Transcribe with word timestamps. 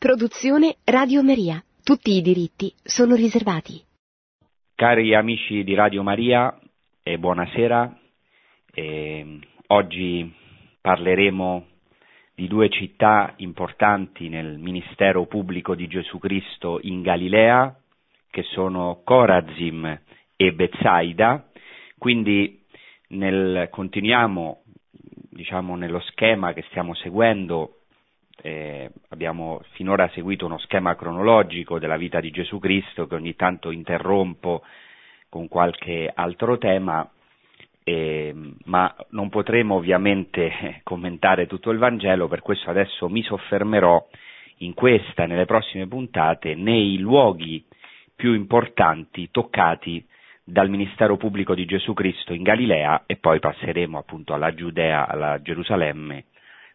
Produzione 0.00 0.76
Radio 0.84 1.22
Maria. 1.22 1.62
Tutti 1.84 2.12
i 2.12 2.22
diritti 2.22 2.72
sono 2.82 3.14
riservati. 3.14 3.84
Cari 4.74 5.14
amici 5.14 5.62
di 5.62 5.74
Radio 5.74 6.02
Maria, 6.02 6.58
eh, 7.02 7.18
buonasera. 7.18 7.98
Eh, 8.72 9.38
oggi 9.66 10.34
parleremo 10.80 11.66
di 12.34 12.48
due 12.48 12.70
città 12.70 13.34
importanti 13.36 14.30
nel 14.30 14.56
ministero 14.56 15.26
pubblico 15.26 15.74
di 15.74 15.86
Gesù 15.86 16.18
Cristo 16.18 16.78
in 16.80 17.02
Galilea, 17.02 17.78
che 18.30 18.42
sono 18.54 19.02
Corazim 19.04 20.00
e 20.34 20.52
Bezzaida. 20.54 21.46
Quindi 21.98 22.64
nel, 23.08 23.68
continuiamo 23.70 24.62
diciamo, 25.28 25.76
nello 25.76 26.00
schema 26.00 26.54
che 26.54 26.64
stiamo 26.70 26.94
seguendo 26.94 27.79
eh, 28.42 28.90
abbiamo 29.08 29.62
finora 29.72 30.08
seguito 30.12 30.46
uno 30.46 30.58
schema 30.58 30.94
cronologico 30.96 31.78
della 31.78 31.96
vita 31.96 32.20
di 32.20 32.30
Gesù 32.30 32.58
Cristo 32.58 33.06
che 33.06 33.14
ogni 33.14 33.36
tanto 33.36 33.70
interrompo 33.70 34.62
con 35.28 35.48
qualche 35.48 36.10
altro 36.12 36.58
tema, 36.58 37.08
eh, 37.84 38.34
ma 38.64 38.94
non 39.10 39.28
potremo 39.28 39.76
ovviamente 39.76 40.80
commentare 40.82 41.46
tutto 41.46 41.70
il 41.70 41.78
Vangelo, 41.78 42.28
per 42.28 42.42
questo 42.42 42.70
adesso 42.70 43.08
mi 43.08 43.22
soffermerò 43.22 44.06
in 44.58 44.74
questa 44.74 45.24
e 45.24 45.26
nelle 45.26 45.46
prossime 45.46 45.86
puntate 45.86 46.54
nei 46.54 46.98
luoghi 46.98 47.64
più 48.14 48.34
importanti 48.34 49.30
toccati 49.30 50.04
dal 50.44 50.68
ministero 50.68 51.16
pubblico 51.16 51.54
di 51.54 51.64
Gesù 51.64 51.94
Cristo 51.94 52.34
in 52.34 52.42
Galilea 52.42 53.04
e 53.06 53.16
poi 53.16 53.38
passeremo 53.38 53.96
appunto 53.98 54.34
alla 54.34 54.52
Giudea, 54.52 55.06
alla 55.06 55.40
Gerusalemme 55.40 56.24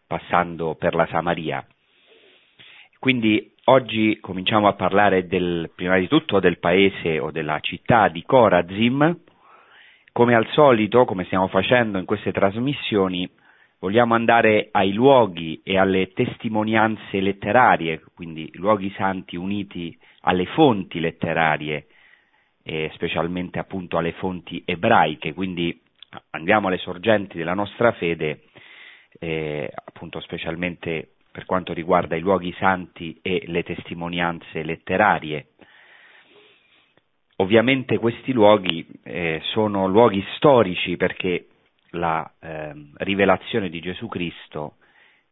passando 0.06 0.74
per 0.74 0.94
la 0.94 1.06
Samaria. 1.06 1.66
Quindi 2.98 3.52
oggi 3.64 4.18
cominciamo 4.20 4.68
a 4.68 4.74
parlare 4.74 5.26
del, 5.26 5.70
prima 5.74 5.98
di 5.98 6.08
tutto 6.08 6.40
del 6.40 6.58
paese 6.58 7.18
o 7.18 7.30
della 7.30 7.60
città 7.60 8.08
di 8.08 8.22
Corazim. 8.22 9.20
Come 10.12 10.34
al 10.34 10.46
solito, 10.52 11.04
come 11.04 11.24
stiamo 11.24 11.46
facendo 11.48 11.98
in 11.98 12.06
queste 12.06 12.32
trasmissioni, 12.32 13.28
vogliamo 13.78 14.14
andare 14.14 14.68
ai 14.72 14.92
luoghi 14.94 15.60
e 15.62 15.76
alle 15.76 16.12
testimonianze 16.14 17.20
letterarie, 17.20 18.02
quindi 18.14 18.50
luoghi 18.54 18.90
santi 18.96 19.36
uniti 19.36 19.96
alle 20.22 20.46
fonti 20.46 21.00
letterarie, 21.00 21.86
specialmente 22.94 23.58
appunto 23.58 23.98
alle 23.98 24.12
fonti 24.12 24.62
ebraiche, 24.64 25.34
quindi 25.34 25.78
andiamo 26.30 26.68
alle 26.68 26.78
sorgenti 26.78 27.36
della 27.36 27.54
nostra 27.54 27.92
fede 27.92 28.45
eh, 29.18 29.70
appunto 29.72 30.20
specialmente 30.20 31.10
per 31.30 31.44
quanto 31.44 31.72
riguarda 31.72 32.16
i 32.16 32.20
luoghi 32.20 32.54
santi 32.58 33.18
e 33.22 33.44
le 33.46 33.62
testimonianze 33.62 34.62
letterarie. 34.62 35.48
Ovviamente 37.36 37.98
questi 37.98 38.32
luoghi 38.32 38.86
eh, 39.02 39.40
sono 39.52 39.86
luoghi 39.86 40.24
storici 40.36 40.96
perché 40.96 41.48
la 41.90 42.30
eh, 42.40 42.72
rivelazione 42.94 43.68
di 43.68 43.80
Gesù 43.80 44.08
Cristo, 44.08 44.76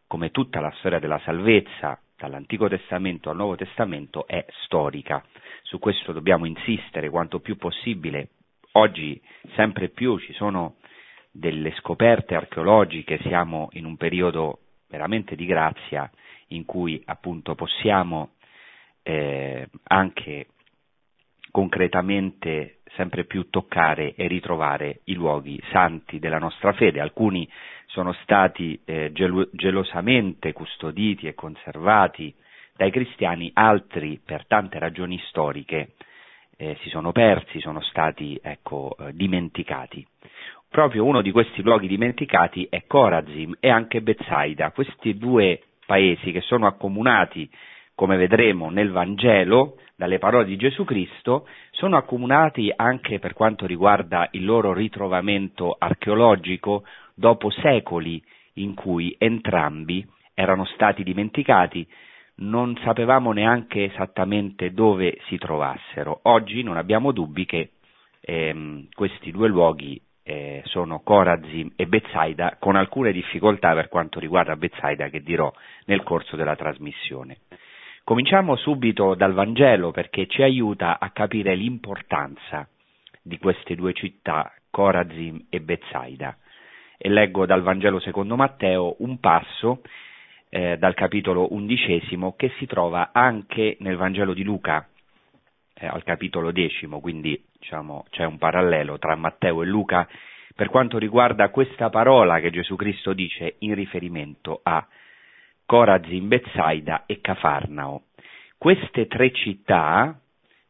come 0.07 0.31
tutta 0.31 0.61
la 0.61 0.73
storia 0.79 0.99
della 0.99 1.21
salvezza, 1.25 1.99
dall'Antico 2.17 2.69
Testamento 2.69 3.31
al 3.31 3.37
Nuovo 3.37 3.57
Testamento, 3.57 4.27
è 4.27 4.45
storica. 4.65 5.25
Su 5.63 5.79
questo 5.79 6.13
dobbiamo 6.13 6.45
insistere 6.45 7.09
quanto 7.09 7.41
più 7.41 7.57
possibile. 7.57 8.29
Oggi 8.73 9.21
sempre 9.55 9.89
più 9.89 10.19
ci 10.19 10.33
sono 10.35 10.77
delle 11.37 11.73
scoperte 11.79 12.37
archeologiche, 12.37 13.19
siamo 13.23 13.69
in 13.73 13.87
un 13.87 13.97
periodo 13.97 14.61
veramente 14.89 15.35
di 15.35 15.47
grazia 15.47 16.09
in 16.49 16.65
cui 16.65 17.03
appunto 17.07 17.57
possiamo 17.57 18.35
eh, 19.03 19.69
anche 19.89 20.47
concretamente 21.51 22.79
sempre 22.95 23.25
più 23.25 23.51
toccare 23.51 24.15
e 24.15 24.29
ritrovare 24.29 25.01
i 25.05 25.15
luoghi 25.15 25.61
santi 25.73 26.21
della 26.21 26.39
nostra 26.39 26.73
fede. 26.73 27.01
Alcuni 27.01 27.51
sono 27.87 28.13
stati 28.23 28.81
eh, 28.85 29.11
gelo- 29.13 29.49
gelosamente 29.53 30.53
custoditi 30.53 31.27
e 31.27 31.35
conservati 31.35 32.33
dai 32.77 32.93
cristiani, 32.93 33.51
altri 33.55 34.21
per 34.25 34.47
tante 34.47 34.79
ragioni 34.79 35.19
storiche 35.29 35.95
eh, 36.57 36.77
si 36.83 36.89
sono 36.89 37.11
persi, 37.11 37.59
sono 37.61 37.81
stati 37.81 38.39
ecco, 38.41 38.97
eh, 38.99 39.13
dimenticati. 39.15 40.07
Proprio 40.75 41.05
uno 41.05 41.23
di 41.23 41.31
questi 41.31 41.63
luoghi 41.63 41.87
dimenticati 41.87 42.67
è 42.69 42.83
Corazim 42.89 43.55
e 43.61 43.71
anche 43.71 44.03
Bezzaida, 44.03 44.73
questi 44.73 45.17
due 45.17 45.61
paesi 45.87 46.33
che 46.33 46.41
sono 46.41 46.67
accomunati, 46.67 47.49
come 47.95 48.17
vedremo 48.17 48.71
nel 48.71 48.91
Vangelo, 48.91 49.77
dalle 49.95 50.19
parole 50.19 50.47
di 50.47 50.57
Gesù 50.57 50.83
Cristo, 50.83 51.47
sono 51.71 51.97
accomunati 51.97 52.73
anche 52.75 53.21
per 53.21 53.35
quanto 53.35 53.67
riguarda 53.67 54.27
il 54.33 54.45
loro 54.45 54.73
ritrovamento 54.73 55.77
archeologico 55.79 56.83
dopo 57.15 57.51
secoli 57.51 58.21
in 58.55 58.75
cui 58.75 59.15
entrambi 59.17 60.05
erano 60.35 60.65
stati 60.65 61.05
dimenticati, 61.05 61.87
non 62.39 62.77
sapevamo 62.83 63.31
neanche 63.31 63.85
esattamente 63.85 64.73
dove 64.73 65.19
si 65.29 65.39
trovassero. 65.39 66.19
Oggi 66.23 66.65
non 66.65 66.77
abbiamo 66.77 67.13
dubbi 67.13 67.45
che 67.47 67.71
ehm, 68.21 68.89
questi 68.93 69.31
due 69.31 69.47
luoghi 69.47 70.01
eh, 70.25 70.63
sono 70.65 71.01
Corazim 71.01 71.73
e 71.77 71.87
Bezzaida, 71.87 72.57
con 72.59 72.77
alcune 72.77 73.13
difficoltà 73.13 73.75
per 73.75 73.89
quanto 73.89 74.19
riguarda 74.19 74.57
Bezzaida 74.57 75.09
che 75.09 75.23
dirò 75.23 75.53
nel 75.85 76.03
corso 76.03 76.35
della 76.35 76.57
trasmissione. 76.57 77.39
Cominciamo 78.03 78.57
subito 78.57 79.15
dal 79.15 79.33
Vangelo 79.33 79.91
perché 79.91 80.27
ci 80.27 80.43
aiuta 80.43 80.99
a 80.99 81.11
capire 81.11 81.55
l'importanza 81.55 82.69
di 83.23 83.39
queste 83.39 83.75
due 83.75 83.93
città, 83.93 84.53
Corazim 84.71 85.47
e 85.49 85.61
Bezzaida. 85.61 86.37
E 86.97 87.09
leggo 87.09 87.47
dal 87.47 87.63
Vangelo 87.63 88.01
secondo 88.01 88.37
Matteo 88.37 88.97
un 88.99 89.19
passo 89.21 89.83
eh, 90.49 90.77
dal 90.79 90.95
capitolo 90.95 91.53
undicesimo 91.53 92.35
che 92.37 92.51
si 92.59 92.67
trova 92.67 93.11
anche 93.13 93.77
nel 93.81 93.97
Vangelo 93.97 94.35
di 94.35 94.43
Luca, 94.43 94.87
eh, 95.75 95.87
al 95.87 96.05
capitolo 96.05 96.53
decimo, 96.53 97.01
quindi 97.01 97.43
diciamo, 97.65 98.05
c'è 98.11 98.25
un 98.25 98.37
parallelo 98.37 98.99
tra 98.99 99.17
Matteo 99.17 99.63
e 99.63 99.67
Luca 99.67 100.07
per 100.55 100.69
quanto 100.69 100.99
riguarda 100.99 101.49
questa 101.49 101.89
parola 101.89 102.39
che 102.39 102.51
Gesù 102.51 102.77
Cristo 102.77 103.15
dice 103.15 103.57
in 103.61 103.75
riferimento 103.75 104.61
a 104.63 104.87
Corazin, 105.65 106.29
Bezzaida 106.29 107.05
e 107.07 107.21
Cafarnao. 107.23 108.03
Queste 108.59 109.07
tre 109.07 109.33
città 109.33 110.17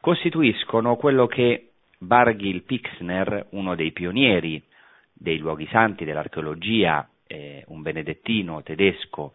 costituiscono 0.00 0.94
quello 0.94 1.26
che 1.26 1.70
Bargil 1.98 2.62
Pixner, 2.62 3.48
uno 3.50 3.74
dei 3.74 3.90
pionieri 3.90 4.62
dei 5.12 5.38
luoghi 5.38 5.66
santi 5.70 6.04
dell'archeologia, 6.04 7.08
eh, 7.26 7.64
un 7.68 7.82
benedettino 7.82 8.62
tedesco 8.62 9.34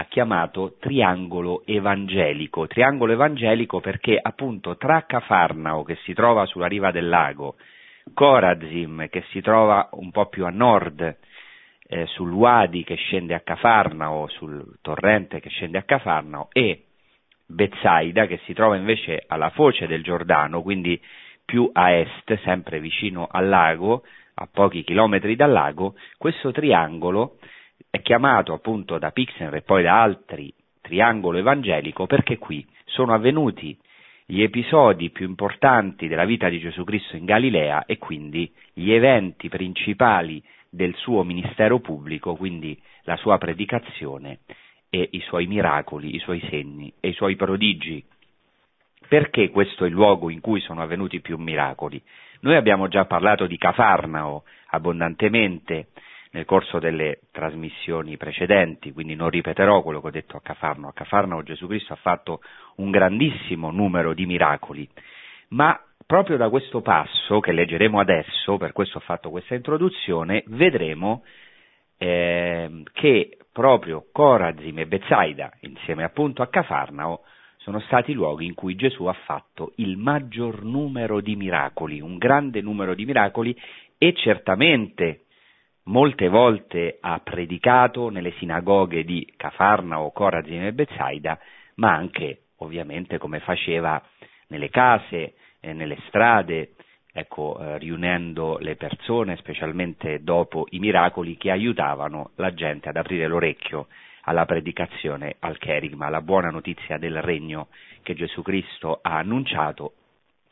ha 0.00 0.06
chiamato 0.06 0.76
triangolo 0.80 1.62
evangelico. 1.66 2.66
Triangolo 2.66 3.12
evangelico 3.12 3.80
perché 3.80 4.18
appunto 4.20 4.78
tra 4.78 5.04
Cafarnao, 5.04 5.82
che 5.82 5.96
si 6.04 6.14
trova 6.14 6.46
sulla 6.46 6.66
riva 6.66 6.90
del 6.90 7.06
lago, 7.06 7.56
Corazim, 8.14 9.08
che 9.10 9.22
si 9.28 9.42
trova 9.42 9.90
un 9.92 10.10
po' 10.10 10.26
più 10.26 10.46
a 10.46 10.50
nord, 10.50 11.18
eh, 11.86 12.06
sul 12.06 12.32
Wadi 12.32 12.82
che 12.82 12.94
scende 12.94 13.34
a 13.34 13.40
Cafarnao, 13.40 14.26
sul 14.28 14.78
torrente 14.80 15.38
che 15.38 15.50
scende 15.50 15.76
a 15.76 15.82
Cafarnao, 15.82 16.48
e 16.50 16.84
Bezzaida, 17.44 18.26
che 18.26 18.40
si 18.44 18.54
trova 18.54 18.76
invece 18.76 19.24
alla 19.26 19.50
foce 19.50 19.86
del 19.86 20.02
Giordano, 20.02 20.62
quindi 20.62 20.98
più 21.44 21.68
a 21.74 21.92
est, 21.92 22.38
sempre 22.42 22.80
vicino 22.80 23.28
al 23.30 23.48
lago, 23.48 24.04
a 24.34 24.48
pochi 24.50 24.82
chilometri 24.82 25.36
dal 25.36 25.50
lago, 25.50 25.94
questo 26.16 26.52
triangolo 26.52 27.36
è 27.88 28.02
chiamato 28.02 28.52
appunto 28.52 28.98
da 28.98 29.10
Pixner 29.10 29.54
e 29.54 29.62
poi 29.62 29.82
da 29.82 30.02
altri 30.02 30.52
triangolo 30.80 31.38
evangelico 31.38 32.06
perché 32.06 32.38
qui 32.38 32.66
sono 32.84 33.14
avvenuti 33.14 33.78
gli 34.26 34.42
episodi 34.42 35.10
più 35.10 35.26
importanti 35.26 36.06
della 36.06 36.24
vita 36.24 36.48
di 36.48 36.60
Gesù 36.60 36.84
Cristo 36.84 37.16
in 37.16 37.24
Galilea 37.24 37.84
e 37.84 37.98
quindi 37.98 38.52
gli 38.72 38.92
eventi 38.92 39.48
principali 39.48 40.42
del 40.68 40.94
suo 40.94 41.24
ministero 41.24 41.80
pubblico, 41.80 42.36
quindi 42.36 42.80
la 43.02 43.16
sua 43.16 43.38
predicazione 43.38 44.40
e 44.88 45.08
i 45.12 45.20
suoi 45.20 45.46
miracoli, 45.46 46.14
i 46.14 46.20
suoi 46.20 46.40
segni 46.48 46.92
e 47.00 47.08
i 47.08 47.12
suoi 47.12 47.34
prodigi. 47.34 48.04
Perché 49.08 49.50
questo 49.50 49.84
è 49.84 49.88
il 49.88 49.94
luogo 49.94 50.30
in 50.30 50.40
cui 50.40 50.60
sono 50.60 50.80
avvenuti 50.80 51.20
più 51.20 51.36
miracoli? 51.36 52.00
Noi 52.42 52.54
abbiamo 52.54 52.86
già 52.86 53.06
parlato 53.06 53.46
di 53.46 53.58
Cafarnao 53.58 54.44
abbondantemente 54.68 55.88
nel 56.32 56.44
corso 56.44 56.78
delle 56.78 57.20
trasmissioni 57.32 58.16
precedenti, 58.16 58.92
quindi 58.92 59.14
non 59.14 59.30
ripeterò 59.30 59.82
quello 59.82 60.00
che 60.00 60.06
ho 60.06 60.12
detto 60.12 60.36
a 60.36 60.40
Cafarno. 60.40 60.88
A 60.88 60.92
Cafarno 60.92 61.42
Gesù 61.42 61.66
Cristo 61.66 61.92
ha 61.92 61.96
fatto 61.96 62.40
un 62.76 62.90
grandissimo 62.90 63.70
numero 63.70 64.14
di 64.14 64.26
miracoli, 64.26 64.88
ma 65.48 65.78
proprio 66.06 66.36
da 66.36 66.48
questo 66.48 66.80
passo 66.82 67.40
che 67.40 67.52
leggeremo 67.52 67.98
adesso, 67.98 68.56
per 68.58 68.72
questo 68.72 68.98
ho 68.98 69.00
fatto 69.00 69.30
questa 69.30 69.54
introduzione, 69.54 70.44
vedremo 70.46 71.24
eh, 71.98 72.82
che 72.92 73.38
proprio 73.52 74.06
Corazim 74.12 74.78
e 74.78 74.86
Bezzaida, 74.86 75.52
insieme 75.60 76.04
appunto 76.04 76.42
a 76.42 76.48
Cafarnao, 76.48 77.22
sono 77.56 77.80
stati 77.80 78.12
i 78.12 78.14
luoghi 78.14 78.46
in 78.46 78.54
cui 78.54 78.74
Gesù 78.74 79.04
ha 79.04 79.12
fatto 79.12 79.72
il 79.76 79.98
maggior 79.98 80.64
numero 80.64 81.20
di 81.20 81.36
miracoli, 81.36 82.00
un 82.00 82.16
grande 82.16 82.62
numero 82.62 82.94
di 82.94 83.04
miracoli 83.04 83.54
e 83.98 84.14
certamente 84.14 85.24
molte 85.84 86.28
volte 86.28 86.98
ha 87.00 87.20
predicato 87.20 88.10
nelle 88.10 88.32
sinagoghe 88.32 89.04
di 89.04 89.30
Cafarnao, 89.36 90.10
Corazim 90.12 90.64
e 90.64 90.72
Bezzaida, 90.72 91.38
ma 91.76 91.94
anche 91.94 92.42
ovviamente 92.58 93.18
come 93.18 93.40
faceva 93.40 94.02
nelle 94.48 94.68
case, 94.68 95.34
eh, 95.60 95.72
nelle 95.72 95.98
strade, 96.08 96.72
ecco, 97.12 97.58
eh, 97.58 97.78
riunendo 97.78 98.58
le 98.58 98.76
persone, 98.76 99.36
specialmente 99.36 100.22
dopo 100.22 100.66
i 100.70 100.78
miracoli 100.78 101.36
che 101.36 101.50
aiutavano 101.50 102.30
la 102.36 102.52
gente 102.54 102.88
ad 102.88 102.96
aprire 102.96 103.26
l'orecchio 103.26 103.88
alla 104.24 104.44
predicazione, 104.44 105.36
al 105.40 105.58
cherigma, 105.58 106.06
alla 106.06 106.20
buona 106.20 106.50
notizia 106.50 106.98
del 106.98 107.22
regno 107.22 107.68
che 108.02 108.14
Gesù 108.14 108.42
Cristo 108.42 108.98
ha 109.02 109.16
annunciato 109.16 109.94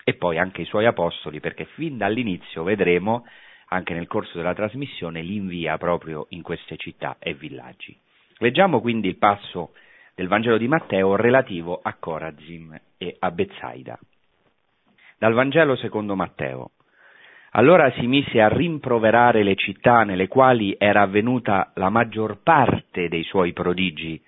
e 0.05 0.15
poi 0.15 0.39
anche 0.39 0.63
i 0.63 0.65
suoi 0.65 0.87
apostoli, 0.87 1.39
perché 1.39 1.67
fin 1.75 1.99
dall'inizio 1.99 2.63
vedremo, 2.63 3.27
anche 3.69 3.95
nel 3.95 4.07
corso 4.07 4.37
della 4.37 4.55
trasmissione, 4.55 5.23
li 5.23 5.37
invia 5.37 5.77
proprio 5.79 6.27
in 6.31 6.43
queste 6.43 6.77
città 6.77 7.17
e 7.19 7.35
villaggi. 7.35 7.97
Leggiamo 8.39 8.81
quindi 8.81 9.09
il 9.09 9.17
passo 9.17 9.73
del 10.15 10.29
Vangelo 10.29 10.59
di 10.59 10.69
Matteo 10.69 11.17
relativo 11.17 11.79
a 11.83 11.95
Corazim 11.99 12.79
e 12.97 13.17
a 13.19 13.31
Bezzaida. 13.31 13.99
Dal 15.19 15.33
Vangelo 15.33 15.77
secondo 15.77 16.15
Matteo. 16.15 16.73
Allora 17.53 17.91
si 17.93 18.07
mise 18.07 18.41
a 18.41 18.49
rimproverare 18.49 19.43
le 19.43 19.55
città 19.55 20.05
nelle 20.05 20.29
quali 20.29 20.77
era 20.79 21.03
avvenuta 21.03 21.73
la 21.75 21.89
maggior 21.89 22.43
parte 22.43 23.09
dei 23.09 23.23
suoi 23.25 23.53
prodigi, 23.53 24.21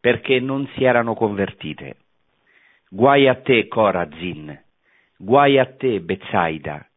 perché 0.00 0.40
non 0.40 0.68
si 0.74 0.84
erano 0.84 1.14
convertite. 1.14 1.96
Guai 2.90 3.28
a 3.28 3.34
te, 3.34 3.68
Corazin, 3.68 4.58
guai 5.16 5.58
a 5.58 5.66
te, 5.66 6.00
Bezzaida, 6.00 6.87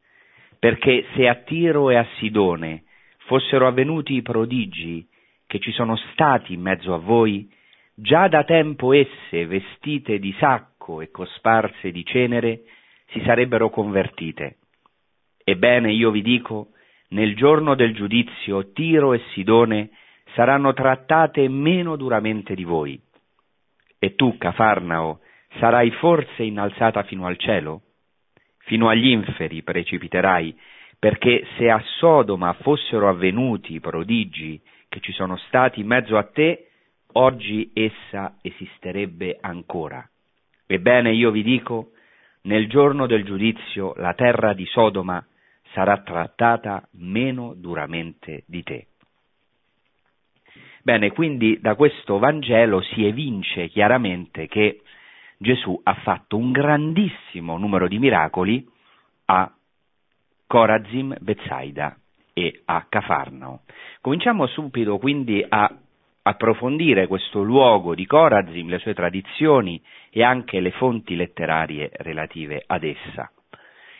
perché 0.61 1.05
se 1.15 1.27
a 1.27 1.33
Tiro 1.37 1.89
e 1.89 1.95
a 1.95 2.05
Sidone 2.19 2.83
fossero 3.25 3.65
avvenuti 3.65 4.13
i 4.13 4.21
prodigi 4.21 5.07
che 5.47 5.57
ci 5.57 5.71
sono 5.71 5.95
stati 6.11 6.53
in 6.53 6.61
mezzo 6.61 6.93
a 6.93 6.99
voi, 6.99 7.49
già 7.95 8.27
da 8.27 8.43
tempo 8.43 8.93
esse, 8.93 9.47
vestite 9.47 10.19
di 10.19 10.31
sacco 10.37 11.01
e 11.01 11.09
cosparse 11.09 11.89
di 11.89 12.05
cenere, 12.05 12.61
si 13.07 13.23
sarebbero 13.25 13.71
convertite. 13.71 14.57
Ebbene 15.43 15.91
io 15.93 16.11
vi 16.11 16.21
dico, 16.21 16.67
nel 17.07 17.35
giorno 17.35 17.73
del 17.73 17.95
giudizio 17.95 18.71
Tiro 18.71 19.13
e 19.13 19.21
Sidone 19.31 19.89
saranno 20.35 20.73
trattate 20.73 21.49
meno 21.49 21.95
duramente 21.95 22.53
di 22.53 22.65
voi. 22.65 23.01
E 23.97 24.13
tu, 24.13 24.37
Cafarnao, 24.37 25.21
sarai 25.57 25.89
forse 25.89 26.43
innalzata 26.43 27.01
fino 27.01 27.25
al 27.25 27.37
cielo? 27.37 27.81
Fino 28.71 28.87
agli 28.87 29.09
inferi 29.09 29.63
precipiterai, 29.63 30.57
perché 30.97 31.45
se 31.57 31.69
a 31.69 31.83
Sodoma 31.97 32.53
fossero 32.53 33.09
avvenuti 33.09 33.73
i 33.73 33.81
prodigi 33.81 34.61
che 34.87 35.01
ci 35.01 35.11
sono 35.11 35.35
stati 35.47 35.81
in 35.81 35.87
mezzo 35.87 36.15
a 36.15 36.23
te, 36.23 36.69
oggi 37.11 37.69
essa 37.73 38.37
esisterebbe 38.41 39.37
ancora. 39.41 40.09
Ebbene 40.65 41.11
io 41.11 41.31
vi 41.31 41.43
dico, 41.43 41.89
nel 42.43 42.69
giorno 42.69 43.07
del 43.07 43.25
giudizio 43.25 43.93
la 43.97 44.13
terra 44.13 44.53
di 44.53 44.65
Sodoma 44.67 45.21
sarà 45.73 45.97
trattata 45.97 46.87
meno 46.91 47.53
duramente 47.53 48.45
di 48.47 48.63
te. 48.63 48.87
Bene, 50.81 51.11
quindi 51.11 51.59
da 51.59 51.75
questo 51.75 52.19
Vangelo 52.19 52.79
si 52.79 53.05
evince 53.05 53.67
chiaramente 53.67 54.47
che 54.47 54.79
Gesù 55.41 55.79
ha 55.83 55.95
fatto 55.95 56.37
un 56.37 56.51
grandissimo 56.51 57.57
numero 57.57 57.87
di 57.87 57.97
miracoli 57.97 58.63
a 59.25 59.51
Corazim, 60.45 61.15
Bezzaida 61.19 61.97
e 62.33 62.61
a 62.65 62.85
Cafarnao. 62.87 63.61
Cominciamo 64.01 64.45
subito 64.45 64.99
quindi 64.99 65.43
a 65.47 65.75
approfondire 66.21 67.07
questo 67.07 67.41
luogo 67.41 67.95
di 67.95 68.05
Corazim, 68.05 68.69
le 68.69 68.77
sue 68.77 68.93
tradizioni 68.93 69.81
e 70.11 70.21
anche 70.23 70.59
le 70.59 70.69
fonti 70.71 71.15
letterarie 71.15 71.89
relative 71.91 72.63
ad 72.67 72.83
essa. 72.83 73.31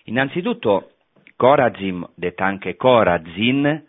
Innanzitutto 0.04 0.92
Corazim, 1.36 2.08
detta 2.14 2.46
anche 2.46 2.76
Corazin, 2.76 3.88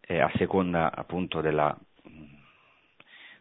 eh, 0.00 0.20
a 0.20 0.30
seconda 0.36 0.94
appunto 0.94 1.40
della, 1.40 1.76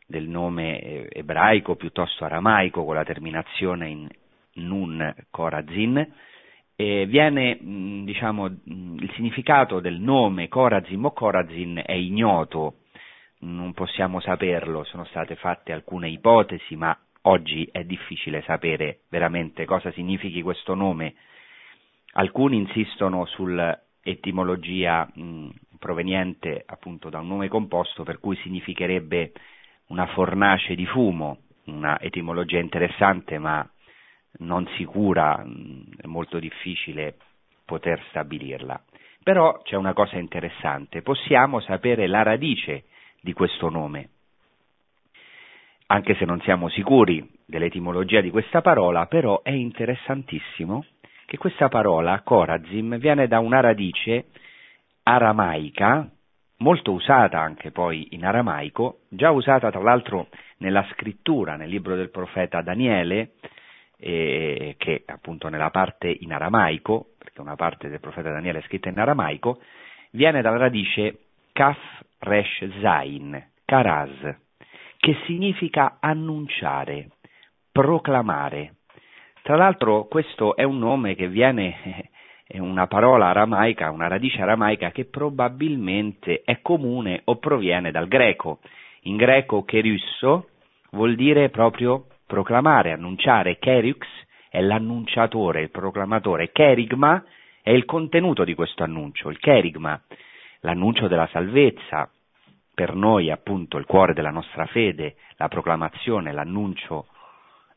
del 0.08 0.28
nome 0.28 1.10
ebraico 1.10 1.76
piuttosto 1.76 2.26
aramaico 2.26 2.86
con 2.86 2.96
la 2.96 3.04
terminazione 3.04 3.90
in 3.90 4.08
nun 4.54 5.14
Corazin, 5.30 6.14
eh, 6.76 7.06
viene, 7.08 7.58
diciamo, 7.60 8.46
il 8.46 9.12
significato 9.16 9.80
del 9.80 10.00
nome 10.00 10.48
Corazim 10.48 11.06
o 11.06 11.12
Corazin 11.12 11.82
è 11.86 11.94
ignoto 11.94 12.78
non 13.40 13.74
possiamo 13.74 14.20
saperlo, 14.20 14.84
sono 14.84 15.06
state 15.06 15.36
fatte 15.36 15.72
alcune 15.72 16.10
ipotesi, 16.10 16.76
ma 16.76 16.98
oggi 17.24 17.68
è 17.72 17.84
difficile 17.84 18.42
sapere 18.44 19.02
veramente 19.10 19.66
cosa 19.66 19.92
significhi 19.92 20.42
questo 20.42 20.74
nome. 20.74 21.16
Alcuni 22.14 22.58
insistono 22.58 23.26
sull'etimologia 23.26 25.08
mh, 25.14 25.50
proveniente 25.78 26.64
appunto 26.66 27.10
da 27.10 27.20
un 27.20 27.28
nome 27.28 27.48
composto 27.48 28.04
per 28.04 28.20
cui 28.20 28.36
significherebbe 28.38 29.34
una 29.88 30.06
fornace 30.08 30.76
di 30.76 30.86
fumo, 30.86 31.40
una 31.66 32.00
etimologia 32.00 32.60
interessante 32.60 33.38
ma 33.38 33.68
non 34.40 34.68
sicura, 34.76 35.44
è 35.98 36.06
molto 36.06 36.40
difficile 36.40 37.16
poter 37.66 38.02
stabilirla. 38.10 38.82
Però 39.24 39.62
c'è 39.64 39.76
una 39.76 39.94
cosa 39.94 40.18
interessante, 40.18 41.02
possiamo 41.02 41.60
sapere 41.60 42.08
la 42.08 42.24
radice 42.24 42.86
di 43.22 43.34
questo 43.34 43.70
nome. 43.70 44.10
Anche 45.88 46.16
se 46.16 46.26
non 46.26 46.40
siamo 46.42 46.70
sicuri 46.70 47.28
dell'etimologia 47.46 48.22
di 48.22 48.30
questa 48.30 48.62
parola, 48.62 49.06
però 49.08 49.42
è 49.42 49.52
interessantissimo 49.52 50.86
che 51.26 51.38
questa 51.38 51.68
parola, 51.68 52.22
Corazim, 52.22 52.98
viene 53.00 53.28
da 53.28 53.40
una 53.40 53.60
radice 53.60 54.28
aramaica, 55.04 56.10
molto 56.58 56.92
usata 56.92 57.40
anche 57.40 57.72
poi 57.72 58.08
in 58.12 58.26
aramaico, 58.26 59.02
già 59.10 59.32
usata 59.32 59.70
tra 59.70 59.82
l'altro 59.82 60.28
nella 60.58 60.86
scrittura, 60.92 61.56
nel 61.56 61.70
libro 61.70 61.96
del 61.96 62.10
profeta 62.10 62.62
Daniele, 62.62 63.34
eh, 64.00 64.76
che 64.78 65.04
appunto 65.06 65.50
nella 65.50 65.70
parte 65.70 66.08
in 66.08 66.34
aramaico, 66.34 67.14
perché 67.18 67.42
una 67.42 67.56
parte 67.56 67.90
del 67.90 68.00
profeta 68.00 68.32
Daniele 68.32 68.60
è 68.60 68.64
scritta 68.64 68.90
in 68.90 69.00
aramaico, 69.00 69.62
viene 70.12 70.42
dalla 70.42 70.58
radice 70.58 71.20
Kaf 71.52 71.78
Resh 72.20 72.80
Zain, 72.82 73.52
Karaz, 73.66 74.36
che 74.98 75.18
significa 75.26 75.98
annunciare, 76.00 77.10
proclamare. 77.72 78.76
Tra 79.42 79.56
l'altro 79.56 80.06
questo 80.06 80.56
è 80.56 80.64
un 80.64 80.80
nome 80.80 81.16
che 81.16 81.28
viene, 81.28 82.10
è 82.48 82.60
una 82.60 82.88
parola 82.88 83.28
aramaica, 83.28 83.92
una 83.92 84.08
radice 84.08 84.42
aramaica 84.42 84.92
che 84.92 85.06
probabilmente 85.06 86.44
è 86.46 86.62
comune 86.62 87.22
o 87.26 87.36
proviene 87.36 87.92
dal 87.92 88.08
greco. 88.08 88.60
In 89.02 89.18
greco 89.18 89.64
kerusso 89.66 90.48
vuol 90.92 91.16
dire 91.16 91.50
proprio 91.50 92.06
proclamare, 92.26 92.94
annunciare, 92.94 93.58
kerux 93.58 94.06
è 94.50 94.62
l'annunciatore, 94.62 95.62
il 95.62 95.70
proclamatore, 95.72 96.52
kerigma 96.52 97.24
è 97.62 97.72
il 97.72 97.84
contenuto 97.84 98.46
di 98.46 98.56
questo 98.56 98.84
annuncio, 98.84 99.30
il 99.30 99.40
kerigma 99.40 100.02
l'annuncio 100.62 101.08
della 101.08 101.28
salvezza, 101.32 102.10
per 102.74 102.96
noi 102.96 103.30
appunto 103.30 103.78
il 103.78 103.86
cuore 103.86 104.14
della 104.14 104.30
nostra 104.30 104.66
fede, 104.68 105.16
la 105.36 105.48
proclamazione, 105.48 106.32
l'annuncio 106.32 107.08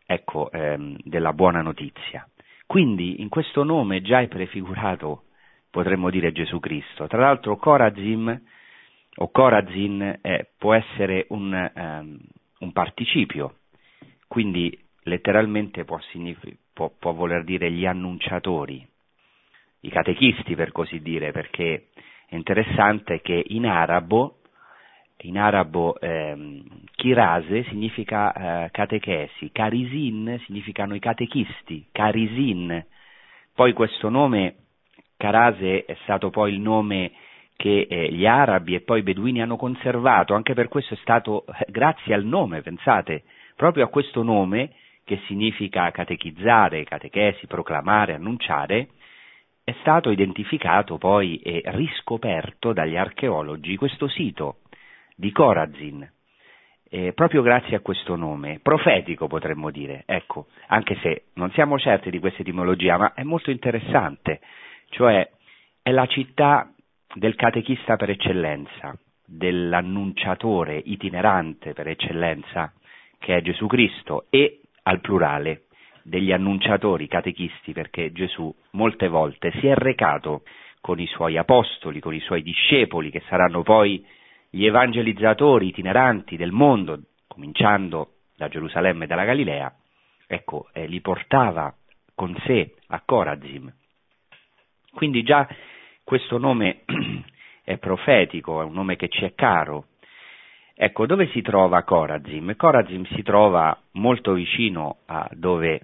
ecco, 0.06 0.50
ehm, 0.50 0.96
della 1.02 1.32
buona 1.32 1.60
notizia. 1.60 2.26
Quindi 2.70 3.20
in 3.20 3.28
questo 3.28 3.64
nome 3.64 4.00
già 4.00 4.20
è 4.20 4.28
prefigurato, 4.28 5.24
potremmo 5.70 6.08
dire, 6.08 6.30
Gesù 6.30 6.60
Cristo. 6.60 7.08
Tra 7.08 7.18
l'altro 7.18 7.56
Corazim 7.56 8.42
o 9.16 9.30
Corazin 9.32 10.20
eh, 10.22 10.50
può 10.56 10.74
essere 10.74 11.26
un, 11.30 11.52
um, 11.74 12.20
un, 12.60 12.72
participio, 12.72 13.56
quindi 14.28 14.78
letteralmente 15.02 15.84
può, 15.84 15.98
può, 16.72 16.92
può 16.96 17.12
voler 17.12 17.42
dire 17.42 17.72
gli 17.72 17.86
annunciatori, 17.86 18.86
i 19.80 19.90
catechisti 19.90 20.54
per 20.54 20.70
così 20.70 21.00
dire, 21.00 21.32
perché 21.32 21.88
è 22.28 22.36
interessante 22.36 23.20
che 23.20 23.42
in 23.48 23.66
arabo, 23.66 24.39
in 25.22 25.38
arabo 25.38 25.98
ehm, 26.00 26.62
chirase 26.94 27.64
significa 27.64 28.32
eh, 28.64 28.70
catechesi, 28.70 29.50
carisin 29.52 30.40
significano 30.46 30.94
i 30.94 30.98
catechisti, 30.98 31.86
carisin. 31.92 32.84
Poi 33.54 33.72
questo 33.72 34.08
nome, 34.08 34.54
Carase, 35.16 35.84
è 35.84 35.96
stato 36.02 36.30
poi 36.30 36.52
il 36.52 36.60
nome 36.60 37.12
che 37.56 37.86
eh, 37.90 38.10
gli 38.12 38.24
arabi 38.24 38.74
e 38.74 38.80
poi 38.80 39.00
i 39.00 39.02
beduini 39.02 39.42
hanno 39.42 39.56
conservato, 39.56 40.34
anche 40.34 40.54
per 40.54 40.68
questo 40.68 40.94
è 40.94 40.98
stato 40.98 41.44
eh, 41.46 41.66
grazie 41.68 42.14
al 42.14 42.24
nome, 42.24 42.62
pensate, 42.62 43.24
proprio 43.54 43.84
a 43.84 43.88
questo 43.88 44.22
nome 44.22 44.72
che 45.04 45.20
significa 45.26 45.90
catechizzare, 45.90 46.84
catechesi, 46.84 47.46
proclamare, 47.46 48.14
annunciare, 48.14 48.88
è 49.62 49.74
stato 49.80 50.10
identificato 50.10 50.96
poi 50.96 51.36
e 51.38 51.62
riscoperto 51.66 52.72
dagli 52.72 52.96
archeologi 52.96 53.76
questo 53.76 54.08
sito 54.08 54.60
di 55.20 55.30
Corazin, 55.32 56.10
eh, 56.88 57.12
proprio 57.12 57.42
grazie 57.42 57.76
a 57.76 57.80
questo 57.80 58.16
nome, 58.16 58.58
profetico 58.60 59.28
potremmo 59.28 59.70
dire, 59.70 60.02
ecco, 60.06 60.46
anche 60.68 60.96
se 61.02 61.26
non 61.34 61.52
siamo 61.52 61.78
certi 61.78 62.10
di 62.10 62.18
questa 62.18 62.40
etimologia, 62.40 62.96
ma 62.96 63.12
è 63.14 63.22
molto 63.22 63.50
interessante, 63.50 64.40
cioè 64.88 65.30
è 65.82 65.90
la 65.92 66.06
città 66.06 66.72
del 67.14 67.36
catechista 67.36 67.96
per 67.96 68.10
eccellenza, 68.10 68.98
dell'annunciatore 69.24 70.80
itinerante 70.82 71.74
per 71.74 71.86
eccellenza, 71.86 72.72
che 73.18 73.36
è 73.36 73.42
Gesù 73.42 73.66
Cristo, 73.66 74.26
e 74.30 74.60
al 74.84 75.00
plurale 75.00 75.66
degli 76.02 76.32
annunciatori 76.32 77.06
catechisti, 77.06 77.72
perché 77.72 78.10
Gesù 78.10 78.52
molte 78.70 79.06
volte 79.08 79.52
si 79.60 79.66
è 79.66 79.74
recato 79.74 80.42
con 80.80 80.98
i 80.98 81.06
suoi 81.06 81.36
apostoli, 81.36 82.00
con 82.00 82.14
i 82.14 82.20
suoi 82.20 82.42
discepoli, 82.42 83.10
che 83.10 83.22
saranno 83.28 83.62
poi 83.62 84.04
gli 84.50 84.66
evangelizzatori 84.66 85.68
itineranti 85.68 86.36
del 86.36 86.50
mondo, 86.50 86.98
cominciando 87.28 88.14
da 88.36 88.48
Gerusalemme 88.48 89.04
e 89.04 89.06
dalla 89.06 89.24
Galilea, 89.24 89.72
ecco, 90.26 90.68
eh, 90.72 90.86
li 90.86 91.00
portava 91.00 91.72
con 92.14 92.36
sé 92.44 92.74
a 92.88 93.00
Corazim. 93.04 93.72
Quindi 94.92 95.22
già 95.22 95.48
questo 96.02 96.38
nome 96.38 96.82
è 97.62 97.78
profetico, 97.78 98.60
è 98.60 98.64
un 98.64 98.72
nome 98.72 98.96
che 98.96 99.08
ci 99.08 99.24
è 99.24 99.34
caro. 99.34 99.86
Ecco, 100.74 101.06
dove 101.06 101.28
si 101.28 101.42
trova 101.42 101.82
Corazim? 101.84 102.56
Corazim 102.56 103.04
si 103.14 103.22
trova 103.22 103.78
molto 103.92 104.32
vicino 104.32 104.98
a 105.06 105.28
dove 105.32 105.82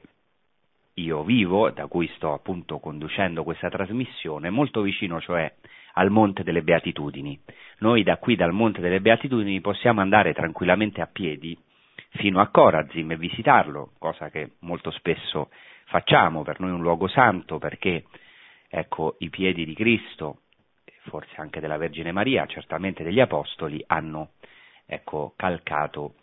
io 0.94 1.22
vivo, 1.22 1.70
da 1.70 1.86
cui 1.86 2.10
sto 2.16 2.32
appunto 2.32 2.78
conducendo 2.78 3.44
questa 3.44 3.68
trasmissione, 3.68 4.50
molto 4.50 4.80
vicino 4.80 5.20
cioè 5.20 5.52
al 5.98 6.10
Monte 6.10 6.42
delle 6.42 6.62
Beatitudini. 6.62 7.38
Noi 7.78 8.02
da 8.02 8.16
qui, 8.18 8.36
dal 8.36 8.52
Monte 8.52 8.80
delle 8.80 9.00
Beatitudini, 9.00 9.60
possiamo 9.60 10.00
andare 10.00 10.32
tranquillamente 10.32 11.00
a 11.00 11.06
piedi 11.06 11.56
fino 12.10 12.40
a 12.40 12.48
Corazim 12.48 13.10
e 13.10 13.16
visitarlo, 13.16 13.92
cosa 13.98 14.30
che 14.30 14.52
molto 14.60 14.90
spesso 14.90 15.50
facciamo, 15.86 16.42
per 16.42 16.60
noi 16.60 16.70
è 16.70 16.74
un 16.74 16.82
luogo 16.82 17.08
santo 17.08 17.58
perché 17.58 18.04
ecco, 18.68 19.16
i 19.18 19.30
piedi 19.30 19.64
di 19.64 19.74
Cristo, 19.74 20.40
forse 21.04 21.34
anche 21.36 21.60
della 21.60 21.76
Vergine 21.76 22.12
Maria, 22.12 22.46
certamente 22.46 23.02
degli 23.02 23.20
Apostoli, 23.20 23.82
hanno 23.86 24.30
ecco, 24.86 25.32
calcato 25.36 26.14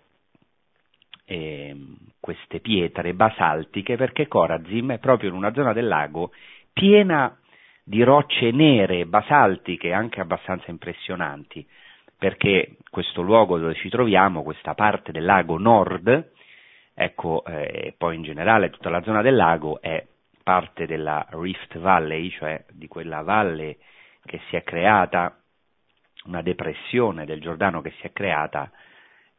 eh, 1.26 1.76
queste 2.20 2.60
pietre 2.60 3.14
basaltiche 3.14 3.96
perché 3.96 4.28
Corazim 4.28 4.92
è 4.94 5.00
proprio 5.00 5.30
in 5.30 5.36
una 5.36 5.54
zona 5.54 5.74
del 5.74 5.88
lago 5.88 6.32
piena 6.74 7.38
di 7.84 8.02
rocce 8.04 8.52
nere, 8.52 9.06
basaltiche, 9.06 9.92
anche 9.92 10.22
abbastanza 10.22 10.72
impressionanti, 10.72 11.66
perché 12.18 12.78
questo 12.90 13.22
luogo 13.22 13.58
dove 13.58 13.74
ci 13.76 13.90
troviamo, 13.90 14.44
questa 14.44 14.74
parte 14.74 15.12
del 15.12 15.26
lago 15.26 15.58
nord, 15.58 16.32
ecco, 16.94 17.44
eh, 17.46 17.94
poi 17.98 18.16
in 18.16 18.24
generale 18.24 18.70
tutta 18.70 18.90
la 18.90 19.02
zona 19.02 19.22
del 19.22 19.36
lago 19.36 19.82
è 19.82 20.06
parte 20.42 20.86
della 20.86 21.26
Rift 21.32 21.78
Valley, 21.78 22.30
cioè 22.32 22.64
di 22.72 22.88
quella 22.88 23.22
valle 23.22 23.78
che 24.26 24.40
si 24.48 24.56
è 24.56 24.64
creata, 24.64 25.38
una 26.26 26.42
depressione 26.42 27.26
del 27.26 27.42
Giordano 27.42 27.82
che 27.82 27.92
si 28.00 28.08
è 28.08 28.14
creata 28.14 28.72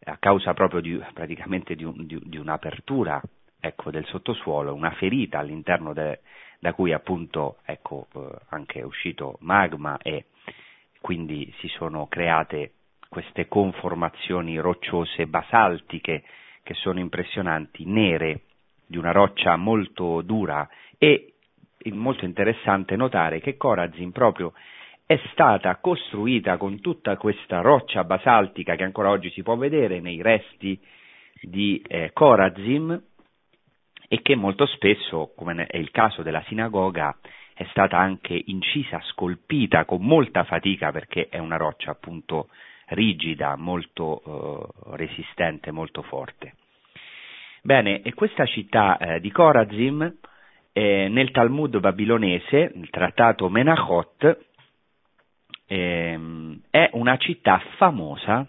a 0.04 0.16
causa 0.18 0.52
proprio 0.52 0.80
di, 0.80 1.02
praticamente 1.14 1.74
di, 1.74 1.84
un, 1.84 2.06
di, 2.06 2.20
di 2.22 2.36
un'apertura 2.36 3.22
ecco, 3.58 3.90
del 3.90 4.04
sottosuolo, 4.06 4.74
una 4.74 4.90
ferita 4.90 5.38
all'interno 5.38 5.94
de, 5.94 6.20
da 6.64 6.72
cui 6.72 6.94
appunto 6.94 7.58
ecco, 7.66 8.06
eh, 8.14 8.20
anche 8.48 8.80
è 8.80 8.84
uscito 8.84 9.36
magma 9.40 9.98
e 9.98 10.24
quindi 10.98 11.52
si 11.58 11.68
sono 11.68 12.06
create 12.06 12.72
queste 13.10 13.48
conformazioni 13.48 14.56
rocciose 14.56 15.26
basaltiche 15.26 16.22
che 16.62 16.72
sono 16.72 17.00
impressionanti, 17.00 17.84
nere, 17.84 18.44
di 18.86 18.96
una 18.96 19.12
roccia 19.12 19.56
molto 19.56 20.22
dura 20.22 20.66
e 20.96 21.34
molto 21.92 22.24
interessante 22.24 22.96
notare 22.96 23.40
che 23.40 23.58
Corazin 23.58 24.10
proprio 24.10 24.54
è 25.04 25.20
stata 25.32 25.76
costruita 25.76 26.56
con 26.56 26.80
tutta 26.80 27.18
questa 27.18 27.60
roccia 27.60 28.04
basaltica 28.04 28.74
che 28.74 28.84
ancora 28.84 29.10
oggi 29.10 29.28
si 29.32 29.42
può 29.42 29.54
vedere 29.56 30.00
nei 30.00 30.22
resti 30.22 30.80
di 31.42 31.84
eh, 31.86 32.08
Corazim 32.14 33.02
e 34.14 34.22
che 34.22 34.36
molto 34.36 34.64
spesso, 34.66 35.32
come 35.34 35.66
è 35.66 35.76
il 35.76 35.90
caso 35.90 36.22
della 36.22 36.44
sinagoga, 36.46 37.16
è 37.52 37.66
stata 37.70 37.98
anche 37.98 38.40
incisa, 38.46 39.00
scolpita 39.06 39.84
con 39.84 40.02
molta 40.02 40.44
fatica 40.44 40.92
perché 40.92 41.26
è 41.28 41.38
una 41.38 41.56
roccia 41.56 41.90
appunto 41.90 42.46
rigida, 42.90 43.56
molto 43.56 44.22
eh, 44.24 44.96
resistente, 44.96 45.72
molto 45.72 46.02
forte. 46.02 46.54
Bene, 47.62 48.02
e 48.02 48.14
questa 48.14 48.46
città 48.46 48.98
eh, 48.98 49.18
di 49.18 49.32
Corazim 49.32 50.16
eh, 50.72 51.08
nel 51.08 51.32
Talmud 51.32 51.80
babilonese, 51.80 52.70
il 52.72 52.90
trattato 52.90 53.48
Menachot, 53.48 54.38
ehm, 55.66 56.60
è 56.70 56.88
una 56.92 57.16
città 57.16 57.60
famosa 57.78 58.46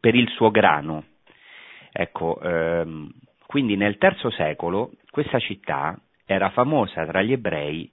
per 0.00 0.14
il 0.14 0.30
suo 0.30 0.50
grano. 0.50 1.04
Ecco, 1.92 2.40
ehm, 2.40 3.10
quindi 3.48 3.76
nel 3.76 3.96
III 3.98 4.30
secolo 4.32 4.90
questa 5.10 5.38
città 5.38 5.98
era 6.26 6.50
famosa 6.50 7.06
tra 7.06 7.22
gli 7.22 7.32
ebrei 7.32 7.90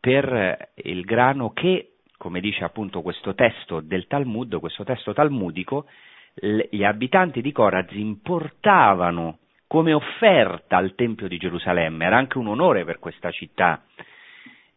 per 0.00 0.70
il 0.82 1.02
grano 1.02 1.52
che, 1.52 1.92
come 2.16 2.40
dice 2.40 2.64
appunto 2.64 3.00
questo 3.00 3.32
testo 3.36 3.78
del 3.78 4.08
Talmud, 4.08 4.58
questo 4.58 4.82
testo 4.82 5.12
talmudico, 5.12 5.86
gli 6.34 6.82
abitanti 6.82 7.40
di 7.40 7.52
Corazin 7.52 8.20
portavano 8.20 9.38
come 9.68 9.92
offerta 9.92 10.78
al 10.78 10.96
Tempio 10.96 11.28
di 11.28 11.36
Gerusalemme, 11.36 12.06
era 12.06 12.16
anche 12.16 12.38
un 12.38 12.48
onore 12.48 12.84
per 12.84 12.98
questa 12.98 13.30
città. 13.30 13.84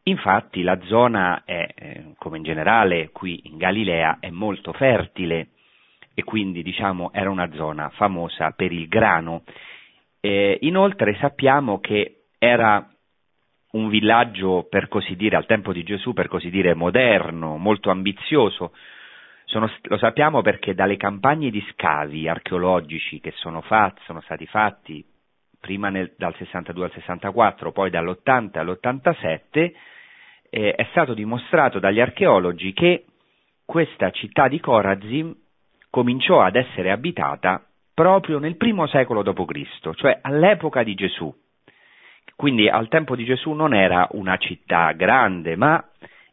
Infatti 0.04 0.62
la 0.62 0.80
zona 0.84 1.42
è, 1.44 1.68
eh, 1.74 2.04
come 2.20 2.38
in 2.38 2.44
generale 2.44 3.10
qui 3.10 3.42
in 3.46 3.58
Galilea, 3.58 4.18
è 4.20 4.30
molto 4.30 4.74
fertile 4.74 5.48
e 6.14 6.24
quindi 6.24 6.62
diciamo 6.62 7.12
era 7.14 7.32
una 7.32 7.52
zona 7.54 7.90
famosa 7.90 8.52
per 8.52 8.72
il 8.72 8.88
grano 8.88 9.42
eh, 10.26 10.58
inoltre 10.62 11.18
sappiamo 11.20 11.82
che 11.82 12.28
era 12.38 12.88
un 13.72 13.90
villaggio, 13.90 14.66
per 14.70 14.88
così 14.88 15.18
dire, 15.18 15.36
al 15.36 15.46
tempo 15.46 15.74
di 15.74 15.84
Gesù, 15.84 16.14
per 16.14 16.30
così 16.30 16.50
dire, 16.50 16.74
moderno, 16.74 17.58
molto 17.58 17.90
ambizioso. 17.90 18.72
Sono, 19.44 19.70
lo 19.82 19.98
sappiamo 19.98 20.42
perché 20.42 20.74
dalle 20.74 20.96
campagne 20.96 21.50
di 21.50 21.62
scavi 21.72 22.30
archeologici 22.30 23.20
che 23.20 23.32
sono, 23.36 23.60
fatti, 23.60 24.02
sono 24.06 24.22
stati 24.22 24.46
fatti 24.48 25.06
prima 25.60 25.90
nel, 25.90 26.14
dal 26.18 26.34
62 26.36 26.86
al 26.86 26.92
64, 26.94 27.74
poi 27.74 27.90
dall'80 27.90 28.60
all'87, 28.60 29.74
eh, 30.50 30.74
è 30.74 30.88
stato 30.92 31.14
dimostrato 31.14 31.80
dagli 31.80 32.00
archeologi 32.00 32.72
che 32.72 33.06
questa 33.66 34.10
città 34.12 34.48
di 34.48 34.62
Corazim 34.62 35.36
cominciò 35.90 36.42
ad 36.42 36.56
essere 36.56 36.92
abitata 36.92 37.62
proprio 37.94 38.40
nel 38.40 38.58
primo 38.58 38.88
secolo 38.88 39.22
d.C., 39.22 39.94
cioè 39.96 40.20
all'epoca 40.22 40.84
di 40.84 40.96
Gesù. 40.96 41.34
Quindi 42.36 42.68
al 42.68 42.88
tempo 42.88 43.16
di 43.16 43.26
Gesù 43.26 43.52
non 43.52 43.74
era 43.74 44.08
una 44.12 44.38
città 44.38 44.92
grande, 44.94 45.56
ma 45.56 45.84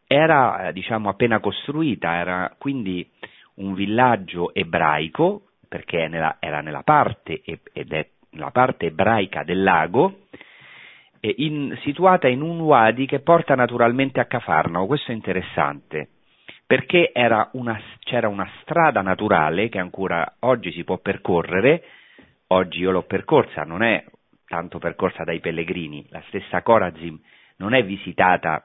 era 0.06 0.68
eh, 0.68 0.72
diciamo 0.72 1.08
appena 1.08 1.40
costruita, 1.40 2.14
era 2.14 2.54
quindi 2.58 3.08
un 3.56 3.74
villaggio 3.74 4.54
ebraico, 4.54 5.42
perché 5.68 6.08
nella, 6.08 6.36
era 6.40 6.60
nella 6.60 6.82
parte, 6.82 7.42
ed 7.44 7.92
è 7.92 8.08
la 8.30 8.50
parte 8.50 8.86
ebraica 8.86 9.44
del 9.44 9.62
lago, 9.62 10.26
in, 11.20 11.76
situata 11.82 12.28
in 12.28 12.40
un 12.40 12.60
wadi 12.60 13.04
che 13.04 13.20
porta 13.20 13.54
naturalmente 13.54 14.20
a 14.20 14.24
Cafarnao, 14.24 14.86
questo 14.86 15.12
è 15.12 15.14
interessante 15.14 16.08
perché 16.70 17.10
una, 17.54 17.82
c'era 17.98 18.28
una 18.28 18.48
strada 18.60 19.02
naturale 19.02 19.68
che 19.68 19.80
ancora 19.80 20.36
oggi 20.42 20.70
si 20.70 20.84
può 20.84 20.98
percorrere, 20.98 21.82
oggi 22.46 22.78
io 22.78 22.92
l'ho 22.92 23.02
percorsa, 23.02 23.64
non 23.64 23.82
è 23.82 24.04
tanto 24.46 24.78
percorsa 24.78 25.24
dai 25.24 25.40
pellegrini, 25.40 26.06
la 26.10 26.22
stessa 26.28 26.62
Corazim 26.62 27.18
non 27.56 27.74
è 27.74 27.82
visitata 27.82 28.64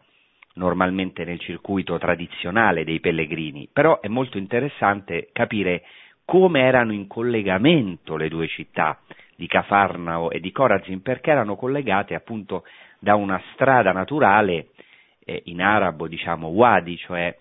normalmente 0.53 1.25
nel 1.25 1.39
circuito 1.39 1.97
tradizionale 1.97 2.83
dei 2.83 2.99
pellegrini, 2.99 3.67
però 3.73 3.99
è 3.99 4.07
molto 4.07 4.37
interessante 4.37 5.29
capire 5.33 5.81
come 6.25 6.61
erano 6.61 6.93
in 6.93 7.07
collegamento 7.07 8.17
le 8.17 8.29
due 8.29 8.47
città 8.47 8.99
di 9.35 9.47
Cafarnao 9.47 10.29
e 10.29 10.39
di 10.39 10.51
Corazim, 10.51 10.99
perché 10.99 11.31
erano 11.31 11.55
collegate 11.55 12.13
appunto 12.13 12.65
da 12.99 13.15
una 13.15 13.41
strada 13.53 13.91
naturale, 13.93 14.67
eh, 15.25 15.41
in 15.45 15.59
arabo 15.59 16.07
diciamo 16.07 16.49
wadi, 16.49 16.97
cioè 16.97 17.35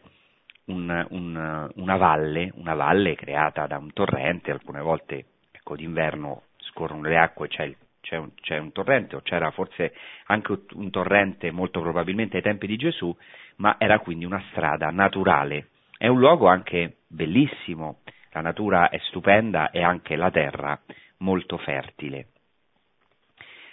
un, 0.67 1.07
un, 1.11 1.71
una, 1.75 1.97
valle, 1.97 2.53
una 2.55 2.75
valle 2.75 3.15
creata 3.15 3.67
da 3.67 3.79
un 3.79 3.93
torrente, 3.93 4.51
alcune 4.51 4.81
volte 4.81 5.25
ecco, 5.51 5.77
d'inverno 5.77 6.45
scorrono 6.59 7.09
le 7.09 7.19
acque, 7.19 7.49
c'è, 7.49 7.65
il, 7.65 7.77
c'è, 8.01 8.17
un, 8.17 8.31
c'è 8.41 8.59
un 8.59 8.73
torrente, 8.73 9.17
o 9.17 9.21
c'era 9.23 9.51
forse 9.51 9.95
anche 10.27 10.59
un 10.75 10.91
torrente 10.91 11.51
molto 11.51 11.81
probabilmente 11.81 12.37
ai 12.37 12.43
tempi 12.43 12.67
di 12.67 12.77
Gesù, 12.77 13.15
ma 13.57 13.77
era 13.79 13.99
quindi 13.99 14.25
una 14.25 14.43
strada 14.51 14.91
naturale. 14.91 15.69
È 15.97 16.07
un 16.07 16.19
luogo 16.19 16.47
anche 16.47 16.99
bellissimo, 17.07 18.01
la 18.33 18.41
natura 18.41 18.89
è 18.89 18.99
stupenda 19.05 19.71
e 19.71 19.83
anche 19.83 20.17
la 20.17 20.31
terra 20.31 20.79
molto 21.19 21.57
fertile. 21.59 22.29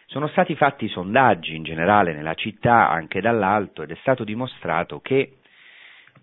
Sono 0.06 0.28
stati 0.28 0.56
fatti 0.56 0.90
sondaggi 0.90 1.56
in 1.56 1.64
generale 1.64 2.14
nella 2.14 2.34
città 2.34 2.90
anche 2.90 3.22
dall'alto 3.22 3.82
ed 3.82 3.92
è 3.92 3.98
stato 4.02 4.26
dimostrato 4.26 5.00
che 5.00 5.38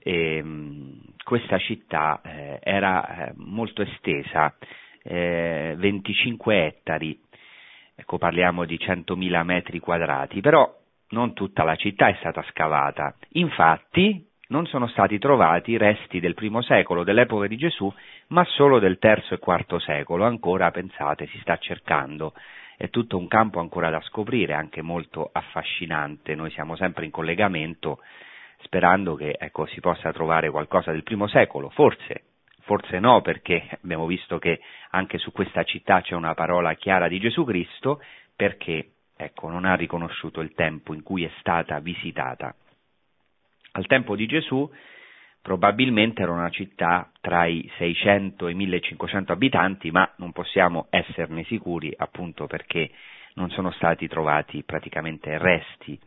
ehm, 0.02 1.00
questa 1.25 1.59
città 1.59 2.21
eh, 2.25 2.59
era 2.62 3.28
eh, 3.28 3.33
molto 3.37 3.83
estesa, 3.83 4.55
eh, 5.02 5.75
25 5.76 6.67
ettari, 6.67 7.21
ecco 7.95 8.19
parliamo 8.19 8.64
di 8.64 8.76
100.000 8.76 9.43
metri 9.45 9.78
quadrati, 9.78 10.40
però 10.40 10.75
non 11.11 11.35
tutta 11.35 11.64
la 11.64 11.76
città 11.76 12.09
è 12.09 12.17
stata 12.19 12.43
scavata. 12.50 13.14
Infatti 13.33 14.26
non 14.49 14.67
sono 14.67 14.87
stati 14.88 15.19
trovati 15.19 15.76
resti 15.76 16.21
del 16.21 16.35
primo 16.35 16.62
secolo, 16.62 17.05
dell'epoca 17.05 17.47
di 17.47 17.57
Gesù, 17.57 17.93
ma 18.28 18.45
solo 18.45 18.78
del 18.78 18.99
terzo 18.99 19.35
e 19.35 19.38
quarto 19.38 19.78
secolo. 19.78 20.25
Ancora, 20.25 20.71
pensate, 20.71 21.26
si 21.26 21.38
sta 21.40 21.57
cercando. 21.59 22.33
È 22.76 22.88
tutto 22.90 23.19
un 23.19 23.26
campo 23.28 23.61
ancora 23.61 23.90
da 23.90 24.00
scoprire, 24.02 24.55
anche 24.55 24.83
molto 24.83 25.28
affascinante. 25.33 26.35
Noi 26.35 26.50
siamo 26.50 26.76
sempre 26.76 27.05
in 27.05 27.11
collegamento 27.11 28.00
sperando 28.68 29.14
che 29.14 29.34
ecco, 29.38 29.64
si 29.66 29.80
possa 29.80 30.12
trovare 30.12 30.50
qualcosa 30.50 30.92
del 30.92 31.02
primo 31.02 31.26
secolo. 31.26 31.70
Forse, 31.70 32.25
forse 32.60 32.98
no, 33.00 33.22
perché 33.22 33.66
abbiamo 33.82 34.06
visto 34.06 34.38
che 34.38 34.60
anche 34.90 35.16
su 35.16 35.32
questa 35.32 35.64
città 35.64 36.02
c'è 36.02 36.14
una 36.14 36.34
parola 36.34 36.75
chiara 36.75 37.08
di 37.08 37.18
Gesù 37.18 37.44
Cristo, 37.44 38.00
perché 38.37 38.90
ecco, 39.16 39.48
non 39.48 39.64
ha 39.64 39.75
riconosciuto 39.75 40.40
il 40.42 40.52
tempo 40.52 40.92
in 40.92 41.02
cui 41.02 41.25
è 41.25 41.30
stata 41.40 41.80
visitata. 41.80 42.54
Al 43.72 43.87
tempo 43.87 44.14
di 44.14 44.26
Gesù 44.26 44.70
probabilmente 45.40 46.20
era 46.20 46.32
una 46.32 46.50
città 46.50 47.10
tra 47.22 47.46
i 47.46 47.70
600 47.78 48.48
e 48.48 48.50
i 48.50 48.54
1500 48.54 49.32
abitanti, 49.32 49.90
ma 49.90 50.12
non 50.16 50.32
possiamo 50.32 50.88
esserne 50.90 51.42
sicuri 51.44 51.90
appunto 51.96 52.46
perché 52.46 52.90
non 53.34 53.48
sono 53.50 53.70
stati 53.70 54.08
trovati 54.08 54.62
praticamente 54.62 55.38
resti 55.38 55.98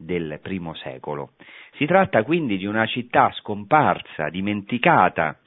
del 0.00 0.40
primo 0.42 0.74
secolo. 0.74 1.32
Si 1.74 1.86
tratta 1.86 2.22
quindi 2.22 2.56
di 2.56 2.66
una 2.66 2.86
città 2.86 3.30
scomparsa, 3.32 4.28
dimenticata, 4.28 5.38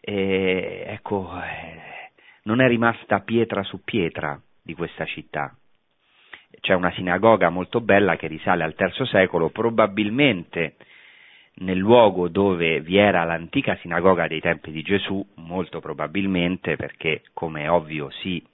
e, 0.00 0.84
ecco, 0.86 1.30
non 2.42 2.60
è 2.60 2.66
rimasta 2.66 3.20
pietra 3.20 3.62
su 3.62 3.82
pietra 3.84 4.40
di 4.62 4.74
questa 4.74 5.04
città 5.04 5.56
c'è 6.60 6.74
una 6.74 6.92
sinagoga 6.92 7.50
molto 7.50 7.80
bella 7.80 8.16
che 8.16 8.26
risale 8.26 8.64
al 8.64 8.74
III 8.76 9.06
secolo, 9.06 9.50
probabilmente 9.50 10.76
nel 11.58 11.78
luogo 11.78 12.28
dove 12.28 12.80
vi 12.80 12.96
era 12.96 13.24
l'antica 13.24 13.76
sinagoga 13.76 14.26
dei 14.26 14.40
tempi 14.40 14.70
di 14.70 14.82
Gesù, 14.82 15.24
molto 15.36 15.80
probabilmente 15.80 16.76
perché, 16.76 17.22
come 17.32 17.62
è 17.62 17.70
ovvio, 17.70 18.10
si 18.10 18.44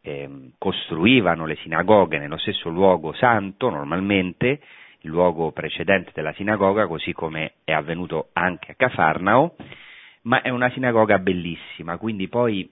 eh, 0.00 0.50
costruivano 0.58 1.46
le 1.46 1.56
sinagoghe 1.56 2.18
nello 2.18 2.38
stesso 2.38 2.68
luogo 2.68 3.12
santo, 3.14 3.70
normalmente, 3.70 4.60
il 5.00 5.10
luogo 5.10 5.52
precedente 5.52 6.10
della 6.14 6.32
sinagoga, 6.32 6.86
così 6.86 7.12
come 7.12 7.54
è 7.64 7.72
avvenuto 7.72 8.30
anche 8.32 8.72
a 8.72 8.74
Cafarnao, 8.74 9.56
ma 10.22 10.42
è 10.42 10.48
una 10.48 10.70
sinagoga 10.70 11.18
bellissima, 11.18 11.96
quindi 11.98 12.28
poi, 12.28 12.70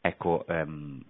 ecco, 0.00 0.44
ehm, 0.46 1.02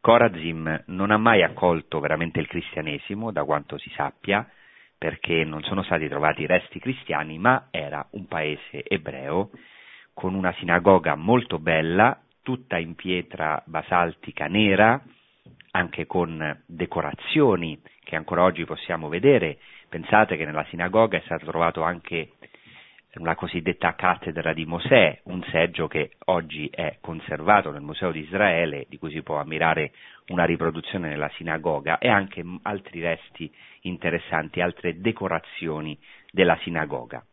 Corazim 0.00 0.84
non 0.86 1.10
ha 1.10 1.18
mai 1.18 1.42
accolto 1.42 2.00
veramente 2.00 2.40
il 2.40 2.46
cristianesimo, 2.46 3.32
da 3.32 3.44
quanto 3.44 3.76
si 3.76 3.90
sappia, 3.94 4.48
perché 4.96 5.44
non 5.44 5.62
sono 5.62 5.82
stati 5.82 6.08
trovati 6.08 6.46
resti 6.46 6.78
cristiani, 6.78 7.38
ma 7.38 7.68
era 7.70 8.06
un 8.12 8.26
paese 8.26 8.82
ebreo 8.84 9.50
con 10.14 10.34
una 10.34 10.52
sinagoga 10.58 11.14
molto 11.16 11.58
bella, 11.58 12.18
tutta 12.50 12.78
in 12.78 12.96
pietra 12.96 13.62
basaltica 13.64 14.46
nera, 14.46 15.00
anche 15.70 16.06
con 16.06 16.60
decorazioni 16.66 17.80
che 18.02 18.16
ancora 18.16 18.42
oggi 18.42 18.64
possiamo 18.64 19.08
vedere. 19.08 19.58
Pensate 19.88 20.36
che 20.36 20.44
nella 20.44 20.64
sinagoga 20.64 21.16
è 21.16 21.22
stato 21.26 21.46
trovato 21.46 21.82
anche 21.82 22.32
la 23.14 23.36
cosiddetta 23.36 23.94
cattedra 23.94 24.52
di 24.52 24.66
Mosè, 24.66 25.20
un 25.26 25.44
seggio 25.44 25.86
che 25.86 26.16
oggi 26.26 26.68
è 26.72 26.98
conservato 27.00 27.70
nel 27.70 27.82
Museo 27.82 28.10
di 28.10 28.20
Israele, 28.20 28.86
di 28.88 28.98
cui 28.98 29.12
si 29.12 29.22
può 29.22 29.36
ammirare 29.38 29.92
una 30.26 30.44
riproduzione 30.44 31.08
nella 31.08 31.30
sinagoga, 31.34 31.98
e 31.98 32.08
anche 32.08 32.42
altri 32.62 33.00
resti 33.00 33.48
interessanti, 33.82 34.60
altre 34.60 35.00
decorazioni 35.00 35.96
della 36.32 36.58
sinagoga. 36.62 37.24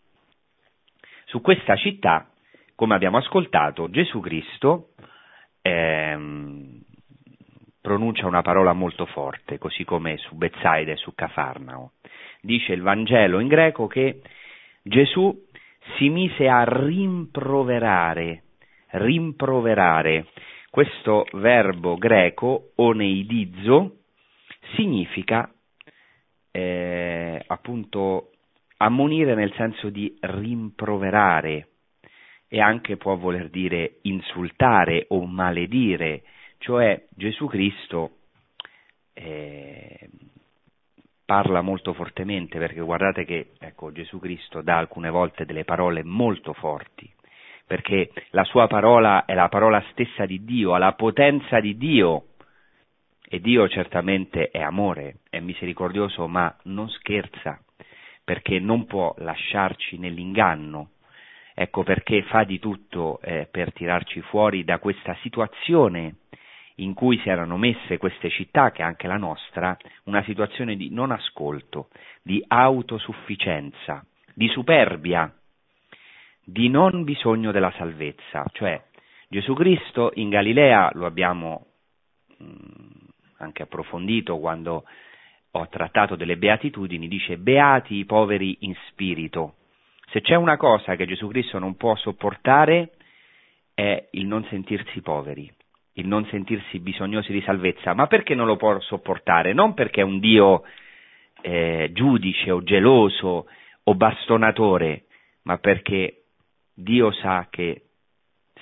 Su 1.26 1.42
questa 1.42 1.76
città, 1.76 2.30
come 2.76 2.94
abbiamo 2.94 3.18
ascoltato, 3.18 3.90
Gesù 3.90 4.20
Cristo 4.20 4.90
ehm, 5.68 6.82
pronuncia 7.82 8.28
una 8.28 8.42
parola 8.42 8.74
molto 8.74 9.06
forte, 9.06 9.58
così 9.58 9.84
come 9.84 10.18
su 10.18 10.36
Bezzaide 10.36 10.94
e 10.94 10.98
su 10.98 11.14
Cafarnao. 11.14 11.92
Dice 12.42 12.74
il 12.74 12.82
Vangelo 12.82 13.40
in 13.40 13.48
greco 13.48 13.88
che 13.88 14.22
Gesù 14.82 15.46
si 15.98 16.10
mise 16.10 16.48
a 16.48 16.64
rimproverare, 16.64 18.44
rimproverare. 18.92 20.28
Questo 20.70 21.26
verbo 21.34 21.96
greco, 21.96 22.72
oneidizo, 22.76 23.96
significa 24.76 25.50
eh, 26.52 27.44
appunto 27.48 28.32
ammonire 28.78 29.34
nel 29.34 29.54
senso 29.54 29.90
di 29.90 30.16
rimproverare 30.20 31.68
e 32.48 32.62
anche 32.62 32.98
può 32.98 33.16
voler 33.16 33.50
dire 33.50 33.98
insultare 34.04 35.06
o 35.10 35.26
maledire, 35.26 36.24
cioè 36.60 37.06
Gesù 37.10 37.48
Cristo 37.48 38.12
eh, 39.14 40.10
parla 41.26 41.62
molto 41.62 41.94
fortemente 41.94 42.58
perché 42.58 42.80
guardate 42.80 43.26
che 43.26 43.52
ecco, 43.60 43.92
Gesù 43.92 44.18
Cristo 44.20 44.62
dà 44.62 44.78
alcune 44.78 45.10
volte 45.10 45.46
delle 45.46 45.66
parole 45.66 46.04
molto 46.04 46.54
forti, 46.54 47.12
perché 47.66 48.12
la 48.30 48.46
sua 48.46 48.68
parola 48.68 49.26
è 49.26 49.34
la 49.34 49.50
parola 49.50 49.84
stessa 49.92 50.26
di 50.26 50.46
Dio, 50.46 50.74
ha 50.74 50.78
la 50.78 50.94
potenza 50.94 51.60
di 51.60 51.76
Dio 51.76 52.28
e 53.30 53.42
Dio 53.42 53.68
certamente 53.68 54.50
è 54.52 54.62
amore, 54.62 55.18
è 55.30 55.42
misericordioso, 55.42 56.28
ma 56.28 56.56
non 56.64 56.88
scherza, 56.90 57.60
perché 58.24 58.60
non 58.60 58.86
può 58.86 59.14
lasciarci 59.18 59.98
nell'inganno. 59.98 60.92
Ecco 61.60 61.82
perché 61.82 62.22
fa 62.22 62.44
di 62.44 62.60
tutto 62.60 63.20
eh, 63.20 63.48
per 63.50 63.74
tirarci 63.74 64.22
fuori 64.22 64.64
da 64.64 64.78
questa 64.78 65.18
situazione 65.22 66.18
in 66.76 66.94
cui 66.94 67.18
si 67.18 67.30
erano 67.30 67.58
messe 67.58 67.98
queste 67.98 68.30
città, 68.30 68.70
che 68.70 68.84
è 68.84 68.86
anche 68.86 69.08
la 69.08 69.18
nostra, 69.18 69.76
una 70.04 70.22
situazione 70.22 70.76
di 70.76 70.92
non 70.92 71.10
ascolto, 71.10 71.90
di 72.22 72.44
autosufficienza, 72.48 74.06
di 74.36 74.48
superbia, 74.50 75.34
di 76.44 76.70
non 76.70 77.04
bisogno 77.04 77.52
della 77.52 77.74
salvezza. 77.76 78.46
Cioè 78.52 78.80
Gesù 79.28 79.56
Cristo 79.56 80.12
in 80.14 80.30
Galilea, 80.30 80.92
lo 80.94 81.08
abbiamo 81.08 81.66
mm, 82.40 83.08
anche 83.38 83.64
approfondito 83.64 84.38
quando 84.38 84.84
ho 85.50 85.68
trattato 85.70 86.16
delle 86.16 86.38
beatitudini, 86.38 87.08
dice 87.08 87.40
beati 87.40 87.96
i 87.96 88.06
poveri 88.06 88.58
in 88.60 88.76
spirito. 88.90 89.56
Se 90.10 90.22
c'è 90.22 90.36
una 90.36 90.58
cosa 90.58 90.96
che 90.96 91.06
Gesù 91.06 91.28
Cristo 91.28 91.60
non 91.60 91.76
può 91.76 91.96
sopportare 91.96 92.92
è 93.74 94.08
il 94.12 94.26
non 94.26 94.44
sentirsi 94.46 95.02
poveri 95.02 95.52
il 95.98 96.08
non 96.08 96.26
sentirsi 96.28 96.80
bisognosi 96.80 97.32
di 97.32 97.42
salvezza, 97.42 97.94
ma 97.94 98.08
perché 98.08 98.36
non 98.36 98.46
lo 98.46 98.56
può 98.56 98.80
sopportare? 98.80 99.54
Non 99.54 99.74
perché 99.74 100.02
è 100.02 100.04
un 100.04 100.20
Dio 100.20 100.64
eh, 101.42 101.90
giudice 101.94 102.52
o 102.52 102.64
geloso 102.64 103.48
o 103.84 103.96
bastonatore, 103.96 105.06
ma 105.44 105.58
perché 105.58 106.24
Dio 106.74 107.12
sa 107.12 107.48
che 107.50 107.84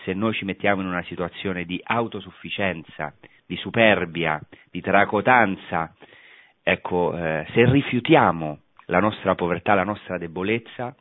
se 0.04 0.14
noi 0.14 0.34
ci 0.34 0.46
mettiamo 0.46 0.82
in 0.82 0.88
una 0.88 1.04
situazione 1.04 1.66
di 1.66 1.80
autosufficienza, 1.84 3.14
di 3.46 3.58
superbia, 3.58 4.40
di 4.72 4.80
tracotanza, 4.82 5.94
ecco, 6.64 7.18
eh, 7.18 7.46
se 7.54 7.70
rifiutiamo 7.70 8.60
la 8.86 9.00
nostra 9.00 9.36
povertà, 9.36 9.74
la 9.74 9.84
nostra 9.84 10.18
debolezza, 10.18 10.96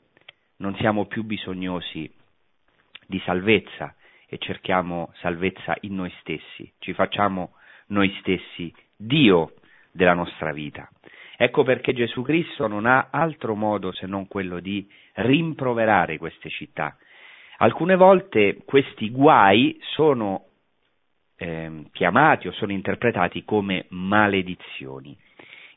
non 0.58 0.74
siamo 0.76 1.06
più 1.06 1.24
bisognosi 1.24 2.10
di 3.06 3.20
salvezza, 3.24 3.94
e 4.34 4.38
cerchiamo 4.38 5.12
salvezza 5.18 5.76
in 5.82 5.94
noi 5.94 6.12
stessi, 6.18 6.72
ci 6.78 6.92
facciamo 6.92 7.52
noi 7.86 8.12
stessi 8.18 8.74
Dio 8.96 9.54
della 9.92 10.14
nostra 10.14 10.52
vita. 10.52 10.90
Ecco 11.36 11.62
perché 11.62 11.92
Gesù 11.92 12.22
Cristo 12.22 12.66
non 12.66 12.86
ha 12.86 13.08
altro 13.10 13.54
modo 13.54 13.92
se 13.92 14.06
non 14.06 14.26
quello 14.26 14.58
di 14.58 14.88
rimproverare 15.14 16.18
queste 16.18 16.48
città. 16.48 16.96
Alcune 17.58 17.94
volte 17.94 18.62
questi 18.64 19.10
guai 19.10 19.78
sono 19.80 20.46
eh, 21.36 21.84
chiamati 21.92 22.48
o 22.48 22.52
sono 22.52 22.72
interpretati 22.72 23.44
come 23.44 23.86
maledizioni. 23.90 25.16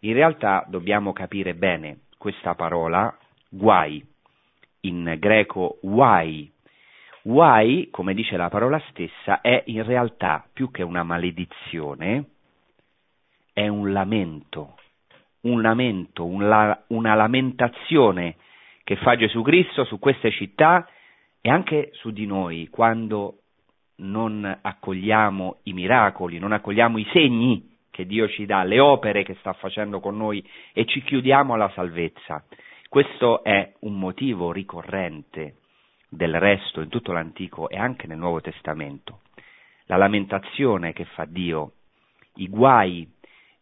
In 0.01 0.13
realtà 0.13 0.65
dobbiamo 0.67 1.13
capire 1.13 1.53
bene 1.53 2.01
questa 2.17 2.55
parola 2.55 3.15
guai, 3.49 4.03
in 4.87 5.15
greco 5.19 5.79
guai. 5.81 6.51
Guai, 7.21 7.89
come 7.91 8.13
dice 8.13 8.37
la 8.37 8.49
parola 8.49 8.81
stessa, 8.89 9.41
è 9.41 9.63
in 9.65 9.83
realtà 9.83 10.47
più 10.51 10.71
che 10.71 10.83
una 10.83 11.03
maledizione, 11.03 12.25
è 13.51 13.67
un 13.67 13.91
lamento, 13.91 14.75
un 15.41 15.61
lamento, 15.61 16.25
un 16.25 16.47
la, 16.47 16.83
una 16.87 17.15
lamentazione 17.15 18.35
che 18.83 18.95
fa 18.97 19.15
Gesù 19.17 19.41
Cristo 19.41 19.83
su 19.83 19.99
queste 19.99 20.31
città 20.31 20.87
e 21.41 21.49
anche 21.49 21.89
su 21.93 22.11
di 22.11 22.25
noi 22.25 22.67
quando 22.69 23.39
non 23.97 24.59
accogliamo 24.61 25.57
i 25.63 25.73
miracoli, 25.73 26.39
non 26.39 26.51
accogliamo 26.51 26.97
i 26.97 27.07
segni 27.11 27.75
che 27.89 28.05
Dio 28.05 28.29
ci 28.29 28.45
dà, 28.45 28.63
le 28.63 28.79
opere 28.79 29.23
che 29.23 29.35
sta 29.39 29.53
facendo 29.53 29.99
con 29.99 30.15
noi 30.15 30.47
e 30.71 30.85
ci 30.85 31.01
chiudiamo 31.01 31.55
alla 31.55 31.71
salvezza. 31.73 32.43
Questo 32.89 33.43
è 33.43 33.73
un 33.79 33.99
motivo 33.99 34.53
ricorrente 34.53 35.57
del 36.09 36.39
resto 36.39 36.79
in 36.79 36.87
tutto 36.87 37.11
l'Antico 37.11 37.67
e 37.67 37.77
anche 37.77 38.07
nel 38.07 38.17
Nuovo 38.17 38.39
Testamento. 38.39 39.21
La 39.87 39.97
lamentazione 39.97 40.93
che 40.93 41.03
fa 41.03 41.25
Dio, 41.25 41.73
i 42.35 42.47
guai, 42.47 43.09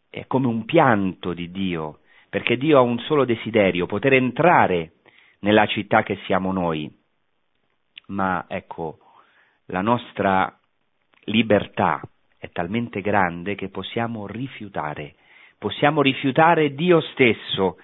è 0.08 0.26
come 0.26 0.46
un 0.46 0.64
pianto 0.64 1.32
di 1.32 1.50
Dio, 1.50 2.00
perché 2.30 2.56
Dio 2.56 2.78
ha 2.78 2.82
un 2.82 2.98
solo 3.00 3.24
desiderio, 3.24 3.86
poter 3.86 4.12
entrare 4.12 4.92
nella 5.40 5.66
città 5.66 6.04
che 6.04 6.18
siamo 6.26 6.52
noi. 6.52 6.88
Ma 8.06 8.44
ecco, 8.48 8.98
la 9.66 9.80
nostra 9.80 10.56
libertà 11.24 12.00
è 12.38 12.48
talmente 12.50 13.00
grande 13.00 13.56
che 13.56 13.70
possiamo 13.70 14.28
rifiutare, 14.28 15.16
possiamo 15.58 16.00
rifiutare 16.00 16.74
Dio 16.74 17.00
stesso. 17.00 17.78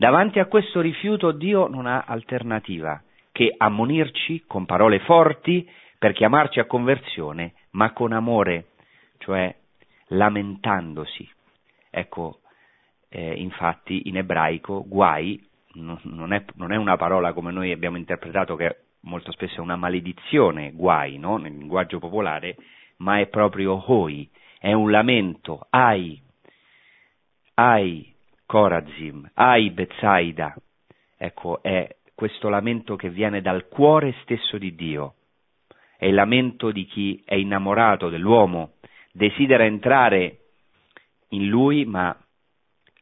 Davanti 0.00 0.38
a 0.38 0.46
questo 0.46 0.80
rifiuto 0.80 1.32
Dio 1.32 1.66
non 1.66 1.86
ha 1.86 2.04
alternativa 2.06 3.02
che 3.32 3.52
ammonirci 3.56 4.44
con 4.46 4.64
parole 4.64 5.00
forti 5.00 5.68
per 5.98 6.12
chiamarci 6.12 6.60
a 6.60 6.66
conversione, 6.66 7.54
ma 7.70 7.92
con 7.92 8.12
amore, 8.12 8.66
cioè 9.18 9.52
lamentandosi. 10.10 11.28
Ecco, 11.90 12.42
eh, 13.08 13.34
infatti 13.40 14.02
in 14.08 14.18
ebraico 14.18 14.84
guai 14.86 15.44
non 15.72 16.32
è, 16.32 16.44
non 16.54 16.70
è, 16.70 16.76
una 16.76 16.96
parola 16.96 17.32
come 17.32 17.50
noi 17.50 17.72
abbiamo 17.72 17.96
interpretato 17.96 18.54
che 18.54 18.76
molto 19.00 19.32
spesso 19.32 19.56
è 19.56 19.60
una 19.60 19.74
maledizione, 19.74 20.70
guai, 20.70 21.18
no? 21.18 21.38
nel 21.38 21.56
linguaggio 21.56 21.98
popolare, 21.98 22.54
ma 22.98 23.18
è 23.18 23.26
proprio 23.26 23.82
hoi, 23.90 24.30
è 24.60 24.72
un 24.72 24.92
lamento, 24.92 25.66
ai, 25.70 26.22
ai 27.54 28.14
Corazim, 28.48 29.30
ai 29.34 29.68
Bezzaida. 29.72 30.56
Ecco, 31.18 31.60
è 31.60 31.96
questo 32.14 32.48
lamento 32.48 32.96
che 32.96 33.10
viene 33.10 33.42
dal 33.42 33.68
cuore 33.68 34.14
stesso 34.22 34.56
di 34.56 34.74
Dio. 34.74 35.16
È 35.98 36.06
il 36.06 36.14
lamento 36.14 36.70
di 36.70 36.86
chi 36.86 37.22
è 37.26 37.34
innamorato 37.34 38.08
dell'uomo, 38.08 38.76
desidera 39.12 39.66
entrare 39.66 40.38
in 41.28 41.46
lui, 41.46 41.84
ma 41.84 42.16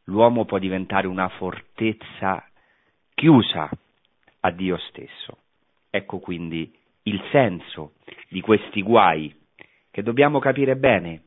l'uomo 0.07 0.43
può 0.43 0.57
diventare 0.57 1.07
una 1.07 1.29
fortezza 1.29 2.45
chiusa 3.15 3.69
a 4.41 4.51
Dio 4.51 4.75
stesso. 4.89 5.37
Ecco 5.89 6.19
quindi 6.19 6.77
il 7.03 7.23
senso 7.31 7.93
di 8.27 8.41
questi 8.41 8.81
guai 8.81 9.33
che 9.91 10.03
dobbiamo 10.03 10.39
capire 10.39 10.75
bene. 10.75 11.26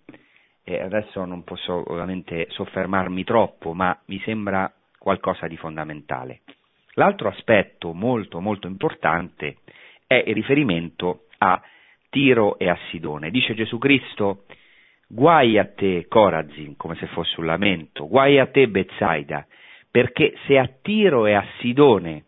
E 0.70 0.80
adesso 0.80 1.24
non 1.24 1.42
posso 1.42 1.83
ovviamente 1.90 2.46
soffermarmi 2.50 3.24
troppo, 3.24 3.74
ma 3.74 3.98
mi 4.06 4.20
sembra 4.20 4.72
qualcosa 5.00 5.48
di 5.48 5.56
fondamentale. 5.56 6.42
L'altro 6.92 7.28
aspetto 7.28 7.92
molto 7.92 8.38
molto 8.38 8.68
importante 8.68 9.56
è 10.06 10.22
il 10.24 10.33
riferimento 10.33 11.24
a 11.38 11.61
Tiro 12.09 12.56
e 12.56 12.68
a 12.68 12.78
Sidone. 12.88 13.30
Dice 13.33 13.54
Gesù 13.54 13.78
Cristo, 13.78 14.44
guai 15.09 15.59
a 15.59 15.64
te 15.64 16.06
Corazin, 16.06 16.76
come 16.76 16.94
se 16.94 17.06
fosse 17.06 17.40
un 17.40 17.46
lamento, 17.46 18.06
guai 18.06 18.38
a 18.38 18.46
te 18.46 18.68
Bezzaida, 18.68 19.44
perché 19.90 20.35
se 20.46 20.56
a 20.56 20.70
Tiro 20.80 21.26
e 21.26 21.35
a 21.35 21.44
Sidone 21.59 22.26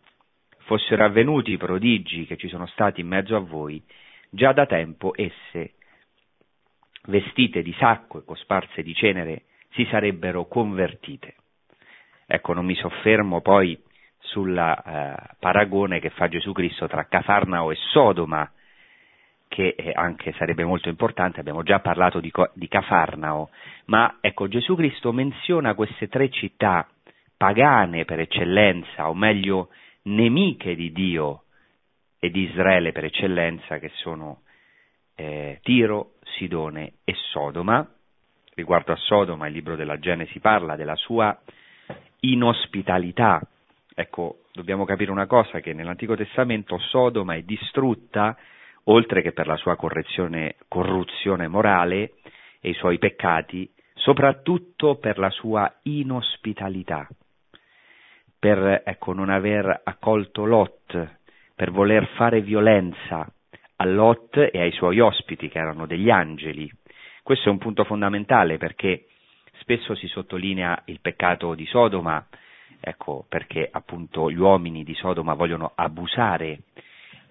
fossero 0.65 1.05
avvenuti 1.05 1.53
i 1.53 1.57
prodigi 1.57 2.25
che 2.25 2.35
ci 2.35 2.49
sono 2.49 2.65
stati 2.65 2.99
in 2.99 3.07
mezzo 3.07 3.37
a 3.37 3.39
voi, 3.39 3.81
già 4.29 4.51
da 4.51 4.65
tempo 4.65 5.13
esse, 5.15 5.75
vestite 7.07 7.61
di 7.61 7.73
sacco 7.77 8.19
e 8.19 8.25
cosparse 8.25 8.83
di 8.83 8.93
cenere, 8.93 9.43
si 9.71 9.85
sarebbero 9.89 10.45
convertite. 10.45 11.35
Ecco, 12.25 12.53
non 12.53 12.65
mi 12.65 12.75
soffermo 12.75 13.41
poi 13.41 13.77
sul 14.19 14.57
eh, 14.57 15.35
paragone 15.39 15.99
che 15.99 16.09
fa 16.11 16.27
Gesù 16.27 16.51
Cristo 16.53 16.87
tra 16.87 17.05
Cafarnao 17.05 17.71
e 17.71 17.75
Sodoma, 17.91 18.49
che 19.47 19.75
eh, 19.77 19.91
anche 19.93 20.33
sarebbe 20.33 20.63
molto 20.63 20.89
importante, 20.89 21.39
abbiamo 21.39 21.61
già 21.61 21.79
parlato 21.79 22.19
di, 22.19 22.31
di 22.53 22.67
Cafarnao, 22.67 23.49
ma 23.85 24.17
ecco, 24.21 24.47
Gesù 24.47 24.75
Cristo 24.75 25.11
menziona 25.11 25.75
queste 25.75 26.07
tre 26.07 26.29
città 26.29 26.87
pagane 27.37 28.05
per 28.05 28.19
eccellenza, 28.19 29.09
o 29.09 29.13
meglio 29.13 29.69
nemiche 30.03 30.75
di 30.75 30.91
Dio 30.91 31.43
e 32.19 32.31
di 32.31 32.49
Israele 32.49 32.91
per 32.91 33.05
eccellenza, 33.05 33.77
che 33.77 33.91
sono 33.95 34.41
eh, 35.15 35.59
Tiro, 35.61 36.12
Sidone 36.35 36.93
e 37.03 37.13
Sodoma. 37.31 37.87
Riguardo 38.55 38.91
a 38.91 38.95
Sodoma, 38.95 39.47
il 39.47 39.53
libro 39.53 39.75
della 39.75 39.99
Genesi 39.99 40.39
parla 40.39 40.75
della 40.75 40.95
sua 40.95 41.37
inospitalità. 42.21 43.41
Ecco, 43.95 44.43
dobbiamo 44.53 44.85
capire 44.85 45.11
una 45.11 45.27
cosa, 45.27 45.59
che 45.59 45.73
nell'Antico 45.73 46.15
Testamento 46.15 46.77
Sodoma 46.77 47.35
è 47.35 47.41
distrutta, 47.41 48.37
oltre 48.85 49.21
che 49.21 49.31
per 49.31 49.47
la 49.47 49.57
sua 49.57 49.75
corruzione 49.75 51.47
morale 51.47 52.13
e 52.59 52.69
i 52.69 52.73
suoi 52.73 52.97
peccati, 52.97 53.71
soprattutto 53.93 54.95
per 54.95 55.17
la 55.17 55.29
sua 55.29 55.71
inospitalità 55.83 57.07
per 58.43 58.81
ecco, 58.83 59.13
non 59.13 59.29
aver 59.29 59.83
accolto 59.85 60.43
Lot, 60.43 61.17
per 61.55 61.71
voler 61.71 62.05
fare 62.17 62.41
violenza 62.41 63.25
a 63.83 63.85
Lot 63.85 64.37
e 64.37 64.59
ai 64.59 64.71
suoi 64.71 64.99
ospiti, 65.01 65.49
che 65.49 65.59
erano 65.59 65.85
degli 65.85 66.09
angeli. 66.09 66.71
Questo 67.21 67.49
è 67.49 67.51
un 67.51 67.57
punto 67.57 67.83
fondamentale 67.83 68.57
perché 68.57 69.07
spesso 69.59 69.93
si 69.95 70.07
sottolinea 70.07 70.83
il 70.85 70.99
peccato 71.01 71.53
di 71.53 71.65
Sodoma, 71.65 72.25
ecco, 72.79 73.25
perché 73.27 73.67
appunto 73.69 74.31
gli 74.31 74.37
uomini 74.37 74.83
di 74.83 74.93
Sodoma 74.93 75.33
vogliono 75.33 75.73
abusare 75.75 76.61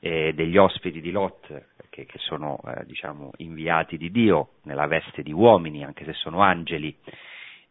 eh, 0.01 0.33
degli 0.35 0.59
ospiti 0.59 1.01
di 1.01 1.11
Lot, 1.11 1.69
che, 1.89 2.05
che 2.05 2.19
sono 2.19 2.61
eh, 2.67 2.85
diciamo, 2.85 3.33
inviati 3.39 3.97
di 3.97 4.11
Dio 4.11 4.57
nella 4.65 4.87
veste 4.87 5.23
di 5.23 5.33
uomini, 5.33 5.85
anche 5.85 6.05
se 6.05 6.13
sono 6.13 6.41
angeli, 6.41 6.95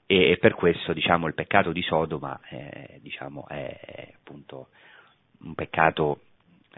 e, 0.07 0.37
per 0.39 0.55
questo 0.55 0.91
diciamo, 0.91 1.27
il 1.27 1.35
peccato 1.35 1.71
di 1.71 1.81
Sodoma 1.83 2.39
eh, 2.49 2.99
diciamo, 3.01 3.47
è 3.47 4.11
appunto 4.15 4.69
un 5.43 5.53
peccato 5.53 6.21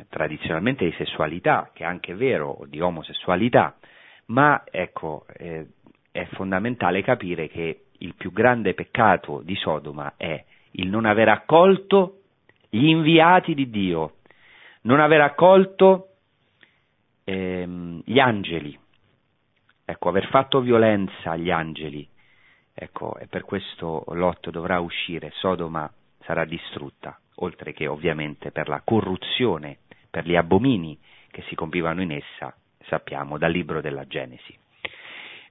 tradizionalmente 0.10 0.86
di 0.86 0.94
sessualità, 0.98 1.70
che 1.74 1.84
è 1.84 1.88
anche 1.88 2.16
vero, 2.16 2.50
o 2.50 2.66
di 2.66 2.80
omosessualità, 2.80 3.78
ma 4.28 4.64
ecco, 4.70 5.26
eh, 5.38 5.68
è 6.12 6.26
fondamentale 6.34 7.02
capire 7.02 7.48
che 7.48 7.86
il 8.00 8.16
più 8.16 8.32
grande 8.32 8.74
peccato 8.74 9.42
di 9.44 9.56
Sodoma 9.56 10.14
è 10.18 10.44
il 10.72 10.90
non 10.90 11.06
aver 11.06 11.30
accolto 11.30 12.22
gli 12.70 12.86
inviati 12.88 13.54
di 13.54 13.70
Dio, 13.70 14.16
non 14.82 15.00
aver 15.00 15.22
accolto 15.22 16.08
ehm, 17.24 18.02
gli 18.06 18.20
angeli, 18.20 18.78
ecco, 19.86 20.10
aver 20.10 20.28
fatto 20.28 20.60
violenza 20.62 21.32
agli 21.32 21.52
angeli, 21.52 22.08
Ecco, 22.74 23.18
e 23.18 23.28
per 23.28 23.44
questo 23.44 24.04
Lot 24.08 24.50
dovrà 24.50 24.80
uscire, 24.80 25.30
Sodoma 25.36 25.92
sarà 26.24 26.44
distrutta, 26.44 27.20
oltre 27.36 27.72
che 27.72 27.86
ovviamente 27.86 28.52
per 28.52 28.68
la 28.68 28.82
corruzione, 28.84 29.78
per 30.14 30.28
gli 30.28 30.36
abomini 30.36 30.96
che 31.32 31.42
si 31.48 31.56
compivano 31.56 32.04
in 32.04 32.12
essa, 32.12 32.56
sappiamo 32.84 33.40
dal 33.40 33.52
libro 33.52 33.82
della 33.82 34.06
Genesi. 34.06 34.56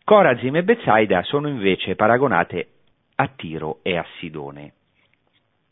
Corazim 0.05 0.55
e 0.55 0.62
Bezzaida 0.62 1.25
sono 1.25 1.48
invece 1.48 1.96
paragonate 1.96 2.68
a 3.16 3.27
Tiro 3.27 3.81
e 3.83 3.96
a 3.96 4.07
Sidone. 4.18 4.75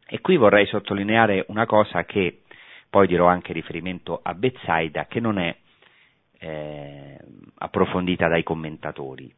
E 0.09 0.21
qui 0.21 0.37
vorrei 0.37 0.67
sottolineare 0.67 1.45
una 1.51 1.67
cosa 1.67 2.05
che 2.05 2.41
poi 2.91 3.07
dirò 3.07 3.29
anche 3.29 3.53
riferimento 3.53 4.19
a 4.21 4.35
Bezzaida, 4.35 5.07
che 5.07 5.21
non 5.21 5.39
è 5.39 5.57
eh, 6.41 7.17
approfondita 7.59 8.27
dai 8.27 8.43
commentatori. 8.43 9.33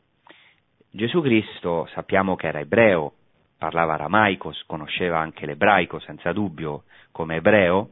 Gesù 0.89 1.21
Cristo 1.21 1.87
sappiamo 1.93 2.37
che 2.37 2.47
era 2.47 2.61
ebreo, 2.61 3.13
parlava 3.59 3.93
aramaico, 3.93 4.55
conosceva 4.65 5.19
anche 5.19 5.45
l'ebraico 5.45 5.99
senza 5.99 6.33
dubbio 6.33 6.85
come 7.11 7.37
ebreo, 7.37 7.91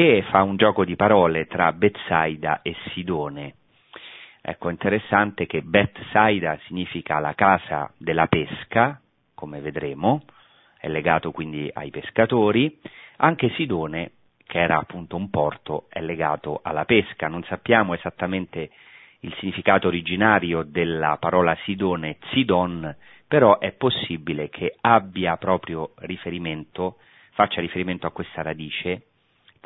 e 0.00 0.22
fa 0.30 0.42
un 0.42 0.54
gioco 0.54 0.84
di 0.84 0.94
parole 0.94 1.48
tra 1.48 1.72
Betsaida 1.72 2.62
e 2.62 2.76
Sidone. 2.90 3.54
Ecco, 4.40 4.68
interessante 4.68 5.44
che 5.46 5.60
Betsaida 5.62 6.56
significa 6.66 7.18
la 7.18 7.34
casa 7.34 7.92
della 7.98 8.28
pesca, 8.28 9.00
come 9.34 9.58
vedremo, 9.60 10.22
è 10.78 10.86
legato 10.86 11.32
quindi 11.32 11.68
ai 11.72 11.90
pescatori, 11.90 12.78
anche 13.16 13.50
Sidone, 13.56 14.12
che 14.46 14.60
era 14.60 14.78
appunto 14.78 15.16
un 15.16 15.30
porto, 15.30 15.86
è 15.88 16.00
legato 16.00 16.60
alla 16.62 16.84
pesca. 16.84 17.26
Non 17.26 17.42
sappiamo 17.42 17.92
esattamente 17.92 18.70
il 19.22 19.34
significato 19.40 19.88
originario 19.88 20.62
della 20.62 21.16
parola 21.18 21.56
Sidone, 21.64 22.18
Sidon, 22.30 22.94
però 23.26 23.58
è 23.58 23.72
possibile 23.72 24.48
che 24.48 24.76
abbia 24.80 25.36
proprio 25.38 25.94
riferimento, 25.96 26.98
faccia 27.32 27.60
riferimento 27.60 28.06
a 28.06 28.12
questa 28.12 28.42
radice, 28.42 29.07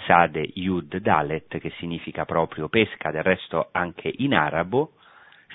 Tzade 0.05 0.51
Yud 0.55 0.97
Dalet, 0.99 1.59
che 1.59 1.71
significa 1.79 2.25
proprio 2.25 2.69
pesca, 2.69 3.11
del 3.11 3.23
resto 3.23 3.69
anche 3.73 4.13
in 4.19 4.35
arabo, 4.35 4.95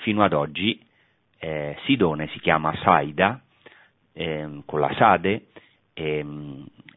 fino 0.02 0.22
ad 0.22 0.32
oggi 0.32 0.84
eh, 1.38 1.76
Sidone 1.84 2.28
si 2.28 2.40
chiama 2.40 2.74
Saida, 2.82 3.40
eh, 4.12 4.62
con 4.64 4.80
la 4.80 4.92
Sade, 4.94 5.46
e, 5.94 6.24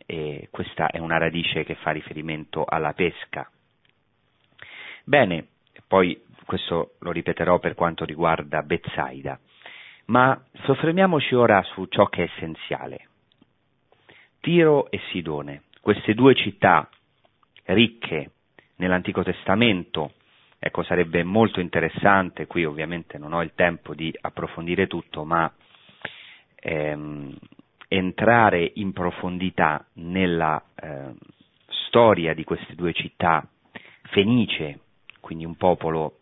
e 0.05 0.47
questa 0.51 0.87
è 0.87 0.97
una 0.97 1.17
radice 1.17 1.63
che 1.63 1.75
fa 1.75 1.91
riferimento 1.91 2.65
alla 2.65 2.93
pesca. 2.93 3.49
Bene, 5.03 5.47
poi 5.87 6.23
questo 6.45 6.93
lo 6.99 7.11
ripeterò 7.11 7.59
per 7.59 7.75
quanto 7.75 8.05
riguarda 8.05 8.61
Bezzaida, 8.61 9.39
ma 10.05 10.39
soffermiamoci 10.63 11.35
ora 11.35 11.61
su 11.63 11.85
ciò 11.85 12.05
che 12.07 12.23
è 12.23 12.29
essenziale. 12.33 13.07
Tiro 14.39 14.89
e 14.89 14.99
Sidone, 15.11 15.63
queste 15.81 16.13
due 16.13 16.33
città 16.33 16.89
ricche 17.65 18.31
nell'Antico 18.77 19.23
Testamento, 19.23 20.13
ecco 20.59 20.83
sarebbe 20.83 21.23
molto 21.23 21.59
interessante, 21.59 22.47
qui 22.47 22.65
ovviamente 22.65 23.17
non 23.17 23.33
ho 23.33 23.41
il 23.41 23.53
tempo 23.55 23.93
di 23.93 24.13
approfondire 24.21 24.87
tutto, 24.87 25.23
ma 25.23 25.51
ehm, 26.55 27.35
entrare 27.87 28.71
in 28.75 28.93
profondità 28.93 29.85
nella 29.93 30.63
eh, 30.75 31.13
storia 31.87 32.33
di 32.33 32.43
queste 32.43 32.75
due 32.75 32.93
città, 32.93 33.45
Fenice, 34.11 34.79
quindi 35.19 35.45
un 35.45 35.55
popolo 35.55 36.19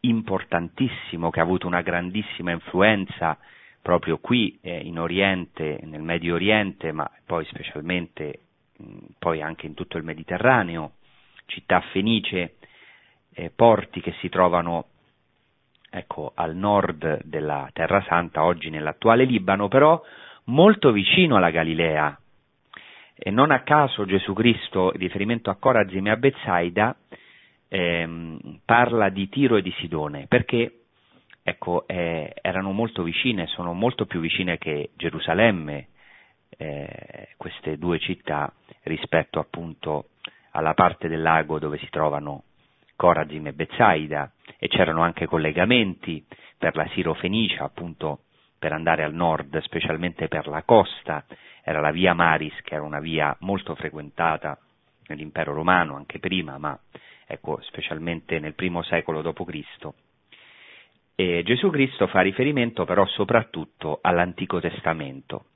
importantissimo 0.00 1.30
che 1.30 1.40
ha 1.40 1.44
avuto 1.44 1.66
una 1.66 1.82
grandissima 1.82 2.50
influenza 2.50 3.38
proprio 3.80 4.18
qui 4.18 4.58
eh, 4.62 4.78
in 4.78 4.98
Oriente, 4.98 5.80
nel 5.82 6.02
Medio 6.02 6.34
Oriente, 6.34 6.92
ma 6.92 7.10
poi 7.26 7.44
specialmente 7.46 8.41
poi 9.18 9.42
anche 9.42 9.66
in 9.66 9.74
tutto 9.74 9.96
il 9.96 10.04
Mediterraneo, 10.04 10.92
città 11.46 11.80
fenice, 11.92 12.56
eh, 13.34 13.50
porti 13.50 14.00
che 14.00 14.12
si 14.20 14.28
trovano 14.28 14.86
ecco, 15.90 16.32
al 16.34 16.56
nord 16.56 17.22
della 17.24 17.68
Terra 17.72 18.02
Santa, 18.08 18.44
oggi 18.44 18.70
nell'attuale 18.70 19.24
Libano, 19.24 19.68
però 19.68 20.02
molto 20.44 20.90
vicino 20.90 21.36
alla 21.36 21.50
Galilea. 21.50 22.18
E 23.14 23.30
non 23.30 23.50
a 23.50 23.60
caso 23.60 24.06
Gesù 24.06 24.32
Cristo, 24.32 24.90
in 24.94 25.00
riferimento 25.00 25.50
a 25.50 25.56
Corazim 25.56 26.06
e 26.06 26.10
a 26.10 26.16
Bezzaida, 26.16 26.96
ehm, 27.68 28.60
parla 28.64 29.10
di 29.10 29.28
Tiro 29.28 29.56
e 29.56 29.62
di 29.62 29.72
Sidone, 29.78 30.26
perché 30.28 30.78
ecco, 31.42 31.86
eh, 31.86 32.32
erano 32.40 32.72
molto 32.72 33.02
vicine, 33.02 33.46
sono 33.48 33.74
molto 33.74 34.06
più 34.06 34.20
vicine 34.20 34.58
che 34.58 34.90
Gerusalemme, 34.96 35.88
eh, 36.56 37.28
queste 37.36 37.78
due 37.78 37.98
città, 37.98 38.52
rispetto 38.82 39.38
appunto 39.38 40.08
alla 40.52 40.74
parte 40.74 41.08
del 41.08 41.22
lago 41.22 41.58
dove 41.58 41.78
si 41.78 41.88
trovano 41.88 42.44
Corazim 42.96 43.46
e 43.46 43.52
Bezzaida, 43.52 44.32
e 44.58 44.68
c'erano 44.68 45.02
anche 45.02 45.26
collegamenti 45.26 46.24
per 46.56 46.76
la 46.76 46.86
Sirofenicia, 46.88 47.64
appunto 47.64 48.24
per 48.58 48.72
andare 48.72 49.02
al 49.02 49.12
nord, 49.12 49.58
specialmente 49.62 50.28
per 50.28 50.46
la 50.46 50.62
costa, 50.62 51.24
era 51.64 51.80
la 51.80 51.90
via 51.90 52.14
Maris, 52.14 52.54
che 52.62 52.74
era 52.74 52.84
una 52.84 53.00
via 53.00 53.36
molto 53.40 53.74
frequentata 53.74 54.56
nell'impero 55.08 55.52
romano, 55.52 55.96
anche 55.96 56.20
prima, 56.20 56.58
ma 56.58 56.78
ecco, 57.26 57.60
specialmente 57.62 58.38
nel 58.38 58.54
primo 58.54 58.82
secolo 58.82 59.20
d.C. 59.22 59.88
E 61.14 61.42
Gesù 61.44 61.70
Cristo 61.70 62.06
fa 62.06 62.20
riferimento 62.20 62.84
però 62.84 63.04
soprattutto 63.06 63.98
all'Antico 64.00 64.60
Testamento, 64.60 65.46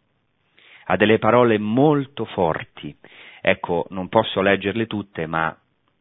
ha 0.89 0.97
delle 0.97 1.19
parole 1.19 1.59
molto 1.59 2.25
forti. 2.25 2.95
Ecco, 3.41 3.87
non 3.91 4.09
posso 4.09 4.41
leggerle 4.41 4.87
tutte, 4.87 5.27
ma 5.27 5.57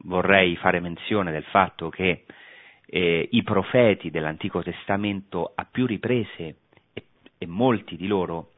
vorrei 0.05 0.55
fare 0.55 0.79
menzione 0.79 1.31
del 1.31 1.43
fatto 1.43 1.89
che 1.89 2.25
eh, 2.87 3.27
i 3.31 3.43
profeti 3.43 4.09
dell'Antico 4.11 4.61
Testamento 4.61 5.51
a 5.55 5.67
più 5.69 5.85
riprese 5.85 6.57
e 7.37 7.47
molti 7.47 7.95
di 7.97 8.07
loro 8.07 8.51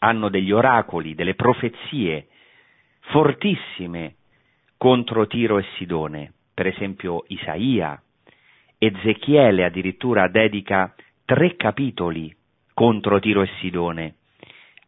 hanno 0.00 0.28
degli 0.28 0.52
oracoli, 0.52 1.14
delle 1.14 1.34
profezie 1.34 2.28
fortissime 3.10 4.16
contro 4.76 5.26
Tiro 5.26 5.58
e 5.58 5.64
Sidone, 5.76 6.32
per 6.54 6.66
esempio 6.66 7.24
Isaia, 7.28 8.00
Ezechiele 8.78 9.64
addirittura 9.64 10.28
dedica 10.28 10.94
tre 11.24 11.56
capitoli 11.56 12.32
contro 12.74 13.18
Tiro 13.18 13.42
e 13.42 13.48
Sidone, 13.58 14.17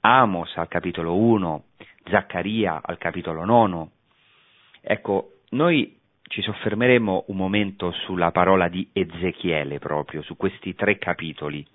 Amos 0.00 0.56
al 0.56 0.68
capitolo 0.68 1.14
1, 1.14 1.64
Zaccaria 2.08 2.80
al 2.82 2.96
capitolo 2.96 3.44
9. 3.44 3.88
Ecco, 4.80 5.32
noi 5.50 5.98
ci 6.22 6.40
soffermeremo 6.40 7.24
un 7.26 7.36
momento 7.36 7.92
sulla 7.92 8.30
parola 8.30 8.68
di 8.68 8.88
Ezechiele 8.92 9.78
proprio, 9.78 10.22
su 10.22 10.36
questi 10.36 10.74
tre 10.74 10.96
capitoli, 10.96 11.66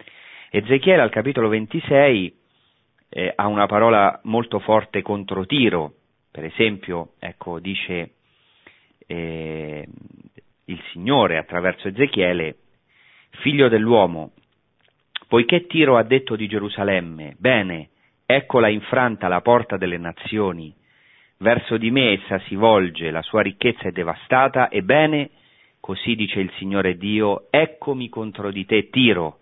Ezechiele 0.50 1.02
al 1.02 1.12
capitolo 1.12 1.50
26 1.50 2.38
eh, 3.10 3.34
ha 3.36 3.48
una 3.48 3.66
parola 3.66 4.20
molto 4.24 4.60
forte 4.60 5.02
contro 5.02 5.46
Tiro, 5.46 5.94
per 6.32 6.46
esempio, 6.46 7.14
ecco, 7.20 7.60
dice 7.60 8.14
eh, 9.06 9.88
il 10.66 10.82
Signore 10.92 11.38
attraverso 11.38 11.90
Ezechiele, 11.90 12.56
figlio 13.42 13.68
dell'uomo, 13.68 14.32
poiché 15.28 15.68
Tiro 15.68 15.98
ha 15.98 16.04
detto 16.04 16.36
di 16.36 16.48
Gerusalemme, 16.48 17.36
bene, 17.38 17.90
eccola 18.26 18.68
infranta 18.70 19.28
la 19.28 19.42
porta 19.42 19.78
delle 19.78 19.98
nazioni, 19.98 20.74
verso 21.38 21.78
di 21.78 21.92
me 21.92 22.14
essa 22.14 22.40
si 22.48 22.56
volge, 22.56 23.12
la 23.12 23.22
sua 23.22 23.42
ricchezza 23.42 23.84
è 23.84 23.92
devastata, 23.92 24.72
ebbene, 24.72 25.30
così 25.80 26.16
dice 26.16 26.40
il 26.40 26.52
Signore 26.58 26.98
Dio, 26.98 27.48
eccomi 27.52 28.10
contro 28.10 28.52
di 28.52 28.66
te, 28.66 28.90
Tiro, 28.90 29.40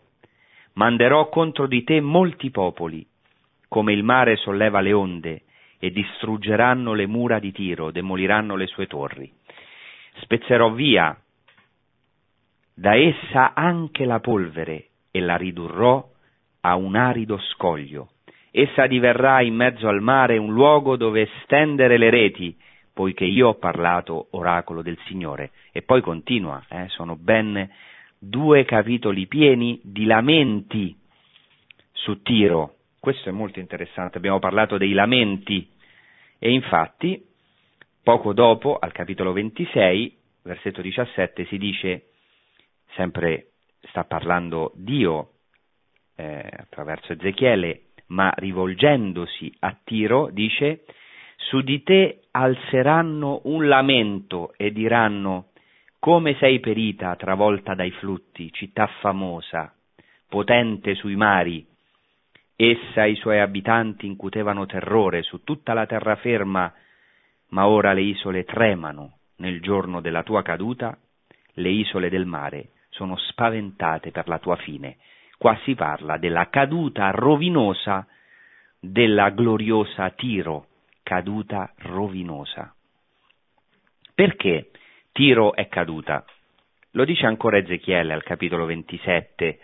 manderò 0.74 1.30
contro 1.30 1.68
di 1.68 1.84
te 1.84 2.02
molti 2.02 2.52
popoli, 2.52 3.06
come 3.68 3.94
il 3.94 4.04
mare 4.04 4.36
solleva 4.36 4.82
le 4.82 4.94
onde, 4.94 5.42
e 5.80 5.92
distruggeranno 5.92 6.94
le 6.94 7.08
mura 7.08 7.40
di 7.40 7.52
Tiro, 7.52 7.92
demoliranno 7.92 8.56
le 8.56 8.68
sue 8.68 8.88
torri. 8.88 9.32
Spezzerò 10.22 10.72
via 10.72 11.18
da 12.74 12.96
essa 12.96 13.54
anche 13.54 14.06
la 14.06 14.20
polvere 14.20 14.88
e 15.12 15.20
la 15.20 15.36
ridurrò 15.36 16.10
a 16.62 16.76
un 16.76 16.96
arido 16.96 17.38
scoglio. 17.38 18.13
Essa 18.56 18.86
diverrà 18.86 19.42
in 19.42 19.56
mezzo 19.56 19.88
al 19.88 20.00
mare 20.00 20.38
un 20.38 20.54
luogo 20.54 20.96
dove 20.96 21.28
stendere 21.42 21.98
le 21.98 22.12
reti, 22.12 22.56
poiché 22.94 23.26
io 23.26 23.48
ho 23.48 23.56
parlato 23.56 24.28
oracolo 24.30 24.84
del 24.84 25.00
Signore. 25.08 25.50
E 25.72 25.82
poi 25.82 26.02
continua, 26.02 26.64
eh, 26.70 26.88
sono 26.90 27.16
ben 27.16 27.68
due 28.20 28.64
capitoli 28.64 29.26
pieni 29.26 29.80
di 29.84 30.06
lamenti 30.06 30.96
su 31.94 32.22
Tiro. 32.22 32.76
Questo 33.00 33.30
è 33.30 33.32
molto 33.32 33.60
interessante, 33.60 34.20
abbiamo 34.20 34.38
parlato 34.38 34.78
dei 34.78 34.94
lamenti 34.94 35.68
e 36.38 36.52
infatti 36.52 37.26
poco 38.04 38.34
dopo, 38.34 38.78
al 38.78 38.92
capitolo 38.92 39.32
26, 39.34 40.16
versetto 40.44 40.84
17, 40.84 41.46
si 41.46 41.58
dice, 41.58 42.10
sempre 42.94 43.48
sta 43.90 44.04
parlando 44.04 44.74
Dio 44.76 45.30
eh, 46.16 46.48
attraverso 46.56 47.14
Ezechiele, 47.14 47.86
ma 48.14 48.32
rivolgendosi 48.36 49.52
a 49.60 49.76
Tiro, 49.84 50.30
dice, 50.32 50.86
su 51.36 51.62
di 51.62 51.82
te 51.84 52.22
alzeranno 52.32 53.42
un 53.46 53.68
lamento 53.68 54.54
e 54.56 54.72
diranno, 54.72 55.50
come 56.00 56.36
sei 56.36 56.60
perita, 56.60 57.16
travolta 57.16 57.74
dai 57.74 57.92
flutti, 57.92 58.52
città 58.52 58.88
famosa, 59.02 59.74
potente 60.30 60.94
sui 60.96 61.16
mari. 61.16 61.66
Essa 62.56 63.06
e 63.06 63.12
i 63.12 63.16
suoi 63.16 63.40
abitanti 63.40 64.06
incutevano 64.06 64.66
terrore 64.68 65.24
su 65.24 65.44
tutta 65.44 65.74
la 65.74 65.88
terraferma, 65.88 66.74
ma 67.50 67.68
ora 67.68 67.94
le 67.94 68.02
isole 68.02 68.44
tremano 68.44 69.18
nel 69.38 69.60
giorno 69.60 70.02
della 70.02 70.24
tua 70.24 70.44
caduta, 70.44 70.96
le 71.54 71.70
isole 71.70 72.10
del 72.10 72.26
mare 72.26 72.70
sono 72.90 73.18
spaventate 73.18 74.12
per 74.12 74.28
la 74.28 74.38
tua 74.38 74.56
fine. 74.56 74.98
Qua 75.44 75.60
si 75.66 75.76
parla 75.76 76.16
della 76.16 76.48
caduta 76.48 77.10
rovinosa 77.12 78.08
della 78.80 79.30
gloriosa 79.32 80.10
Tiro, 80.12 80.68
caduta 81.04 81.74
rovinosa. 81.80 82.74
Perché 84.16 84.72
Tiro 85.12 85.54
è 85.54 85.68
caduta? 85.68 86.24
Lo 86.92 87.04
dice 87.04 87.26
ancora 87.26 87.58
Ezechiele 87.58 88.14
al 88.14 88.24
capitolo 88.24 88.64
27. 88.64 89.60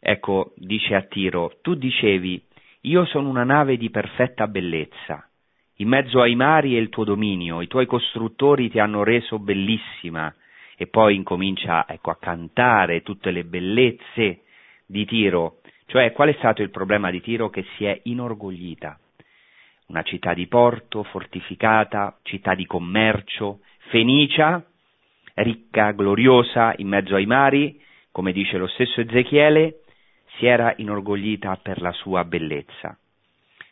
Ecco, 0.00 0.54
dice 0.56 0.94
a 0.94 1.02
Tiro, 1.02 1.58
tu 1.60 1.74
dicevi, 1.74 2.42
io 2.84 3.04
sono 3.04 3.28
una 3.28 3.44
nave 3.44 3.76
di 3.76 3.90
perfetta 3.90 4.46
bellezza, 4.46 5.28
in 5.74 5.88
mezzo 5.88 6.22
ai 6.22 6.36
mari 6.36 6.74
e 6.74 6.80
il 6.80 6.88
tuo 6.88 7.04
dominio, 7.04 7.60
i 7.60 7.66
tuoi 7.66 7.84
costruttori 7.84 8.70
ti 8.70 8.78
hanno 8.78 9.04
reso 9.04 9.38
bellissima, 9.38 10.34
e 10.78 10.86
poi 10.86 11.16
incomincia 11.16 11.86
ecco, 11.86 12.10
a 12.10 12.16
cantare 12.16 13.02
tutte 13.02 13.30
le 13.30 13.44
bellezze 13.44 14.43
di 14.86 15.04
Tiro. 15.04 15.60
Cioè, 15.86 16.12
qual 16.12 16.28
è 16.28 16.34
stato 16.38 16.62
il 16.62 16.70
problema 16.70 17.10
di 17.10 17.20
Tiro? 17.20 17.50
Che 17.50 17.64
si 17.76 17.84
è 17.84 18.00
inorgoglita. 18.04 18.98
Una 19.86 20.02
città 20.02 20.32
di 20.34 20.46
porto, 20.46 21.02
fortificata, 21.02 22.18
città 22.22 22.54
di 22.54 22.66
commercio, 22.66 23.60
fenicia, 23.90 24.64
ricca, 25.34 25.92
gloriosa, 25.92 26.74
in 26.78 26.88
mezzo 26.88 27.14
ai 27.14 27.26
mari, 27.26 27.80
come 28.10 28.32
dice 28.32 28.56
lo 28.56 28.66
stesso 28.68 29.00
Ezechiele, 29.00 29.80
si 30.36 30.46
era 30.46 30.72
inorgoglita 30.76 31.56
per 31.56 31.80
la 31.80 31.92
sua 31.92 32.24
bellezza. 32.24 32.96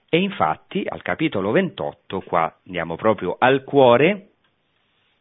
E 0.08 0.18
infatti, 0.18 0.84
al 0.86 1.00
capitolo 1.00 1.50
28, 1.52 2.20
qua 2.20 2.54
andiamo 2.66 2.96
proprio 2.96 3.36
al 3.38 3.64
cuore, 3.64 4.32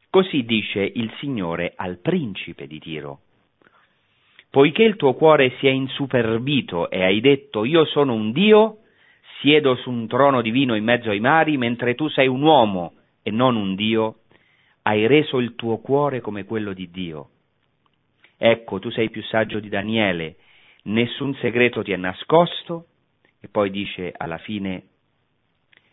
così 0.10 0.44
dice 0.44 0.82
il 0.82 1.14
Signore 1.20 1.74
al 1.76 1.98
principe 2.00 2.68
di 2.68 2.80
Tiro, 2.80 3.22
poiché 4.52 4.84
il 4.84 4.98
tuo 4.98 5.14
cuore 5.14 5.56
si 5.58 5.68
è 5.68 5.72
insuperbito 5.72 6.90
e 6.90 7.02
hai 7.02 7.22
detto 7.22 7.64
io 7.64 7.86
sono 7.86 8.14
un 8.14 8.34
Dio, 8.34 8.80
siedo 9.40 9.76
su 9.76 9.90
un 9.90 10.08
trono 10.08 10.42
divino 10.42 10.76
in 10.76 10.84
mezzo 10.84 11.10
ai 11.10 11.22
mari, 11.22 11.58
mentre 11.58 11.96
tu 11.96 12.10
sei 12.10 12.28
un 12.28 12.42
uomo 12.42 12.94
e 13.24 13.32
non 13.32 13.56
un 13.56 13.76
Dio, 13.76 14.18
hai 14.84 15.08
reso 15.08 15.40
il 15.40 15.56
tuo 15.56 15.78
cuore 15.78 16.20
come 16.20 16.44
quello 16.44 16.74
di 16.74 16.92
Dio. 16.92 17.30
Ecco, 18.38 18.80
tu 18.80 18.92
sei 18.92 19.10
più 19.10 19.24
saggio 19.24 19.60
di 19.60 19.70
Daniele, 19.70 20.36
nessun 20.84 21.34
segreto 21.36 21.82
ti 21.82 21.94
è 21.94 21.98
nascosto, 21.98 22.88
e 23.40 23.48
poi 23.48 23.72
dice 23.72 24.14
alla 24.16 24.38
fine, 24.38 24.84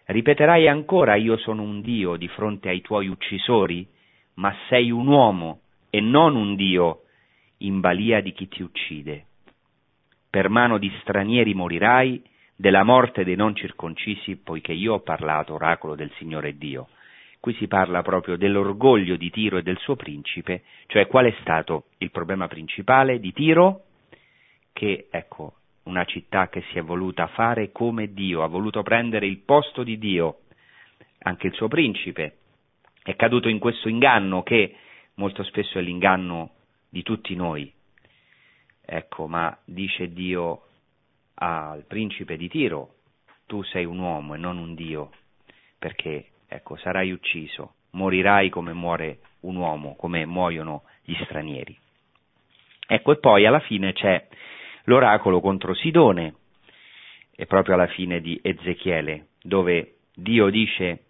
ripeterai 0.06 0.66
ancora 0.66 1.14
io 1.14 1.36
sono 1.36 1.62
un 1.62 1.80
Dio 1.80 2.16
di 2.16 2.26
fronte 2.26 2.70
ai 2.70 2.80
tuoi 2.80 3.06
uccisori, 3.06 3.86
ma 4.34 4.52
sei 4.68 4.90
un 4.90 5.06
uomo 5.06 5.60
e 5.90 6.00
non 6.00 6.34
un 6.34 6.56
Dio 6.56 7.02
in 7.58 7.80
balia 7.80 8.20
di 8.20 8.32
chi 8.32 8.48
ti 8.48 8.62
uccide. 8.62 9.24
Per 10.30 10.48
mano 10.48 10.78
di 10.78 10.90
stranieri 11.00 11.54
morirai, 11.54 12.22
della 12.54 12.82
morte 12.82 13.24
dei 13.24 13.36
non 13.36 13.54
circoncisi, 13.54 14.36
poiché 14.36 14.72
io 14.72 14.94
ho 14.94 15.00
parlato 15.00 15.54
oracolo 15.54 15.94
del 15.94 16.10
Signore 16.18 16.58
Dio. 16.58 16.88
Qui 17.40 17.54
si 17.54 17.68
parla 17.68 18.02
proprio 18.02 18.36
dell'orgoglio 18.36 19.16
di 19.16 19.30
Tiro 19.30 19.58
e 19.58 19.62
del 19.62 19.78
suo 19.78 19.94
principe, 19.94 20.64
cioè 20.86 21.06
qual 21.06 21.26
è 21.26 21.34
stato 21.40 21.84
il 21.98 22.10
problema 22.10 22.48
principale 22.48 23.20
di 23.20 23.32
Tiro? 23.32 23.84
Che, 24.72 25.06
ecco, 25.10 25.54
una 25.84 26.04
città 26.04 26.48
che 26.48 26.62
si 26.70 26.78
è 26.78 26.82
voluta 26.82 27.28
fare 27.28 27.70
come 27.70 28.12
Dio, 28.12 28.42
ha 28.42 28.48
voluto 28.48 28.82
prendere 28.82 29.26
il 29.26 29.38
posto 29.38 29.84
di 29.84 29.96
Dio, 29.98 30.40
anche 31.20 31.46
il 31.46 31.54
suo 31.54 31.68
principe, 31.68 32.38
è 33.02 33.16
caduto 33.16 33.48
in 33.48 33.58
questo 33.58 33.88
inganno 33.88 34.42
che 34.42 34.74
molto 35.14 35.42
spesso 35.44 35.78
è 35.78 35.80
l'inganno 35.80 36.50
di 36.88 37.02
tutti 37.02 37.34
noi. 37.34 37.72
Ecco, 38.84 39.26
ma 39.26 39.56
dice 39.64 40.12
Dio 40.12 40.62
al 41.34 41.84
principe 41.86 42.36
di 42.36 42.48
Tiro, 42.48 42.94
tu 43.46 43.62
sei 43.62 43.84
un 43.84 43.98
uomo 43.98 44.34
e 44.34 44.38
non 44.38 44.58
un 44.58 44.74
Dio, 44.74 45.10
perché, 45.78 46.30
ecco, 46.48 46.76
sarai 46.76 47.12
ucciso, 47.12 47.74
morirai 47.90 48.48
come 48.48 48.72
muore 48.72 49.20
un 49.40 49.56
uomo, 49.56 49.94
come 49.96 50.26
muoiono 50.26 50.82
gli 51.02 51.14
stranieri. 51.24 51.76
Ecco, 52.86 53.12
e 53.12 53.18
poi 53.18 53.46
alla 53.46 53.60
fine 53.60 53.92
c'è 53.92 54.26
l'oracolo 54.84 55.40
contro 55.40 55.74
Sidone, 55.74 56.34
e 57.40 57.46
proprio 57.46 57.74
alla 57.74 57.86
fine 57.86 58.20
di 58.20 58.38
Ezechiele, 58.42 59.28
dove 59.42 59.98
Dio 60.14 60.50
dice 60.50 61.04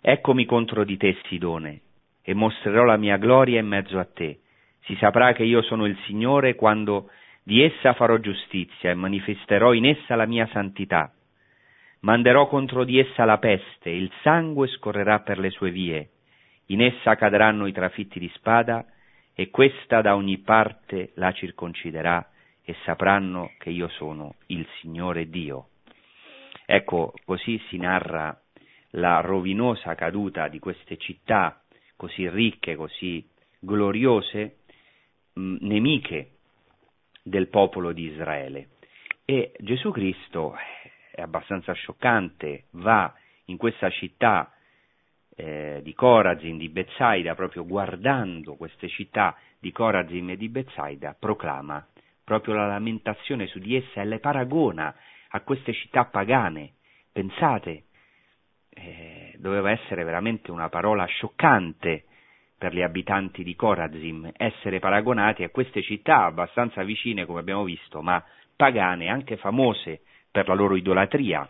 Eccomi 0.00 0.44
contro 0.44 0.84
di 0.84 0.96
te, 0.96 1.16
Sidone, 1.24 1.80
e 2.22 2.34
mostrerò 2.34 2.84
la 2.84 2.96
mia 2.96 3.16
gloria 3.16 3.60
in 3.60 3.66
mezzo 3.66 3.98
a 3.98 4.04
te. 4.04 4.40
Si 4.84 4.96
saprà 4.96 5.32
che 5.32 5.44
io 5.44 5.62
sono 5.62 5.86
il 5.86 5.96
Signore 6.04 6.54
quando 6.54 7.10
di 7.42 7.62
essa 7.62 7.94
farò 7.94 8.18
giustizia 8.18 8.90
e 8.90 8.94
manifesterò 8.94 9.72
in 9.72 9.86
essa 9.86 10.14
la 10.14 10.26
mia 10.26 10.46
santità. 10.52 11.12
Manderò 12.00 12.48
contro 12.48 12.84
di 12.84 12.98
essa 12.98 13.24
la 13.24 13.38
peste, 13.38 13.90
il 13.90 14.10
sangue 14.22 14.68
scorrerà 14.68 15.20
per 15.20 15.38
le 15.38 15.50
sue 15.50 15.70
vie, 15.70 16.10
in 16.66 16.82
essa 16.82 17.16
cadranno 17.16 17.66
i 17.66 17.72
trafitti 17.72 18.18
di 18.18 18.30
spada, 18.34 18.84
e 19.34 19.50
questa 19.50 20.02
da 20.02 20.14
ogni 20.14 20.38
parte 20.38 21.12
la 21.14 21.32
circonciderà, 21.32 22.28
e 22.62 22.74
sapranno 22.84 23.52
che 23.58 23.70
io 23.70 23.88
sono 23.88 24.34
il 24.46 24.66
Signore 24.80 25.28
Dio. 25.28 25.68
Ecco, 26.66 27.14
così 27.24 27.58
si 27.68 27.78
narra 27.78 28.38
la 28.92 29.20
rovinosa 29.20 29.94
caduta 29.94 30.48
di 30.48 30.58
queste 30.58 30.96
città 30.98 31.60
così 31.96 32.28
ricche, 32.28 32.74
così 32.74 33.26
gloriose, 33.58 34.56
mh, 35.34 35.56
nemiche 35.60 36.30
del 37.22 37.48
popolo 37.48 37.92
di 37.92 38.04
Israele. 38.04 38.68
E 39.24 39.52
Gesù 39.58 39.90
Cristo 39.90 40.54
è 41.10 41.22
abbastanza 41.22 41.72
scioccante, 41.72 42.64
va 42.72 43.12
in 43.46 43.56
questa 43.56 43.88
città 43.90 44.52
eh, 45.36 45.80
di 45.82 45.94
Corazin, 45.94 46.58
di 46.58 46.68
Bezzaida, 46.68 47.34
proprio 47.34 47.64
guardando 47.64 48.54
queste 48.56 48.88
città 48.88 49.36
di 49.58 49.72
Corazin 49.72 50.30
e 50.30 50.36
di 50.36 50.48
Bezzaida, 50.48 51.16
proclama 51.18 51.86
proprio 52.22 52.54
la 52.54 52.66
lamentazione 52.66 53.46
su 53.46 53.58
di 53.58 53.76
essa 53.76 54.00
e 54.00 54.04
le 54.04 54.18
paragona 54.18 54.94
a 55.28 55.40
queste 55.40 55.72
città 55.72 56.04
pagane. 56.04 56.74
Pensate, 57.12 57.84
eh, 58.70 59.34
doveva 59.38 59.70
essere 59.70 60.04
veramente 60.04 60.50
una 60.50 60.68
parola 60.68 61.04
scioccante 61.04 62.04
per 62.64 62.72
gli 62.72 62.80
abitanti 62.80 63.42
di 63.44 63.54
Corazim, 63.56 64.32
essere 64.38 64.78
paragonati 64.78 65.42
a 65.42 65.50
queste 65.50 65.82
città 65.82 66.24
abbastanza 66.24 66.82
vicine, 66.82 67.26
come 67.26 67.40
abbiamo 67.40 67.62
visto, 67.62 68.00
ma 68.00 68.24
pagane, 68.56 69.08
anche 69.08 69.36
famose 69.36 70.00
per 70.30 70.48
la 70.48 70.54
loro 70.54 70.74
idolatria. 70.74 71.46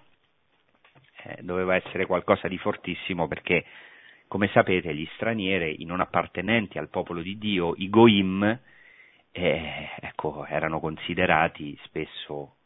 Eh, 1.22 1.36
doveva 1.42 1.76
essere 1.76 2.06
qualcosa 2.06 2.48
di 2.48 2.58
fortissimo 2.58 3.28
perché, 3.28 3.64
come 4.26 4.48
sapete, 4.48 4.92
gli 4.92 5.08
stranieri, 5.14 5.82
i 5.82 5.84
non 5.84 6.00
appartenenti 6.00 6.78
al 6.78 6.88
popolo 6.88 7.22
di 7.22 7.38
Dio, 7.38 7.74
i 7.76 7.88
Goim, 7.88 8.42
eh, 9.30 9.90
ecco, 10.00 10.44
erano 10.46 10.80
considerati 10.80 11.78
spesso 11.84 12.56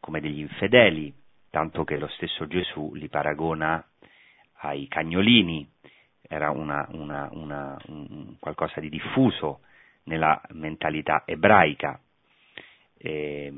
come 0.00 0.20
degli 0.20 0.40
infedeli, 0.40 1.10
tanto 1.48 1.84
che 1.84 1.96
lo 1.96 2.08
stesso 2.08 2.46
Gesù 2.46 2.92
li 2.92 3.08
paragona 3.08 3.82
ai 4.58 4.86
cagnolini, 4.86 5.66
era 6.32 6.52
una, 6.52 6.86
una, 6.92 7.28
una, 7.32 7.76
un, 7.88 8.36
qualcosa 8.38 8.78
di 8.78 8.88
diffuso 8.88 9.62
nella 10.04 10.40
mentalità 10.50 11.24
ebraica, 11.26 11.98
eh, 12.98 13.52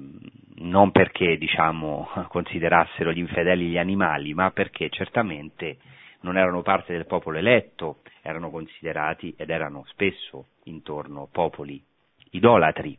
non 0.55 0.91
perché 0.91 1.37
diciamo, 1.37 2.09
considerassero 2.29 3.13
gli 3.13 3.19
infedeli 3.19 3.67
gli 3.67 3.77
animali, 3.77 4.33
ma 4.33 4.51
perché 4.53 4.89
certamente 4.89 5.77
non 6.21 6.39
erano 6.39 6.63
parte 6.63 6.95
del 6.95 7.05
popolo 7.05 7.37
eletto, 7.37 8.01
erano 8.23 8.49
considerati 8.49 9.35
ed 9.37 9.51
erano 9.51 9.85
spesso 9.89 10.47
intorno 10.65 11.29
popoli 11.31 11.83
idolatri. 12.31 12.97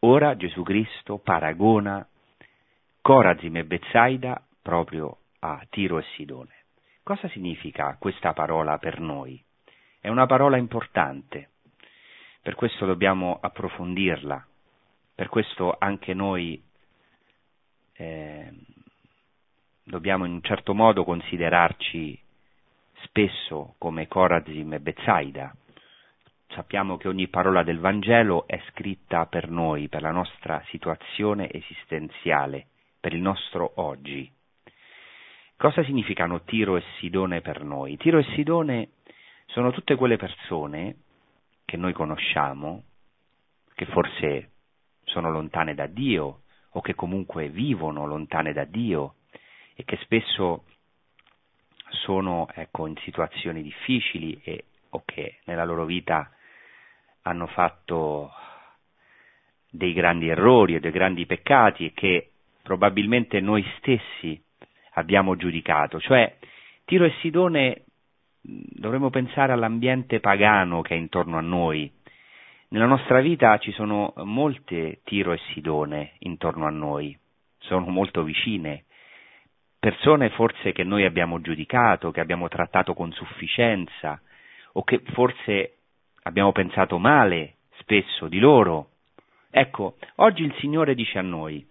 Ora 0.00 0.36
Gesù 0.36 0.62
Cristo 0.62 1.18
paragona 1.18 2.06
Corazim 3.02 3.56
e 3.56 3.64
Bezzaida 3.64 4.42
proprio 4.62 5.18
a 5.40 5.60
Tiro 5.68 5.98
e 5.98 6.04
Sidone. 6.14 6.53
Cosa 7.04 7.28
significa 7.28 7.96
questa 7.98 8.32
parola 8.32 8.78
per 8.78 8.98
noi? 8.98 9.38
È 10.00 10.08
una 10.08 10.24
parola 10.24 10.56
importante, 10.56 11.50
per 12.40 12.54
questo 12.54 12.86
dobbiamo 12.86 13.38
approfondirla, 13.42 14.42
per 15.14 15.28
questo 15.28 15.76
anche 15.78 16.14
noi 16.14 16.58
eh, 17.92 18.52
dobbiamo 19.82 20.24
in 20.24 20.32
un 20.32 20.42
certo 20.42 20.72
modo 20.72 21.04
considerarci 21.04 22.18
spesso 23.02 23.74
come 23.76 24.08
Corazim 24.08 24.72
e 24.72 24.80
Bezzaida. 24.80 25.54
Sappiamo 26.48 26.96
che 26.96 27.08
ogni 27.08 27.28
parola 27.28 27.62
del 27.62 27.80
Vangelo 27.80 28.46
è 28.46 28.58
scritta 28.70 29.26
per 29.26 29.50
noi, 29.50 29.88
per 29.88 30.00
la 30.00 30.10
nostra 30.10 30.62
situazione 30.68 31.52
esistenziale 31.52 32.68
per 32.98 33.12
il 33.12 33.20
nostro 33.20 33.72
oggi. 33.74 34.32
Cosa 35.56 35.84
significano 35.84 36.42
Tiro 36.42 36.76
e 36.76 36.82
Sidone 36.98 37.40
per 37.40 37.62
noi? 37.62 37.96
Tiro 37.96 38.18
e 38.18 38.24
Sidone 38.34 38.90
sono 39.46 39.70
tutte 39.70 39.94
quelle 39.94 40.16
persone 40.16 40.96
che 41.64 41.76
noi 41.76 41.92
conosciamo, 41.92 42.82
che 43.74 43.86
forse 43.86 44.50
sono 45.04 45.30
lontane 45.30 45.74
da 45.74 45.86
Dio 45.86 46.42
o 46.70 46.80
che 46.80 46.94
comunque 46.94 47.48
vivono 47.48 48.04
lontane 48.04 48.52
da 48.52 48.64
Dio 48.64 49.14
e 49.74 49.84
che 49.84 49.96
spesso 50.02 50.64
sono 51.88 52.48
ecco, 52.52 52.86
in 52.86 52.96
situazioni 52.98 53.62
difficili 53.62 54.40
e, 54.42 54.64
o 54.90 55.02
che 55.04 55.38
nella 55.44 55.64
loro 55.64 55.84
vita 55.84 56.30
hanno 57.22 57.46
fatto 57.46 58.30
dei 59.70 59.92
grandi 59.92 60.28
errori 60.28 60.74
e 60.74 60.80
dei 60.80 60.90
grandi 60.90 61.26
peccati 61.26 61.86
e 61.86 61.92
che 61.92 62.32
probabilmente 62.60 63.40
noi 63.40 63.64
stessi 63.78 64.43
abbiamo 64.94 65.36
giudicato. 65.36 66.00
Cioè, 66.00 66.36
Tiro 66.84 67.04
e 67.04 67.12
Sidone 67.20 67.84
dovremmo 68.40 69.10
pensare 69.10 69.52
all'ambiente 69.52 70.20
pagano 70.20 70.82
che 70.82 70.94
è 70.94 70.98
intorno 70.98 71.38
a 71.38 71.42
noi. 71.42 71.90
Nella 72.68 72.86
nostra 72.86 73.20
vita 73.20 73.56
ci 73.58 73.72
sono 73.72 74.12
molte 74.16 75.00
Tiro 75.04 75.32
e 75.32 75.38
Sidone 75.52 76.14
intorno 76.20 76.66
a 76.66 76.70
noi, 76.70 77.16
sono 77.58 77.86
molto 77.86 78.22
vicine, 78.22 78.84
persone 79.78 80.30
forse 80.30 80.72
che 80.72 80.82
noi 80.82 81.04
abbiamo 81.04 81.40
giudicato, 81.40 82.10
che 82.10 82.20
abbiamo 82.20 82.48
trattato 82.48 82.94
con 82.94 83.12
sufficienza 83.12 84.20
o 84.72 84.82
che 84.82 85.00
forse 85.12 85.76
abbiamo 86.22 86.52
pensato 86.52 86.98
male 86.98 87.58
spesso 87.78 88.26
di 88.26 88.38
loro. 88.40 88.88
Ecco, 89.50 89.96
oggi 90.16 90.42
il 90.42 90.54
Signore 90.58 90.94
dice 90.94 91.18
a 91.18 91.22
noi, 91.22 91.64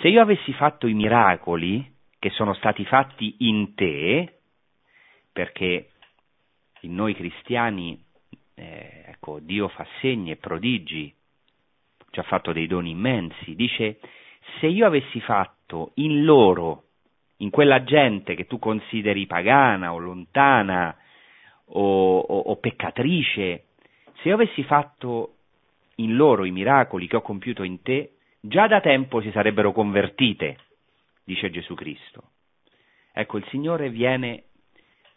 se 0.00 0.08
io 0.08 0.20
avessi 0.20 0.52
fatto 0.52 0.86
i 0.86 0.94
miracoli 0.94 1.91
che 2.22 2.30
sono 2.30 2.54
stati 2.54 2.84
fatti 2.84 3.34
in 3.38 3.74
te, 3.74 4.38
perché 5.32 5.88
in 6.82 6.94
noi 6.94 7.16
cristiani 7.16 8.00
eh, 8.54 9.02
ecco, 9.06 9.40
Dio 9.40 9.66
fa 9.66 9.84
segni 9.98 10.30
e 10.30 10.36
prodigi, 10.36 11.12
ci 12.10 12.20
ha 12.20 12.22
fatto 12.22 12.52
dei 12.52 12.68
doni 12.68 12.90
immensi, 12.90 13.56
dice 13.56 13.98
se 14.60 14.68
io 14.68 14.86
avessi 14.86 15.20
fatto 15.20 15.90
in 15.94 16.22
loro, 16.22 16.84
in 17.38 17.50
quella 17.50 17.82
gente 17.82 18.36
che 18.36 18.46
tu 18.46 18.60
consideri 18.60 19.26
pagana 19.26 19.92
o 19.92 19.98
lontana 19.98 20.96
o, 21.70 22.18
o, 22.18 22.38
o 22.38 22.56
peccatrice, 22.58 23.64
se 24.20 24.28
io 24.28 24.34
avessi 24.34 24.62
fatto 24.62 25.38
in 25.96 26.14
loro 26.14 26.44
i 26.44 26.52
miracoli 26.52 27.08
che 27.08 27.16
ho 27.16 27.20
compiuto 27.22 27.64
in 27.64 27.82
te, 27.82 28.12
già 28.38 28.68
da 28.68 28.80
tempo 28.80 29.20
si 29.20 29.32
sarebbero 29.32 29.72
convertite, 29.72 30.58
dice 31.24 31.50
Gesù 31.50 31.74
Cristo. 31.74 32.30
Ecco, 33.12 33.36
il 33.36 33.46
Signore 33.48 33.90
viene 33.90 34.44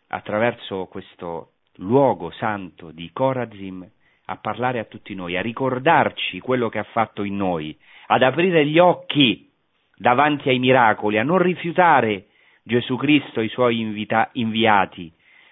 attraverso 0.07 0.85
questo 0.85 1.53
luogo 1.77 2.31
santo 2.31 2.91
di 2.91 3.09
Corazim 3.11 3.89
a 4.25 4.37
parlare 4.37 4.79
a 4.79 4.85
tutti 4.85 5.13
noi, 5.13 5.37
a 5.37 5.41
ricordarci 5.41 6.39
quello 6.39 6.69
che 6.69 6.79
ha 6.79 6.83
fatto 6.83 7.23
in 7.23 7.35
noi, 7.37 7.77
ad 8.07 8.23
aprire 8.23 8.65
gli 8.65 8.79
occhi 8.79 9.51
davanti 9.95 10.49
ai 10.49 10.59
miracoli, 10.59 11.17
a 11.17 11.23
non 11.23 11.37
rifiutare 11.37 12.27
Gesù 12.63 12.95
Cristo 12.97 13.39
e 13.39 13.45
i 13.45 13.49
suoi 13.49 13.79
invita- 13.79 14.29
inviati, 14.33 15.11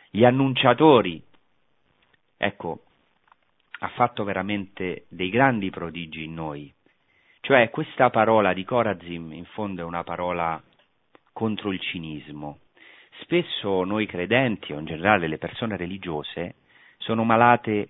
gli 0.09 0.25
annunciatori. 0.25 1.21
Ecco, 2.37 2.83
ha 3.79 3.87
fatto 3.89 4.23
veramente 4.23 5.05
dei 5.09 5.29
grandi 5.29 5.69
prodigi 5.69 6.23
in 6.23 6.33
noi. 6.33 6.73
Cioè 7.45 7.69
questa 7.71 8.09
parola 8.09 8.53
di 8.53 8.63
Corazim 8.63 9.33
in 9.33 9.43
fondo 9.43 9.81
è 9.81 9.83
una 9.83 10.05
parola 10.05 10.63
contro 11.33 11.73
il 11.73 11.79
cinismo, 11.81 12.59
Spesso 13.21 13.83
noi 13.83 14.05
credenti 14.05 14.73
o 14.73 14.79
in 14.79 14.85
generale 14.85 15.27
le 15.27 15.37
persone 15.37 15.77
religiose 15.77 16.55
sono 16.97 17.23
malate 17.23 17.89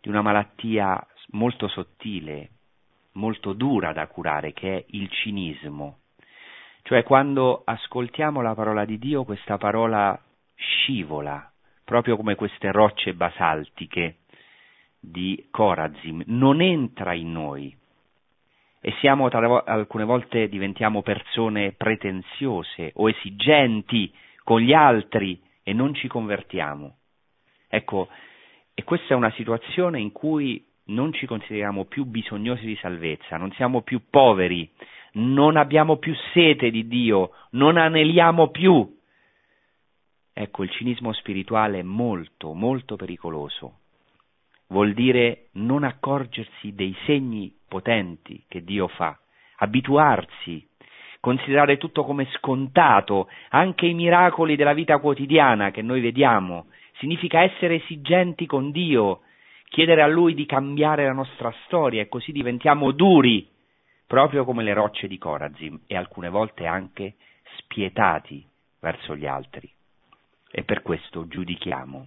di 0.00 0.08
una 0.08 0.22
malattia 0.22 1.04
molto 1.28 1.66
sottile, 1.68 2.50
molto 3.12 3.52
dura 3.52 3.92
da 3.92 4.06
curare, 4.06 4.52
che 4.52 4.76
è 4.76 4.84
il 4.88 5.10
cinismo. 5.10 6.00
Cioè 6.82 7.02
quando 7.02 7.62
ascoltiamo 7.64 8.42
la 8.42 8.54
parola 8.54 8.84
di 8.84 8.98
Dio 8.98 9.24
questa 9.24 9.56
parola 9.56 10.18
scivola, 10.54 11.50
proprio 11.84 12.16
come 12.16 12.34
queste 12.34 12.70
rocce 12.70 13.14
basaltiche 13.14 14.18
di 15.00 15.48
Corazim, 15.50 16.22
non 16.26 16.60
entra 16.60 17.14
in 17.14 17.32
noi 17.32 17.76
e 18.86 18.92
siamo 19.00 19.28
alcune 19.28 20.04
volte 20.04 20.46
diventiamo 20.46 21.00
persone 21.00 21.72
pretenziose 21.72 22.92
o 22.96 23.08
esigenti 23.08 24.12
con 24.42 24.60
gli 24.60 24.74
altri 24.74 25.40
e 25.62 25.72
non 25.72 25.94
ci 25.94 26.06
convertiamo. 26.06 26.98
Ecco, 27.66 28.08
e 28.74 28.84
questa 28.84 29.14
è 29.14 29.16
una 29.16 29.32
situazione 29.36 30.00
in 30.00 30.12
cui 30.12 30.62
non 30.88 31.14
ci 31.14 31.24
consideriamo 31.24 31.86
più 31.86 32.04
bisognosi 32.04 32.66
di 32.66 32.76
salvezza, 32.76 33.38
non 33.38 33.52
siamo 33.52 33.80
più 33.80 34.02
poveri, 34.10 34.70
non 35.12 35.56
abbiamo 35.56 35.96
più 35.96 36.14
sete 36.34 36.70
di 36.70 36.86
Dio, 36.86 37.30
non 37.52 37.78
aneliamo 37.78 38.48
più. 38.48 38.98
Ecco, 40.30 40.62
il 40.62 40.70
cinismo 40.70 41.10
spirituale 41.14 41.78
è 41.78 41.82
molto, 41.82 42.52
molto 42.52 42.96
pericoloso. 42.96 43.78
Vuol 44.66 44.92
dire 44.92 45.48
non 45.52 45.84
accorgersi 45.84 46.74
dei 46.74 46.94
segni 47.06 47.50
potenti 47.74 48.44
che 48.46 48.62
Dio 48.62 48.86
fa, 48.86 49.18
abituarsi 49.56 50.64
considerare 51.18 51.76
tutto 51.76 52.04
come 52.04 52.28
scontato, 52.36 53.28
anche 53.48 53.86
i 53.86 53.94
miracoli 53.94 54.54
della 54.54 54.74
vita 54.74 54.98
quotidiana 54.98 55.72
che 55.72 55.82
noi 55.82 56.00
vediamo, 56.00 56.66
significa 56.98 57.40
essere 57.40 57.76
esigenti 57.76 58.46
con 58.46 58.70
Dio, 58.70 59.22
chiedere 59.70 60.02
a 60.02 60.06
Lui 60.06 60.34
di 60.34 60.46
cambiare 60.46 61.04
la 61.04 61.12
nostra 61.12 61.52
storia 61.64 62.02
e 62.02 62.08
così 62.08 62.30
diventiamo 62.30 62.92
duri, 62.92 63.48
proprio 64.06 64.44
come 64.44 64.62
le 64.62 64.74
rocce 64.74 65.08
di 65.08 65.18
Corazim 65.18 65.80
e 65.88 65.96
alcune 65.96 66.28
volte 66.28 66.66
anche 66.66 67.14
spietati 67.56 68.46
verso 68.78 69.16
gli 69.16 69.26
altri. 69.26 69.68
E 70.48 70.62
per 70.62 70.82
questo 70.82 71.26
giudichiamo. 71.26 72.06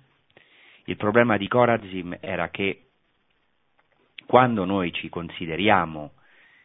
Il 0.86 0.96
problema 0.96 1.36
di 1.36 1.50
Corazim 1.50 2.16
era 2.22 2.50
che 2.50 2.87
quando 4.28 4.66
noi 4.66 4.92
ci 4.92 5.08
consideriamo 5.08 6.12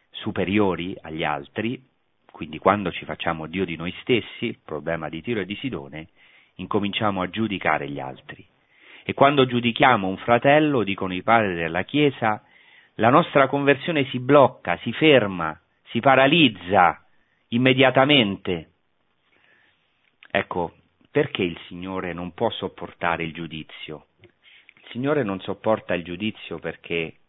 superiori 0.09 0.95
agli 1.01 1.23
altri, 1.23 1.81
quindi 2.29 2.59
quando 2.59 2.91
ci 2.91 3.05
facciamo 3.05 3.47
Dio 3.47 3.63
di 3.63 3.77
noi 3.77 3.93
stessi, 4.01 4.59
problema 4.63 5.07
di 5.07 5.21
Tiro 5.21 5.39
e 5.39 5.45
di 5.45 5.55
Sidone, 5.55 6.09
incominciamo 6.55 7.21
a 7.21 7.29
giudicare 7.29 7.89
gli 7.89 7.99
altri. 7.99 8.45
E 9.05 9.13
quando 9.13 9.45
giudichiamo 9.45 10.07
un 10.07 10.17
fratello, 10.17 10.83
dicono 10.83 11.13
i 11.13 11.23
padri 11.23 11.55
della 11.55 11.83
Chiesa, 11.83 12.43
la 12.95 13.09
nostra 13.09 13.47
conversione 13.47 14.05
si 14.09 14.19
blocca, 14.19 14.77
si 14.81 14.91
ferma, 14.91 15.57
si 15.85 16.01
paralizza 16.01 17.05
immediatamente. 17.49 18.71
Ecco, 20.29 20.73
perché 21.11 21.43
il 21.43 21.57
Signore 21.67 22.11
non 22.11 22.33
può 22.33 22.49
sopportare 22.49 23.23
il 23.23 23.33
giudizio? 23.33 24.07
Il 24.21 24.89
Signore 24.91 25.23
non 25.23 25.39
sopporta 25.39 25.93
il 25.93 26.03
giudizio 26.03 26.59
perché 26.59 27.19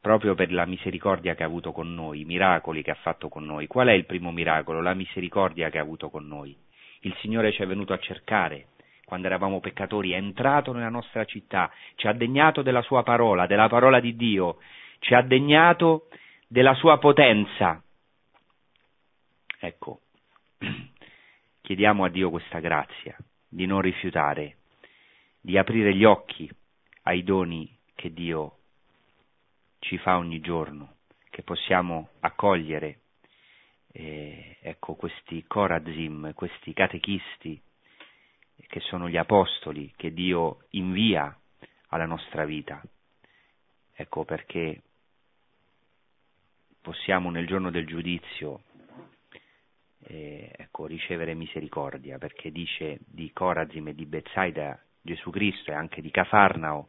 proprio 0.00 0.34
per 0.34 0.52
la 0.52 0.66
misericordia 0.66 1.34
che 1.34 1.42
ha 1.42 1.46
avuto 1.46 1.72
con 1.72 1.92
noi, 1.94 2.20
i 2.20 2.24
miracoli 2.24 2.82
che 2.82 2.90
ha 2.90 2.98
fatto 3.00 3.28
con 3.28 3.44
noi. 3.44 3.66
Qual 3.66 3.88
è 3.88 3.92
il 3.92 4.06
primo 4.06 4.30
miracolo? 4.32 4.80
La 4.80 4.94
misericordia 4.94 5.70
che 5.70 5.78
ha 5.78 5.82
avuto 5.82 6.10
con 6.10 6.26
noi. 6.26 6.56
Il 7.00 7.14
Signore 7.20 7.52
ci 7.52 7.62
è 7.62 7.66
venuto 7.66 7.92
a 7.92 7.98
cercare 7.98 8.68
quando 9.08 9.26
eravamo 9.26 9.58
peccatori, 9.58 10.10
è 10.10 10.16
entrato 10.16 10.74
nella 10.74 10.90
nostra 10.90 11.24
città, 11.24 11.72
ci 11.94 12.06
ha 12.06 12.12
degnato 12.12 12.60
della 12.60 12.82
sua 12.82 13.02
parola, 13.02 13.46
della 13.46 13.66
parola 13.66 14.00
di 14.00 14.14
Dio, 14.16 14.58
ci 14.98 15.14
ha 15.14 15.22
degnato 15.22 16.08
della 16.46 16.74
sua 16.74 16.98
potenza. 16.98 17.82
Ecco, 19.58 20.00
chiediamo 21.62 22.04
a 22.04 22.10
Dio 22.10 22.28
questa 22.28 22.58
grazia 22.58 23.16
di 23.48 23.64
non 23.64 23.80
rifiutare, 23.80 24.58
di 25.40 25.56
aprire 25.56 25.94
gli 25.94 26.04
occhi 26.04 26.46
ai 27.04 27.22
doni 27.22 27.74
che 27.94 28.12
Dio 28.12 28.57
ci 29.88 29.96
fa 29.96 30.18
ogni 30.18 30.40
giorno, 30.40 30.96
che 31.30 31.42
possiamo 31.42 32.10
accogliere 32.20 33.00
eh, 33.92 34.58
ecco, 34.60 34.94
questi 34.96 35.44
corazim, 35.46 36.34
questi 36.34 36.74
catechisti 36.74 37.58
che 38.66 38.80
sono 38.80 39.08
gli 39.08 39.16
apostoli 39.16 39.90
che 39.96 40.12
Dio 40.12 40.66
invia 40.72 41.34
alla 41.88 42.04
nostra 42.04 42.44
vita. 42.44 42.82
Ecco 43.94 44.26
perché 44.26 44.82
possiamo 46.82 47.30
nel 47.30 47.46
giorno 47.46 47.70
del 47.70 47.86
giudizio 47.86 48.64
eh, 50.00 50.52
ecco, 50.54 50.84
ricevere 50.84 51.32
misericordia, 51.32 52.18
perché 52.18 52.52
dice 52.52 52.98
di 53.06 53.32
Corazim 53.32 53.88
e 53.88 53.94
di 53.94 54.04
Bezzaida 54.04 54.78
Gesù 55.00 55.30
Cristo 55.30 55.70
e 55.70 55.74
anche 55.74 56.02
di 56.02 56.10
Cafarnao 56.10 56.88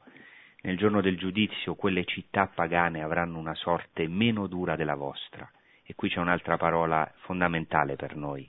nel 0.61 0.77
giorno 0.77 1.01
del 1.01 1.17
giudizio 1.17 1.75
quelle 1.75 2.05
città 2.05 2.47
pagane 2.47 3.01
avranno 3.01 3.37
una 3.37 3.55
sorte 3.55 4.07
meno 4.07 4.47
dura 4.47 4.75
della 4.75 4.95
vostra. 4.95 5.49
E 5.83 5.95
qui 5.95 6.09
c'è 6.09 6.19
un'altra 6.19 6.57
parola 6.57 7.11
fondamentale 7.21 7.95
per 7.95 8.15
noi. 8.15 8.47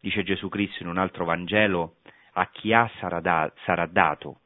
Dice 0.00 0.22
Gesù 0.24 0.48
Cristo 0.48 0.82
in 0.82 0.88
un 0.88 0.98
altro 0.98 1.24
Vangelo, 1.24 1.96
a 2.32 2.48
chi 2.48 2.72
ha 2.72 2.90
sarà, 2.98 3.20
da, 3.20 3.52
sarà 3.64 3.86
dato 3.86 4.40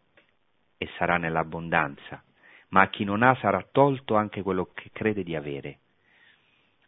e 0.77 0.89
sarà 0.99 1.17
nell'abbondanza, 1.17 2.23
ma 2.69 2.83
a 2.83 2.89
chi 2.91 3.05
non 3.05 3.23
ha 3.23 3.35
sarà 3.37 3.67
tolto 3.73 4.15
anche 4.15 4.43
quello 4.43 4.71
che 4.75 4.91
crede 4.93 5.23
di 5.23 5.35
avere. 5.35 5.79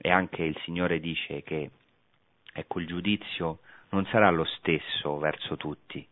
e 0.02 0.10
anche 0.10 0.42
il 0.42 0.58
Signore 0.64 0.98
dice 0.98 1.42
che 1.42 1.70
ecco, 2.52 2.80
il 2.80 2.86
giudizio 2.86 3.60
non 3.90 4.06
sarà 4.06 4.30
lo 4.30 4.44
stesso 4.44 5.18
verso 5.18 5.56
tutti, 5.56 6.06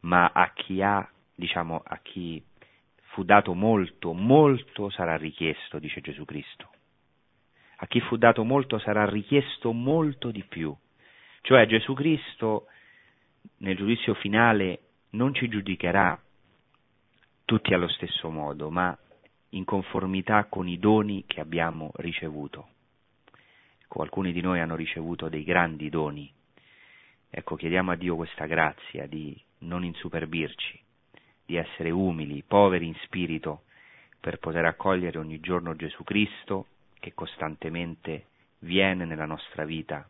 ma 0.00 0.32
a 0.34 0.50
chi 0.52 0.82
ha, 0.82 1.08
diciamo, 1.34 1.82
a 1.84 1.98
chi 2.02 2.42
fu 3.16 3.24
dato 3.24 3.54
molto, 3.54 4.12
molto 4.12 4.90
sarà 4.90 5.16
richiesto, 5.16 5.78
dice 5.78 6.02
Gesù 6.02 6.26
Cristo. 6.26 6.68
A 7.76 7.86
chi 7.86 7.98
fu 8.00 8.18
dato 8.18 8.44
molto 8.44 8.78
sarà 8.78 9.08
richiesto 9.08 9.72
molto 9.72 10.30
di 10.30 10.44
più. 10.44 10.76
Cioè 11.40 11.64
Gesù 11.64 11.94
Cristo 11.94 12.66
nel 13.58 13.74
giudizio 13.74 14.12
finale 14.12 14.80
non 15.10 15.32
ci 15.32 15.48
giudicherà 15.48 16.20
tutti 17.46 17.72
allo 17.72 17.88
stesso 17.88 18.28
modo, 18.28 18.68
ma 18.68 18.94
in 19.50 19.64
conformità 19.64 20.44
con 20.44 20.68
i 20.68 20.78
doni 20.78 21.24
che 21.26 21.40
abbiamo 21.40 21.92
ricevuto. 21.94 22.68
Ecco, 23.82 24.02
alcuni 24.02 24.30
di 24.32 24.42
noi 24.42 24.60
hanno 24.60 24.76
ricevuto 24.76 25.30
dei 25.30 25.42
grandi 25.42 25.88
doni. 25.88 26.30
Ecco, 27.30 27.56
chiediamo 27.56 27.92
a 27.92 27.96
Dio 27.96 28.14
questa 28.14 28.44
grazia 28.44 29.06
di 29.06 29.34
non 29.60 29.84
insuperbirci, 29.84 30.84
di 31.46 31.56
essere 31.56 31.90
umili, 31.90 32.42
poveri 32.42 32.86
in 32.86 32.94
spirito, 33.04 33.62
per 34.20 34.38
poter 34.38 34.64
accogliere 34.64 35.18
ogni 35.18 35.40
giorno 35.40 35.76
Gesù 35.76 36.02
Cristo 36.02 36.66
che 36.98 37.14
costantemente 37.14 38.26
viene 38.60 39.04
nella 39.04 39.26
nostra 39.26 39.64
vita, 39.64 40.08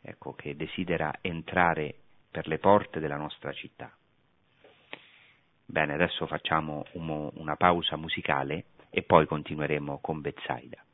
ecco, 0.00 0.34
che 0.34 0.56
desidera 0.56 1.18
entrare 1.20 1.94
per 2.30 2.48
le 2.48 2.58
porte 2.58 2.98
della 2.98 3.16
nostra 3.16 3.52
città. 3.52 3.96
Bene, 5.66 5.94
adesso 5.94 6.26
facciamo 6.26 6.84
un, 6.92 7.30
una 7.34 7.56
pausa 7.56 7.96
musicale 7.96 8.64
e 8.90 9.02
poi 9.02 9.26
continueremo 9.26 9.98
con 10.00 10.20
Bezzaida. 10.20 10.84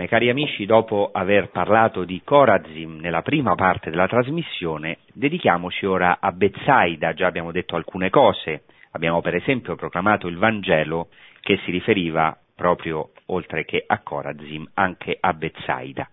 Bene, 0.00 0.12
cari 0.12 0.30
amici, 0.30 0.64
dopo 0.64 1.10
aver 1.12 1.50
parlato 1.50 2.04
di 2.04 2.22
Corazim 2.24 3.00
nella 3.00 3.20
prima 3.20 3.54
parte 3.54 3.90
della 3.90 4.08
trasmissione, 4.08 5.00
dedichiamoci 5.12 5.84
ora 5.84 6.20
a 6.20 6.32
Bezzaida, 6.32 7.12
già 7.12 7.26
abbiamo 7.26 7.52
detto 7.52 7.76
alcune 7.76 8.08
cose, 8.08 8.62
abbiamo 8.92 9.20
per 9.20 9.34
esempio 9.34 9.76
proclamato 9.76 10.26
il 10.26 10.38
Vangelo 10.38 11.08
che 11.42 11.58
si 11.66 11.70
riferiva 11.70 12.34
proprio, 12.56 13.10
oltre 13.26 13.66
che 13.66 13.84
a 13.86 13.98
Corazim, 13.98 14.66
anche 14.72 15.18
a 15.20 15.34
Bezzaida. 15.34 16.08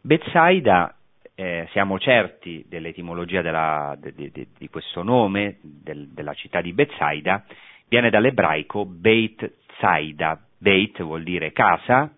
Bezzaida, 0.00 0.96
eh, 1.36 1.68
siamo 1.70 2.00
certi 2.00 2.64
dell'etimologia 2.68 3.42
della, 3.42 3.96
de, 3.96 4.12
de, 4.12 4.48
di 4.58 4.68
questo 4.68 5.04
nome, 5.04 5.58
del, 5.62 6.08
della 6.08 6.34
città 6.34 6.60
di 6.60 6.72
Bezzaida, 6.72 7.44
viene 7.88 8.10
dall'ebraico 8.10 8.84
Beit 8.84 9.52
Zaida, 9.78 10.36
Beit 10.58 11.00
vuol 11.04 11.22
dire 11.22 11.52
casa, 11.52 12.12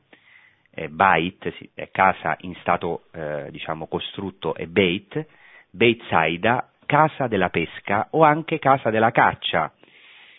eh, 0.74 0.88
Bait, 0.88 1.52
casa 1.90 2.36
in 2.40 2.54
stato 2.60 3.04
eh, 3.12 3.48
diciamo 3.50 3.86
costrutto 3.86 4.54
è 4.54 4.66
Beit, 4.66 5.26
Beit 5.70 6.02
Saida, 6.08 6.70
casa 6.86 7.26
della 7.26 7.50
pesca 7.50 8.08
o 8.10 8.22
anche 8.22 8.58
casa 8.58 8.90
della 8.90 9.10
caccia. 9.10 9.72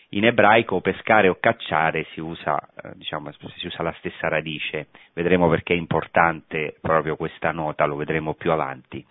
In 0.09 0.25
ebraico 0.25 0.79
pescare 0.81 1.27
o 1.27 1.37
cacciare 1.39 2.05
si 2.13 2.19
usa, 2.19 2.59
eh, 2.59 2.91
diciamo, 2.95 3.31
si 3.31 3.65
usa 3.65 3.81
la 3.81 3.95
stessa 3.97 4.27
radice, 4.27 4.87
vedremo 5.13 5.49
perché 5.49 5.73
è 5.73 5.77
importante 5.77 6.77
proprio 6.79 7.15
questa 7.15 7.51
nota, 7.51 7.85
lo 7.85 7.95
vedremo 7.95 8.35
più 8.35 8.51
avanti. 8.51 9.03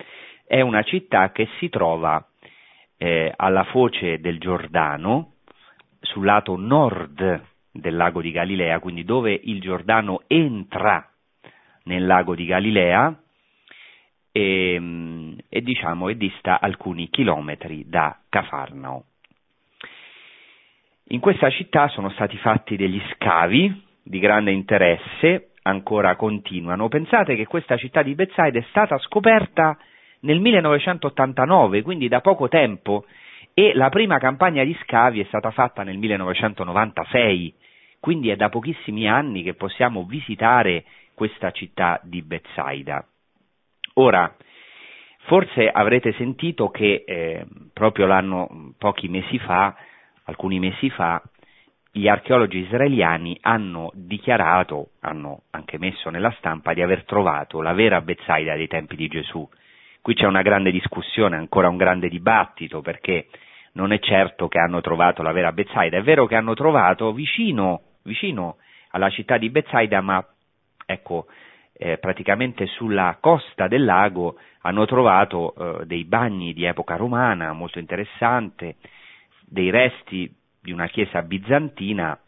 È 0.46 0.60
una 0.60 0.82
città 0.82 1.32
che 1.32 1.48
si 1.58 1.68
trova 1.68 2.24
eh, 2.96 3.32
alla 3.34 3.64
foce 3.64 4.20
del 4.20 4.38
Giordano, 4.38 5.32
sul 6.00 6.24
lato 6.24 6.56
nord 6.56 7.42
del 7.72 7.96
lago 7.96 8.20
di 8.20 8.30
Galilea, 8.30 8.78
quindi 8.78 9.04
dove 9.04 9.32
il 9.42 9.60
Giordano 9.60 10.22
entra 10.28 11.11
nel 11.84 12.06
lago 12.06 12.34
di 12.34 12.46
Galilea 12.46 13.16
e, 14.32 15.36
e, 15.48 15.60
diciamo, 15.60 16.08
e 16.08 16.16
dista 16.16 16.60
alcuni 16.60 17.08
chilometri 17.10 17.84
da 17.88 18.18
Cafarnao. 18.28 19.04
In 21.08 21.20
questa 21.20 21.50
città 21.50 21.88
sono 21.88 22.08
stati 22.10 22.36
fatti 22.38 22.76
degli 22.76 23.00
scavi 23.14 23.84
di 24.02 24.18
grande 24.18 24.50
interesse, 24.50 25.50
ancora 25.62 26.16
continuano. 26.16 26.88
Pensate 26.88 27.36
che 27.36 27.46
questa 27.46 27.76
città 27.76 28.02
di 28.02 28.14
Bethsaida 28.14 28.58
è 28.58 28.64
stata 28.70 28.98
scoperta 28.98 29.76
nel 30.20 30.40
1989, 30.40 31.82
quindi 31.82 32.08
da 32.08 32.20
poco 32.20 32.48
tempo, 32.48 33.04
e 33.54 33.74
la 33.74 33.90
prima 33.90 34.18
campagna 34.18 34.64
di 34.64 34.76
scavi 34.82 35.20
è 35.20 35.24
stata 35.24 35.50
fatta 35.50 35.82
nel 35.82 35.98
1996, 35.98 37.54
quindi 38.00 38.30
è 38.30 38.36
da 38.36 38.48
pochissimi 38.48 39.06
anni 39.06 39.42
che 39.42 39.54
possiamo 39.54 40.04
visitare 40.04 40.84
questa 41.14 41.50
città 41.50 42.00
di 42.02 42.22
Bethsaida. 42.22 43.06
Ora, 43.94 44.34
forse 45.24 45.68
avrete 45.68 46.12
sentito 46.14 46.68
che 46.70 47.04
eh, 47.06 47.46
proprio 47.72 48.06
l'anno, 48.06 48.74
pochi 48.78 49.08
mesi 49.08 49.38
fa, 49.38 49.74
alcuni 50.24 50.58
mesi 50.58 50.88
fa, 50.90 51.22
gli 51.94 52.08
archeologi 52.08 52.58
israeliani 52.58 53.36
hanno 53.42 53.90
dichiarato, 53.94 54.92
hanno 55.00 55.42
anche 55.50 55.76
messo 55.78 56.08
nella 56.08 56.34
stampa, 56.38 56.72
di 56.72 56.80
aver 56.80 57.04
trovato 57.04 57.60
la 57.60 57.74
vera 57.74 58.00
Bethsaida 58.00 58.56
dei 58.56 58.66
tempi 58.66 58.96
di 58.96 59.08
Gesù. 59.08 59.46
Qui 60.00 60.14
c'è 60.14 60.26
una 60.26 60.42
grande 60.42 60.70
discussione, 60.70 61.36
ancora 61.36 61.68
un 61.68 61.76
grande 61.76 62.08
dibattito, 62.08 62.80
perché 62.80 63.28
non 63.74 63.92
è 63.92 63.98
certo 63.98 64.48
che 64.48 64.58
hanno 64.58 64.80
trovato 64.80 65.22
la 65.22 65.32
vera 65.32 65.52
Bethsaida, 65.52 65.98
è 65.98 66.02
vero 66.02 66.26
che 66.26 66.34
hanno 66.34 66.54
trovato 66.54 67.12
vicino, 67.12 67.82
vicino 68.04 68.56
alla 68.90 69.10
città 69.10 69.36
di 69.36 69.50
Bethsaida, 69.50 70.00
ma 70.00 70.24
ecco, 70.92 71.26
eh, 71.72 71.98
praticamente 71.98 72.66
sulla 72.66 73.16
costa 73.20 73.66
del 73.66 73.84
lago 73.84 74.38
hanno 74.60 74.84
trovato 74.86 75.54
eh, 75.54 75.86
dei 75.86 76.04
bagni 76.04 76.52
di 76.52 76.64
epoca 76.64 76.96
romana 76.96 77.52
molto 77.52 77.78
interessante, 77.78 78.76
dei 79.44 79.70
resti 79.70 80.32
di 80.60 80.70
una 80.70 80.86
chiesa 80.86 81.22
bizantina, 81.22 82.18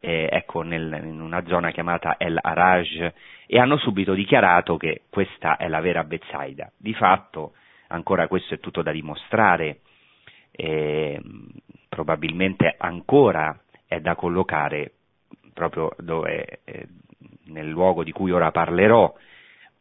eh, 0.00 0.28
ecco, 0.30 0.62
nel, 0.62 1.00
in 1.02 1.20
una 1.20 1.44
zona 1.46 1.70
chiamata 1.70 2.16
El 2.18 2.38
Araj, 2.40 3.12
e 3.46 3.58
hanno 3.58 3.76
subito 3.78 4.14
dichiarato 4.14 4.76
che 4.76 5.02
questa 5.10 5.56
è 5.56 5.68
la 5.68 5.80
vera 5.80 6.04
Bezzaida. 6.04 6.70
Di 6.76 6.94
fatto, 6.94 7.54
ancora 7.88 8.28
questo 8.28 8.54
è 8.54 8.60
tutto 8.60 8.82
da 8.82 8.92
dimostrare, 8.92 9.80
probabilmente 11.88 12.76
ancora 12.78 13.58
è 13.88 13.98
da 13.98 14.14
collocare 14.14 14.92
proprio 15.54 15.92
dove, 15.98 16.60
eh, 16.64 16.86
nel 17.46 17.68
luogo 17.68 18.04
di 18.04 18.12
cui 18.12 18.30
ora 18.30 18.50
parlerò. 18.50 19.12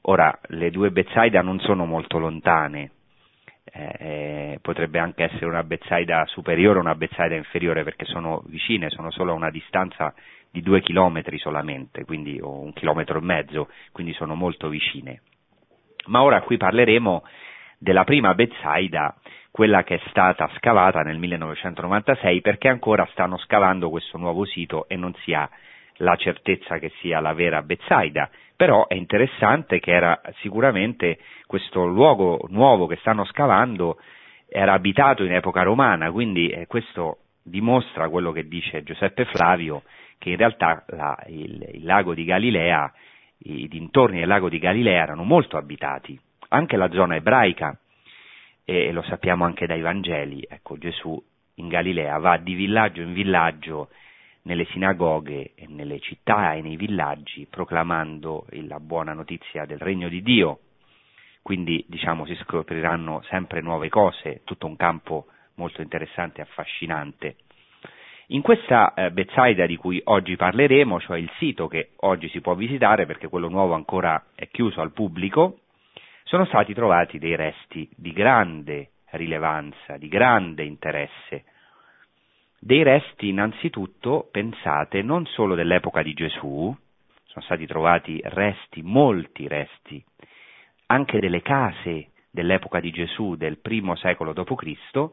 Ora, 0.02 0.38
le 0.48 0.70
due 0.70 0.92
Bezzaida 0.92 1.42
non 1.42 1.60
sono 1.60 1.86
molto 1.86 2.20
lontane, 2.20 2.92
eh, 3.64 3.96
eh, 4.00 4.60
potrebbe 4.62 5.00
anche 5.00 5.24
essere 5.24 5.46
una 5.46 5.64
Bezzaida 5.64 6.26
superiore 6.26 6.80
o 6.80 6.82
una 6.82 6.96
Bezzaida 6.96 7.36
inferiore 7.36 7.84
perché 7.84 8.06
sono 8.06 8.44
vicine, 8.48 8.90
sono 8.90 9.12
solo 9.12 9.32
a 9.32 9.36
una 9.36 9.50
distanza 9.50 10.14
di 10.52 10.62
due 10.62 10.82
chilometri 10.82 11.40
solamente, 11.40 12.04
quindi, 12.06 12.40
o 12.42 12.60
un 12.60 12.74
chilometro 12.74 13.20
e 13.20 13.24
mezzo, 13.24 13.70
quindi 13.92 14.14
sono 14.14 14.36
molto 14.36 14.68
vicine. 14.68 15.22
Ma 16.08 16.22
ora 16.22 16.42
qui 16.42 16.58
parleremo 16.58 17.24
della 17.80 18.04
prima 18.04 18.34
Bezzaida, 18.36 19.16
quella 19.50 19.84
che 19.84 19.96
è 19.96 20.02
stata 20.10 20.50
scavata 20.58 21.02
nel 21.02 21.18
1996 21.20 22.42
perché 22.42 22.68
ancora 22.68 23.08
stanno 23.12 23.38
scavando 23.38 23.90
questo 23.90 24.18
nuovo 24.18 24.46
sito 24.46 24.88
e 24.88 24.96
non 24.96 25.14
si 25.24 25.34
ha 25.34 25.50
la 26.04 26.16
certezza 26.16 26.78
che 26.78 26.92
sia 27.00 27.20
la 27.20 27.34
vera 27.34 27.64
Bezzaida, 27.64 28.30
però 28.56 28.88
è 28.88 28.94
interessante 28.94 29.80
che 29.80 29.92
era 29.92 30.22
sicuramente 30.42 31.18
questo 31.48 31.86
luogo 31.86 32.46
nuovo 32.50 32.86
che 32.86 32.98
stanno 32.98 33.26
scavando 33.26 33.98
era 34.48 34.74
abitato 34.74 35.24
in 35.24 35.34
epoca 35.34 35.64
romana, 35.64 36.12
quindi 36.12 36.50
eh, 36.50 36.68
questo 36.68 37.18
dimostra 37.42 38.08
quello 38.10 38.32
che 38.32 38.48
dice 38.48 38.84
Giuseppe 38.84 39.26
Flavio, 39.26 39.82
che 40.20 40.30
in 40.30 40.38
realtà 40.38 40.84
la, 40.90 41.18
il, 41.28 41.70
il, 41.74 41.84
lago 41.84 42.14
di 42.14 42.24
Galilea, 42.24 42.94
i 43.46 43.68
dintorni 43.68 44.20
del 44.20 44.28
lago 44.28 44.50
di 44.50 44.60
Galilea 44.60 45.02
erano 45.02 45.24
molto 45.24 45.58
abitati, 45.58 46.20
anche 46.50 46.78
la 46.78 46.90
zona 46.92 47.16
ebraica, 47.16 47.76
e 48.64 48.92
lo 48.92 49.02
sappiamo 49.02 49.44
anche 49.44 49.66
dai 49.66 49.82
Vangeli, 49.82 50.46
ecco 50.48 50.78
Gesù 50.78 51.22
in 51.56 51.68
Galilea 51.68 52.18
va 52.18 52.38
di 52.38 52.54
villaggio 52.54 53.02
in 53.02 53.14
villaggio 53.14 53.90
nelle 54.44 54.66
sinagoghe 54.66 55.54
nelle 55.68 56.00
città 56.00 56.54
e 56.54 56.62
nei 56.62 56.76
villaggi 56.76 57.48
proclamando 57.50 58.46
la 58.52 58.80
buona 58.80 59.14
notizia 59.14 59.66
del 59.66 59.80
regno 59.80 60.10
di 60.10 60.22
Dio. 60.22 60.60
Quindi 61.42 61.84
diciamo 61.88 62.26
si 62.26 62.36
scopriranno 62.36 63.22
sempre 63.30 63.62
nuove 63.62 63.90
cose, 63.90 64.42
tutto 64.46 64.66
un 64.66 64.76
campo 64.76 65.28
molto 65.56 65.82
interessante 65.82 66.40
e 66.40 66.44
affascinante. 66.44 67.36
In 68.28 68.42
questa 68.42 68.94
eh, 68.94 69.12
Bezzaida 69.12 69.66
di 69.66 69.76
cui 69.76 70.02
oggi 70.06 70.36
parleremo, 70.38 71.00
cioè 71.02 71.18
il 71.18 71.30
sito 71.38 71.68
che 71.68 71.92
oggi 71.98 72.30
si 72.30 72.40
può 72.40 72.56
visitare 72.56 73.06
perché 73.06 73.28
quello 73.28 73.50
nuovo 73.50 73.74
ancora 73.74 74.28
è 74.34 74.48
chiuso 74.48 74.80
al 74.80 74.94
pubblico, 74.94 75.60
sono 76.24 76.46
stati 76.46 76.74
trovati 76.74 77.20
dei 77.20 77.36
resti 77.36 77.90
di 77.96 78.14
grande 78.14 78.92
rilevanza, 79.12 79.98
di 79.98 80.08
grande 80.08 80.64
interesse. 80.64 81.44
Dei 82.66 82.82
resti 82.82 83.28
innanzitutto, 83.28 84.30
pensate, 84.32 85.02
non 85.02 85.26
solo 85.26 85.54
dell'epoca 85.54 86.02
di 86.02 86.14
Gesù, 86.14 86.74
sono 87.26 87.44
stati 87.44 87.66
trovati 87.66 88.22
resti, 88.24 88.82
molti 88.82 89.50
resti, 89.50 90.02
anche 90.86 91.20
delle 91.20 91.42
case 91.42 92.12
dell'epoca 92.32 92.80
di 92.80 92.90
Gesù 92.92 93.36
del 93.36 93.58
primo 93.58 93.98
secolo 93.98 94.32
d.C., 94.32 95.10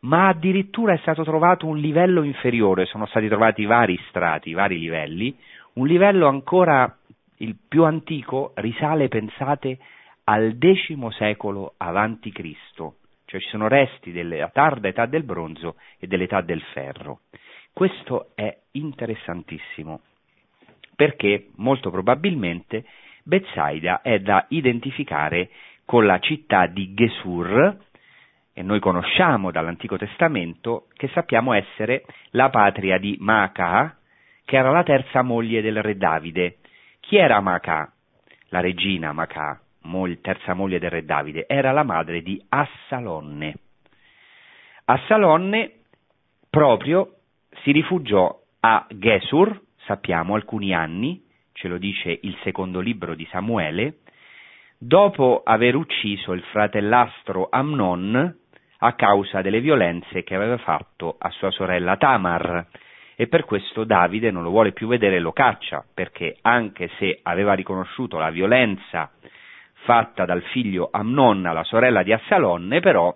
ma 0.00 0.26
addirittura 0.26 0.94
è 0.94 0.98
stato 1.02 1.22
trovato 1.22 1.68
un 1.68 1.78
livello 1.78 2.24
inferiore, 2.24 2.86
sono 2.86 3.06
stati 3.06 3.28
trovati 3.28 3.64
vari 3.64 3.96
strati, 4.08 4.52
vari 4.52 4.80
livelli, 4.80 5.38
un 5.74 5.86
livello 5.86 6.26
ancora 6.26 6.98
il 7.36 7.56
più 7.68 7.84
antico 7.84 8.54
risale, 8.56 9.06
pensate, 9.06 9.78
al 10.24 10.58
X 10.58 10.96
secolo 11.10 11.74
avanti 11.76 12.32
Cristo, 12.32 12.96
cioè 13.32 13.40
ci 13.40 13.48
sono 13.48 13.66
resti 13.66 14.12
della 14.12 14.48
tarda 14.48 14.88
età 14.88 15.06
del 15.06 15.22
bronzo 15.22 15.76
e 15.98 16.06
dell'età 16.06 16.42
del 16.42 16.60
ferro. 16.74 17.20
Questo 17.72 18.32
è 18.34 18.54
interessantissimo, 18.72 20.02
perché 20.94 21.48
molto 21.56 21.90
probabilmente 21.90 22.84
Bethsaida 23.22 24.02
è 24.02 24.18
da 24.18 24.44
identificare 24.48 25.48
con 25.86 26.04
la 26.04 26.18
città 26.18 26.66
di 26.66 26.92
Gesur, 26.92 27.78
e 28.52 28.62
noi 28.62 28.80
conosciamo 28.80 29.50
dall'Antico 29.50 29.96
Testamento 29.96 30.88
che 30.92 31.08
sappiamo 31.08 31.54
essere 31.54 32.04
la 32.32 32.50
patria 32.50 32.98
di 32.98 33.16
Maca, 33.18 33.96
che 34.44 34.56
era 34.58 34.70
la 34.70 34.82
terza 34.82 35.22
moglie 35.22 35.62
del 35.62 35.80
re 35.80 35.96
Davide. 35.96 36.58
Chi 37.00 37.16
era 37.16 37.40
Maca? 37.40 37.90
La 38.48 38.60
regina 38.60 39.14
Maca, 39.82 40.18
terza 40.20 40.54
moglie 40.54 40.78
del 40.78 40.90
re 40.90 41.04
Davide, 41.04 41.46
era 41.46 41.72
la 41.72 41.82
madre 41.82 42.22
di 42.22 42.42
Assalonne. 42.48 43.54
Assalonne 44.84 45.72
proprio 46.50 47.16
si 47.62 47.72
rifugiò 47.72 48.38
a 48.60 48.86
Gesur, 48.90 49.60
sappiamo, 49.86 50.34
alcuni 50.34 50.74
anni, 50.74 51.22
ce 51.52 51.68
lo 51.68 51.78
dice 51.78 52.18
il 52.22 52.36
secondo 52.42 52.80
libro 52.80 53.14
di 53.14 53.26
Samuele, 53.30 53.98
dopo 54.78 55.42
aver 55.44 55.76
ucciso 55.76 56.32
il 56.32 56.42
fratellastro 56.42 57.48
Amnon, 57.50 58.36
a 58.84 58.94
causa 58.94 59.42
delle 59.42 59.60
violenze 59.60 60.24
che 60.24 60.34
aveva 60.34 60.58
fatto 60.58 61.14
a 61.18 61.30
sua 61.30 61.50
sorella 61.52 61.96
Tamar 61.96 62.66
e 63.14 63.28
per 63.28 63.44
questo 63.44 63.84
Davide 63.84 64.32
non 64.32 64.42
lo 64.42 64.50
vuole 64.50 64.72
più 64.72 64.88
vedere 64.88 65.16
e 65.16 65.20
lo 65.20 65.32
caccia, 65.32 65.84
perché 65.94 66.36
anche 66.42 66.90
se 66.98 67.20
aveva 67.22 67.54
riconosciuto 67.54 68.18
la 68.18 68.30
violenza 68.30 69.10
fatta 69.84 70.24
dal 70.24 70.42
figlio 70.42 70.88
Amnon 70.90 71.46
alla 71.46 71.64
sorella 71.64 72.02
di 72.02 72.12
Assalonne, 72.12 72.80
però 72.80 73.14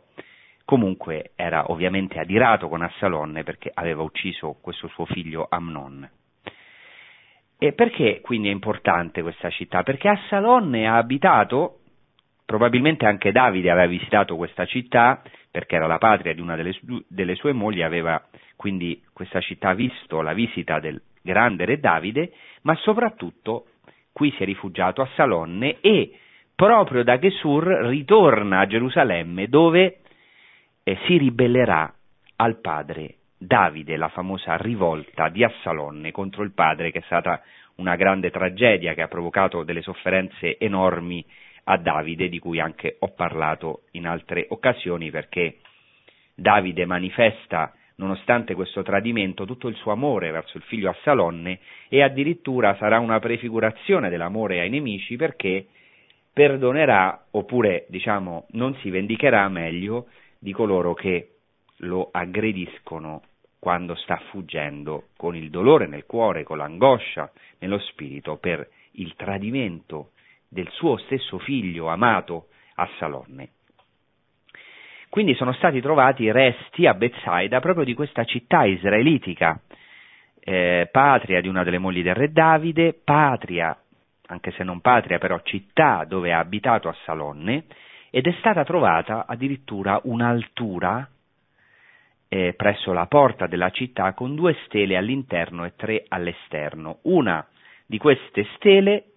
comunque 0.64 1.32
era 1.36 1.70
ovviamente 1.70 2.18
adirato 2.18 2.68
con 2.68 2.82
Assalonne 2.82 3.44
perché 3.44 3.70
aveva 3.72 4.02
ucciso 4.02 4.58
questo 4.60 4.88
suo 4.88 5.04
figlio 5.06 5.46
Amnon. 5.48 6.08
E 7.58 7.72
perché 7.72 8.20
quindi 8.20 8.48
è 8.48 8.52
importante 8.52 9.22
questa 9.22 9.48
città? 9.50 9.82
Perché 9.82 10.08
Assalonne 10.08 10.86
ha 10.86 10.96
abitato, 10.96 11.78
probabilmente 12.44 13.06
anche 13.06 13.32
Davide 13.32 13.70
aveva 13.70 13.86
visitato 13.86 14.36
questa 14.36 14.66
città, 14.66 15.22
perché 15.50 15.76
era 15.76 15.86
la 15.86 15.98
patria 15.98 16.34
di 16.34 16.40
una 16.40 16.54
delle, 16.54 16.76
delle 17.08 17.34
sue 17.34 17.52
mogli, 17.52 17.80
aveva 17.80 18.22
quindi 18.56 19.02
questa 19.12 19.40
città 19.40 19.72
visto 19.72 20.20
la 20.20 20.34
visita 20.34 20.80
del 20.80 21.00
grande 21.22 21.64
re 21.64 21.80
Davide, 21.80 22.32
ma 22.62 22.74
soprattutto 22.76 23.68
qui 24.12 24.30
si 24.32 24.42
è 24.42 24.44
rifugiato 24.44 25.00
a 25.00 25.08
Salonne 25.14 25.80
e 25.80 26.18
proprio 26.56 27.04
da 27.04 27.18
Gesur 27.18 27.64
ritorna 27.86 28.60
a 28.60 28.66
Gerusalemme 28.66 29.46
dove 29.46 29.98
eh, 30.82 30.98
si 31.06 31.18
ribellerà 31.18 31.94
al 32.36 32.58
padre 32.60 33.16
Davide, 33.38 33.98
la 33.98 34.08
famosa 34.08 34.56
rivolta 34.56 35.28
di 35.28 35.44
Assalonne 35.44 36.10
contro 36.10 36.42
il 36.42 36.52
padre 36.52 36.90
che 36.90 37.00
è 37.00 37.02
stata 37.04 37.42
una 37.76 37.94
grande 37.94 38.30
tragedia 38.30 38.94
che 38.94 39.02
ha 39.02 39.08
provocato 39.08 39.62
delle 39.62 39.82
sofferenze 39.82 40.56
enormi 40.56 41.22
a 41.64 41.76
Davide, 41.76 42.30
di 42.30 42.38
cui 42.38 42.58
anche 42.58 42.96
ho 43.00 43.12
parlato 43.12 43.82
in 43.92 44.06
altre 44.06 44.46
occasioni, 44.48 45.10
perché 45.10 45.58
Davide 46.34 46.86
manifesta, 46.86 47.74
nonostante 47.96 48.54
questo 48.54 48.82
tradimento, 48.82 49.44
tutto 49.44 49.68
il 49.68 49.74
suo 49.74 49.92
amore 49.92 50.30
verso 50.30 50.56
il 50.56 50.62
figlio 50.62 50.88
Assalonne 50.88 51.58
e 51.88 52.02
addirittura 52.02 52.74
sarà 52.76 52.98
una 53.00 53.18
prefigurazione 53.18 54.08
dell'amore 54.08 54.60
ai 54.60 54.70
nemici 54.70 55.16
perché 55.16 55.66
perdonerà, 56.36 57.28
oppure 57.30 57.86
diciamo 57.88 58.44
non 58.50 58.74
si 58.82 58.90
vendicherà 58.90 59.48
meglio 59.48 60.08
di 60.38 60.52
coloro 60.52 60.92
che 60.92 61.36
lo 61.78 62.10
aggrediscono 62.12 63.22
quando 63.58 63.94
sta 63.94 64.18
fuggendo 64.28 65.04
con 65.16 65.34
il 65.34 65.48
dolore 65.48 65.86
nel 65.86 66.04
cuore, 66.04 66.42
con 66.42 66.58
l'angoscia 66.58 67.32
nello 67.60 67.78
spirito 67.78 68.36
per 68.36 68.68
il 68.92 69.14
tradimento 69.16 70.10
del 70.46 70.68
suo 70.72 70.98
stesso 70.98 71.38
figlio 71.38 71.88
amato 71.88 72.48
a 72.74 72.86
Salonne. 72.98 73.52
Quindi 75.08 75.34
sono 75.36 75.54
stati 75.54 75.80
trovati 75.80 76.30
resti 76.30 76.86
a 76.86 76.92
Bethsaida 76.92 77.60
proprio 77.60 77.86
di 77.86 77.94
questa 77.94 78.24
città 78.24 78.66
israelitica, 78.66 79.58
eh, 80.40 80.86
patria 80.92 81.40
di 81.40 81.48
una 81.48 81.64
delle 81.64 81.78
mogli 81.78 82.02
del 82.02 82.14
re 82.14 82.30
Davide, 82.30 82.92
patria, 82.92 83.74
anche 84.26 84.50
se 84.52 84.64
non 84.64 84.80
patria, 84.80 85.18
però 85.18 85.40
città 85.42 86.04
dove 86.06 86.32
ha 86.32 86.38
abitato 86.38 86.88
a 86.88 86.96
Salonne, 87.04 87.64
ed 88.10 88.26
è 88.26 88.34
stata 88.38 88.64
trovata 88.64 89.26
addirittura 89.26 90.00
un'altura 90.04 91.08
eh, 92.28 92.54
presso 92.54 92.92
la 92.92 93.06
porta 93.06 93.46
della 93.46 93.70
città 93.70 94.12
con 94.14 94.34
due 94.34 94.56
stele 94.64 94.96
all'interno 94.96 95.64
e 95.64 95.74
tre 95.76 96.04
all'esterno. 96.08 96.98
Una 97.02 97.46
di 97.86 97.98
queste 97.98 98.46
stele 98.56 99.12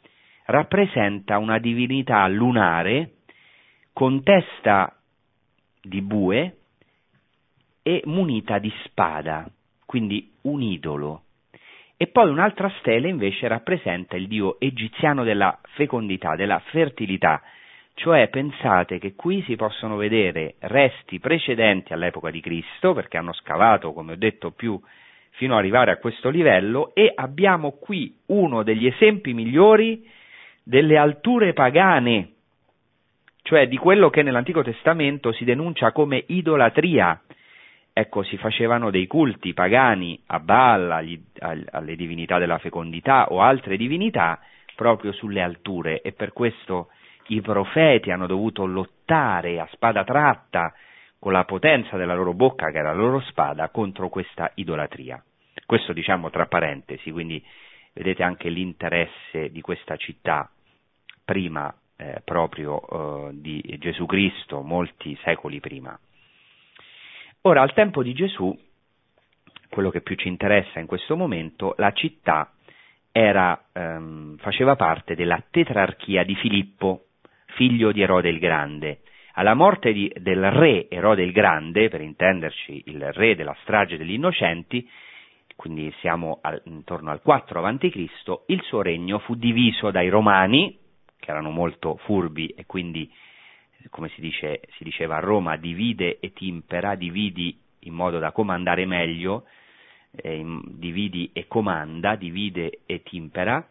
rappresenta 0.45 1.38
una 1.38 1.60
divinità 1.60 2.28
lunare 2.28 3.14
con 3.93 4.24
testa 4.24 4.95
di 5.82 6.01
bue 6.01 6.57
e 7.82 8.01
munita 8.05 8.60
di 8.60 8.72
spada, 8.84 9.49
quindi 9.86 10.32
un 10.41 10.62
idolo. 10.62 11.24
E 12.02 12.08
poi 12.08 12.30
un'altra 12.30 12.72
stella 12.80 13.10
invece 13.10 13.50
rappresenta 13.50 14.16
il 14.16 14.30
dio 14.30 14.58
egiziano 14.58 15.26
della 15.26 15.60
fecondità, 15.74 16.38
della 16.38 16.60
fertilità, 16.60 17.41
cioè 17.95 18.30
pensate 18.30 19.00
che 19.00 19.16
qui 19.16 19.43
si 19.43 19.58
possono 19.58 19.97
vedere 19.97 20.56
resti 20.60 21.20
precedenti 21.20 21.91
all'epoca 21.91 22.32
di 22.32 22.39
Cristo, 22.39 22.93
perché 22.93 23.18
hanno 23.18 23.34
scavato, 23.34 23.91
come 23.91 24.14
ho 24.14 24.16
detto, 24.16 24.52
più 24.52 24.80
fino 25.32 25.52
ad 25.52 25.60
arrivare 25.60 25.91
a 25.91 25.97
questo 25.97 26.30
livello, 26.30 26.95
e 26.95 27.12
abbiamo 27.14 27.72
qui 27.72 28.16
uno 28.28 28.64
degli 28.64 28.86
esempi 28.86 29.34
migliori 29.34 30.10
delle 30.64 30.97
alture 30.97 31.52
pagane, 31.52 32.30
cioè 33.41 33.68
di 33.68 33.76
quello 33.76 34.10
che 34.10 34.24
nell'Antico 34.24 34.64
Testamento 34.64 35.34
si 35.34 35.43
denuncia 35.43 35.91
come 35.91 36.24
idolatria. 36.28 37.22
Ecco, 38.00 38.24
si 38.24 38.38
facevano 38.38 38.91
dei 38.91 39.08
culti 39.08 39.54
pagani 39.54 40.18
a 40.28 40.39
Baal, 40.39 40.89
agli, 40.89 41.22
alle 41.39 41.97
divinità 41.97 42.38
della 42.38 42.58
fecondità 42.58 43.26
o 43.30 43.41
altre 43.41 43.76
divinità 43.76 44.39
proprio 44.74 45.12
sulle 45.12 45.41
alture 45.41 46.00
e 46.00 46.14
per 46.14 46.32
questo 46.32 46.91
i 47.28 47.41
profeti 47.41 48.10
hanno 48.10 48.26
dovuto 48.26 48.66
lottare 48.66 49.60
a 49.60 49.68
spada 49.74 50.06
tratta 50.06 50.74
con 51.20 51.34
la 51.34 51.43
potenza 51.43 51.97
della 51.97 52.14
loro 52.16 52.34
bocca, 52.34 52.72
che 52.72 52.78
era 52.78 52.93
la 52.93 53.02
loro 53.02 53.20
spada, 53.20 53.68
contro 53.68 54.08
questa 54.08 54.50
idolatria. 54.56 55.22
Questo 55.66 55.91
diciamo 55.91 56.30
tra 56.30 56.45
parentesi, 56.45 57.12
quindi 57.12 57.45
vedete 57.91 58.24
anche 58.24 58.47
l'interesse 58.47 59.52
di 59.52 59.60
questa 59.60 59.97
città 59.97 60.50
prima 61.26 61.76
eh, 61.97 62.22
proprio 62.24 62.80
eh, 62.80 63.32
di 63.34 63.62
Gesù 63.78 64.06
Cristo, 64.06 64.62
molti 64.62 65.18
secoli 65.22 65.60
prima. 65.60 66.00
Ora, 67.44 67.62
al 67.62 67.74
tempo 67.74 68.04
di 68.04 68.14
Gesù, 68.14 68.54
quello 69.70 69.90
che 69.92 70.02
più 70.02 70.16
ci 70.16 70.28
interessa 70.28 70.80
in 70.80 70.88
questo 70.88 71.16
momento, 71.16 71.74
la 71.78 71.94
città 71.94 72.52
era, 73.14 73.68
ehm, 73.72 74.36
faceva 74.40 74.76
parte 74.76 75.16
della 75.16 75.42
tetrarchia 75.50 76.24
di 76.24 76.36
Filippo, 76.36 77.06
figlio 77.56 77.94
di 77.94 78.02
Erode 78.02 78.28
il 78.28 78.40
Grande. 78.40 79.04
Alla 79.36 79.54
morte 79.54 79.94
di, 79.94 80.12
del 80.20 80.52
re 80.52 80.90
Erode 80.90 81.24
il 81.24 81.32
Grande, 81.32 81.88
per 81.88 82.02
intenderci 82.02 82.84
il 82.88 83.10
re 83.14 83.36
della 83.36 83.56
strage 83.62 83.96
degli 83.96 84.14
innocenti, 84.14 84.86
quindi 85.56 85.94
siamo 86.02 86.40
al, 86.42 86.62
intorno 86.66 87.10
al 87.10 87.22
4 87.22 87.64
a.C., 87.64 87.96
il 88.48 88.62
suo 88.64 88.82
regno 88.82 89.20
fu 89.20 89.36
diviso 89.36 89.92
dai 89.92 90.10
Romani, 90.10 90.78
che 91.18 91.32
erano 91.32 91.52
molto 91.52 91.96
furbi 92.04 92.48
e 92.48 92.66
quindi, 92.66 93.10
come 93.90 94.10
si, 94.10 94.22
dice, 94.22 94.62
si 94.76 94.84
diceva 94.84 95.18
a 95.18 95.20
Roma, 95.20 95.56
divide 95.56 96.20
et 96.20 96.40
impera, 96.42 96.96
dividi 96.96 97.58
in 97.84 97.94
modo 97.94 98.20
da 98.20 98.32
comandare 98.32 98.86
meglio, 98.86 99.46
eh, 100.12 100.44
dividi 100.66 101.30
e 101.34 101.48
comanda, 101.48 102.16
divide 102.16 102.80
et 102.86 103.12
impera, 103.12 103.66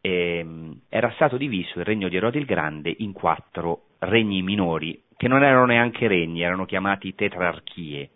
eh, 0.00 0.46
era 0.88 1.10
stato 1.12 1.36
diviso 1.36 1.78
il 1.78 1.84
regno 1.84 2.08
di 2.08 2.16
Erode 2.16 2.38
il 2.38 2.44
Grande 2.44 2.94
in 2.98 3.12
quattro 3.12 3.84
regni 4.00 4.42
minori, 4.42 5.00
che 5.16 5.28
non 5.28 5.44
erano 5.44 5.66
neanche 5.66 6.08
regni, 6.08 6.42
erano 6.42 6.64
chiamati 6.64 7.14
tetrarchie. 7.14 8.10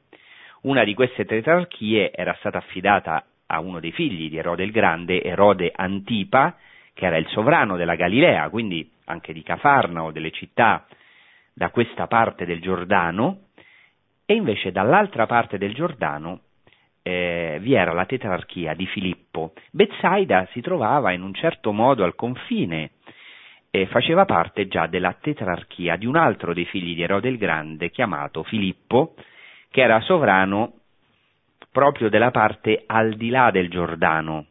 Una 0.62 0.84
di 0.84 0.94
queste 0.94 1.24
tetrarchie 1.24 2.12
era 2.12 2.34
stata 2.40 2.58
affidata 2.58 3.24
a 3.46 3.60
uno 3.60 3.78
dei 3.78 3.92
figli 3.92 4.28
di 4.28 4.36
Erode 4.36 4.64
il 4.64 4.72
Grande, 4.72 5.22
Erode 5.22 5.70
Antipa, 5.74 6.56
che 6.92 7.06
era 7.06 7.18
il 7.18 7.28
sovrano 7.28 7.76
della 7.76 7.94
Galilea, 7.94 8.48
quindi 8.48 8.90
anche 9.04 9.32
di 9.32 9.42
Cafarnao, 9.42 10.10
delle 10.10 10.32
città 10.32 10.86
da 11.56 11.70
questa 11.70 12.06
parte 12.06 12.44
del 12.44 12.60
Giordano, 12.60 13.44
e 14.26 14.34
invece 14.34 14.72
dall'altra 14.72 15.24
parte 15.24 15.56
del 15.56 15.72
Giordano 15.72 16.40
eh, 17.02 17.56
vi 17.62 17.72
era 17.72 17.94
la 17.94 18.04
tetrarchia 18.04 18.74
di 18.74 18.84
Filippo. 18.84 19.54
Bezzaida 19.70 20.46
si 20.50 20.60
trovava 20.60 21.12
in 21.12 21.22
un 21.22 21.32
certo 21.32 21.72
modo 21.72 22.04
al 22.04 22.14
confine 22.14 22.90
e 23.70 23.86
faceva 23.86 24.26
parte 24.26 24.68
già 24.68 24.86
della 24.86 25.16
tetrarchia 25.18 25.96
di 25.96 26.04
un 26.04 26.16
altro 26.16 26.52
dei 26.52 26.66
figli 26.66 26.94
di 26.94 27.02
Erode 27.02 27.30
il 27.30 27.38
Grande 27.38 27.90
chiamato 27.90 28.42
Filippo, 28.42 29.14
che 29.70 29.80
era 29.80 30.00
sovrano 30.00 30.74
proprio 31.72 32.10
della 32.10 32.30
parte 32.32 32.82
al 32.84 33.14
di 33.14 33.30
là 33.30 33.50
del 33.50 33.70
Giordano, 33.70 34.44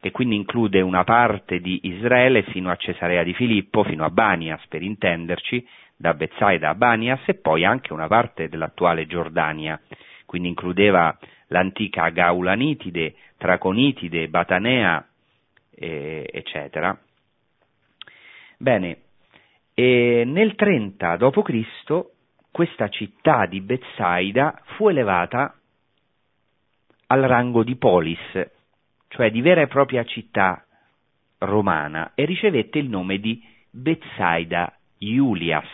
che 0.00 0.10
quindi 0.10 0.34
include 0.34 0.80
una 0.80 1.04
parte 1.04 1.60
di 1.60 1.78
Israele 1.84 2.42
fino 2.42 2.68
a 2.68 2.76
Cesarea 2.76 3.22
di 3.22 3.34
Filippo, 3.34 3.84
fino 3.84 4.04
a 4.04 4.10
Banias 4.10 4.66
per 4.66 4.82
intenderci, 4.82 5.64
da 5.98 6.14
Bezzaida 6.14 6.70
a 6.70 6.74
Banias 6.74 7.20
e 7.26 7.34
poi 7.34 7.64
anche 7.64 7.92
una 7.92 8.06
parte 8.06 8.48
dell'attuale 8.48 9.06
Giordania, 9.06 9.80
quindi 10.26 10.48
includeva 10.48 11.18
l'antica 11.48 12.08
Gaulanitide, 12.10 13.14
Traconitide, 13.36 14.28
Batanea, 14.28 15.04
eh, 15.74 16.28
eccetera. 16.32 16.96
Bene, 18.56 18.98
nel 19.74 20.54
30 20.54 21.16
d.C. 21.16 22.06
questa 22.50 22.88
città 22.88 23.46
di 23.46 23.60
Bezzaida 23.60 24.60
fu 24.76 24.88
elevata 24.88 25.54
al 27.08 27.22
rango 27.22 27.62
di 27.64 27.76
polis, 27.76 28.18
cioè 29.08 29.30
di 29.30 29.40
vera 29.40 29.62
e 29.62 29.66
propria 29.66 30.04
città 30.04 30.64
romana, 31.38 32.12
e 32.14 32.24
ricevette 32.24 32.78
il 32.78 32.88
nome 32.88 33.18
di 33.18 33.42
Bezzaida 33.70 34.77
Iulias, 34.98 35.66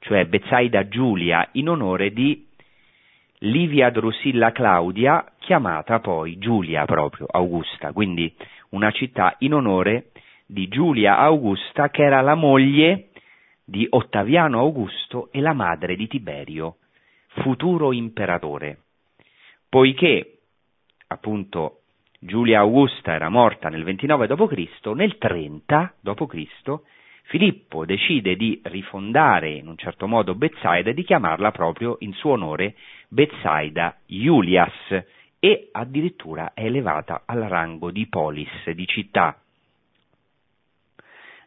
cioè 0.00 0.24
Bezzaida 0.26 0.88
Giulia, 0.88 1.48
in 1.52 1.68
onore 1.68 2.12
di 2.12 2.46
Livia 3.38 3.90
Drusilla 3.90 4.52
Claudia, 4.52 5.24
chiamata 5.38 6.00
poi 6.00 6.38
Giulia 6.38 6.84
proprio, 6.84 7.26
Augusta, 7.30 7.92
quindi 7.92 8.34
una 8.70 8.90
città 8.90 9.34
in 9.38 9.54
onore 9.54 10.10
di 10.46 10.68
Giulia 10.68 11.18
Augusta 11.18 11.90
che 11.90 12.02
era 12.02 12.20
la 12.20 12.34
moglie 12.34 13.10
di 13.64 13.86
Ottaviano 13.88 14.58
Augusto 14.58 15.28
e 15.30 15.40
la 15.40 15.52
madre 15.52 15.94
di 15.96 16.08
Tiberio, 16.08 16.76
futuro 17.28 17.92
imperatore. 17.92 18.78
Poiché 19.68 20.38
appunto 21.06 21.82
Giulia 22.18 22.58
Augusta 22.58 23.14
era 23.14 23.28
morta 23.28 23.68
nel 23.68 23.84
29 23.84 24.26
d.C., 24.26 24.86
nel 24.94 25.16
30 25.16 25.94
d.C. 26.00 26.80
Filippo 27.30 27.84
decide 27.84 28.34
di 28.34 28.60
rifondare 28.64 29.50
in 29.50 29.68
un 29.68 29.76
certo 29.76 30.08
modo 30.08 30.34
Bezzaida 30.34 30.90
e 30.90 30.94
di 30.94 31.04
chiamarla 31.04 31.52
proprio 31.52 31.94
in 32.00 32.12
suo 32.12 32.32
onore 32.32 32.74
Bezzaida 33.06 33.98
Iulias 34.06 35.04
e 35.38 35.68
addirittura 35.70 36.54
è 36.54 36.64
elevata 36.64 37.22
al 37.26 37.42
rango 37.42 37.92
di 37.92 38.08
polis, 38.08 38.68
di 38.70 38.84
città. 38.84 39.40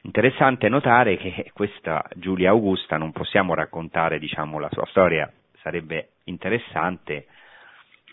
Interessante 0.03 0.69
notare 0.69 1.17
che 1.17 1.51
questa 1.53 2.01
Giulia 2.15 2.51
Augusta 2.51 2.95
non 2.95 3.11
possiamo 3.11 3.53
raccontare, 3.53 4.19
diciamo, 4.19 4.59
la 4.59 4.69
sua 4.71 4.85
storia, 4.85 5.29
sarebbe 5.59 6.11
interessante. 6.23 7.27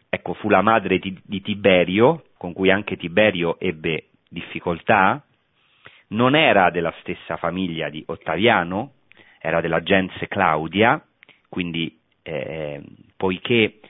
Ecco, 0.09 0.35
fu 0.35 0.49
la 0.49 0.61
madre 0.61 0.99
di, 0.99 1.17
di 1.23 1.41
Tiberio, 1.41 2.25
con 2.37 2.53
cui 2.53 2.69
anche 2.69 2.97
Tiberio 2.97 3.61
ebbe 3.61 4.07
difficoltà, 4.29 5.25
non 6.11 6.35
era 6.35 6.71
della 6.71 6.95
stessa 7.01 7.37
famiglia 7.37 7.89
di 7.89 8.03
Ottaviano, 8.07 8.93
era 9.41 9.61
della 9.61 9.83
gens 9.83 10.13
Claudia, 10.29 11.03
quindi 11.49 11.99
eh, 12.23 12.83
poiché 13.17 13.81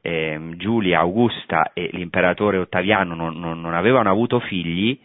eh, 0.00 0.50
Giulia 0.56 1.00
Augusta 1.00 1.72
e 1.72 1.88
l'imperatore 1.92 2.58
Ottaviano 2.58 3.14
non, 3.14 3.38
non, 3.38 3.60
non, 3.60 3.74
avevano 3.74 4.10
avuto 4.10 4.40
figli, 4.40 4.98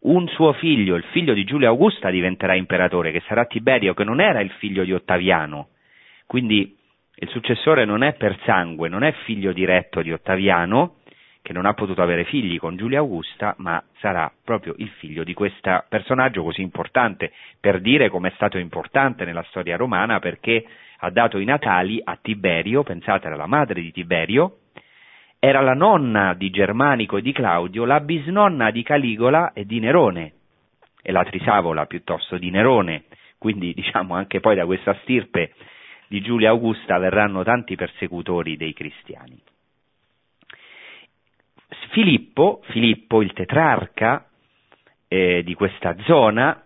un 0.00 0.26
suo 0.28 0.52
figlio, 0.54 0.96
il 0.96 1.04
figlio 1.10 1.34
di 1.34 1.44
Giulia 1.44 1.68
Augusta, 1.68 2.10
diventerà 2.10 2.54
imperatore, 2.54 3.10
che 3.10 3.22
sarà 3.26 3.46
Tiberio, 3.46 3.94
che 3.94 4.04
non 4.04 4.20
era 4.20 4.40
il 4.40 4.50
figlio 4.52 4.84
di 4.84 4.92
Ottaviano. 4.92 5.68
Quindi 6.26 6.76
il 7.20 7.28
successore 7.30 7.84
non 7.84 8.02
è 8.02 8.14
per 8.14 8.38
sangue, 8.44 8.88
non 8.88 9.02
è 9.02 9.12
figlio 9.24 9.52
diretto 9.52 10.02
di 10.02 10.12
Ottaviano, 10.12 10.97
che 11.42 11.52
non 11.52 11.66
ha 11.66 11.74
potuto 11.74 12.02
avere 12.02 12.24
figli 12.24 12.58
con 12.58 12.76
Giulia 12.76 12.98
Augusta, 12.98 13.54
ma 13.58 13.82
sarà 13.98 14.30
proprio 14.44 14.74
il 14.78 14.88
figlio 14.98 15.24
di 15.24 15.34
questo 15.34 15.84
personaggio 15.88 16.42
così 16.42 16.62
importante, 16.62 17.32
per 17.58 17.80
dire 17.80 18.08
come 18.08 18.28
è 18.28 18.32
stato 18.34 18.58
importante 18.58 19.24
nella 19.24 19.44
storia 19.48 19.76
romana, 19.76 20.18
perché 20.18 20.64
ha 20.98 21.10
dato 21.10 21.38
i 21.38 21.44
natali 21.44 22.00
a 22.02 22.18
Tiberio, 22.20 22.82
pensate 22.82 23.26
era 23.26 23.36
la 23.36 23.46
madre 23.46 23.80
di 23.80 23.92
Tiberio, 23.92 24.58
era 25.38 25.60
la 25.60 25.74
nonna 25.74 26.34
di 26.34 26.50
Germanico 26.50 27.16
e 27.16 27.22
di 27.22 27.32
Claudio, 27.32 27.84
la 27.84 28.00
bisnonna 28.00 28.70
di 28.70 28.82
Caligola 28.82 29.52
e 29.52 29.64
di 29.64 29.78
Nerone, 29.78 30.32
e 31.00 31.12
la 31.12 31.24
trisavola 31.24 31.86
piuttosto 31.86 32.36
di 32.36 32.50
Nerone, 32.50 33.04
quindi 33.38 33.72
diciamo 33.72 34.14
anche 34.14 34.40
poi 34.40 34.56
da 34.56 34.66
questa 34.66 34.94
stirpe 35.02 35.52
di 36.08 36.20
Giulia 36.20 36.50
Augusta 36.50 36.98
verranno 36.98 37.44
tanti 37.44 37.76
persecutori 37.76 38.56
dei 38.56 38.72
cristiani. 38.72 39.40
Filippo, 41.90 42.60
Filippo 42.70 43.22
il 43.22 43.32
tetrarca 43.32 44.26
eh, 45.08 45.42
di 45.42 45.54
questa 45.54 45.96
zona, 46.04 46.64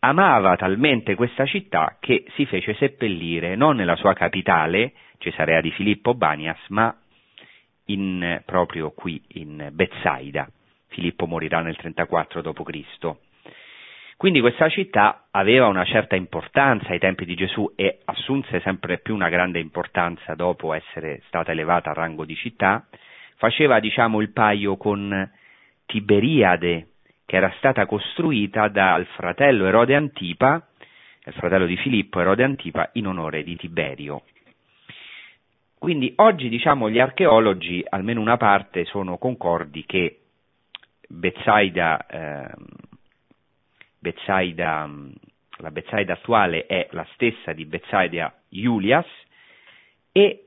amava 0.00 0.56
talmente 0.56 1.14
questa 1.14 1.44
città 1.46 1.96
che 2.00 2.24
si 2.34 2.46
fece 2.46 2.74
seppellire 2.74 3.54
non 3.54 3.76
nella 3.76 3.96
sua 3.96 4.14
capitale, 4.14 4.92
Cesarea 5.18 5.60
di 5.60 5.70
Filippo 5.72 6.14
Banias, 6.14 6.58
ma 6.68 6.94
in, 7.86 8.42
proprio 8.46 8.92
qui 8.92 9.22
in 9.34 9.68
Bezzaida. 9.72 10.48
Filippo 10.88 11.26
morirà 11.26 11.60
nel 11.60 11.76
34 11.76 12.40
d.C. 12.40 13.16
Quindi 14.16 14.40
questa 14.40 14.68
città 14.68 15.28
aveva 15.30 15.66
una 15.66 15.84
certa 15.84 16.16
importanza 16.16 16.90
ai 16.90 16.98
tempi 16.98 17.24
di 17.24 17.34
Gesù 17.34 17.72
e 17.74 18.00
assunse 18.04 18.60
sempre 18.60 18.98
più 18.98 19.14
una 19.14 19.28
grande 19.28 19.58
importanza 19.60 20.34
dopo 20.34 20.74
essere 20.74 21.22
stata 21.26 21.52
elevata 21.52 21.90
a 21.90 21.94
rango 21.94 22.24
di 22.24 22.34
città, 22.34 22.86
faceva 23.40 23.80
diciamo 23.80 24.20
il 24.20 24.32
paio 24.32 24.76
con 24.76 25.30
Tiberiade, 25.86 26.88
che 27.24 27.36
era 27.36 27.50
stata 27.56 27.86
costruita 27.86 28.68
dal 28.68 29.06
fratello 29.16 29.64
Erode 29.64 29.94
Antipa, 29.94 30.68
il 31.24 31.32
fratello 31.32 31.64
di 31.64 31.78
Filippo 31.78 32.20
Erode 32.20 32.44
Antipa, 32.44 32.90
in 32.92 33.06
onore 33.06 33.42
di 33.42 33.56
Tiberio. 33.56 34.24
Quindi 35.78 36.12
oggi 36.16 36.50
diciamo 36.50 36.90
gli 36.90 36.98
archeologi, 36.98 37.82
almeno 37.88 38.20
una 38.20 38.36
parte, 38.36 38.84
sono 38.84 39.16
concordi 39.16 39.86
che 39.86 40.18
Bezzaida, 41.08 42.06
eh, 42.06 42.54
Bezzaida, 43.98 44.86
la 45.60 45.70
Bezzaida 45.70 46.12
attuale 46.12 46.66
è 46.66 46.88
la 46.90 47.06
stessa 47.14 47.54
di 47.54 47.64
Bezzaida 47.64 48.34
Iulias 48.50 49.06
e 50.12 50.44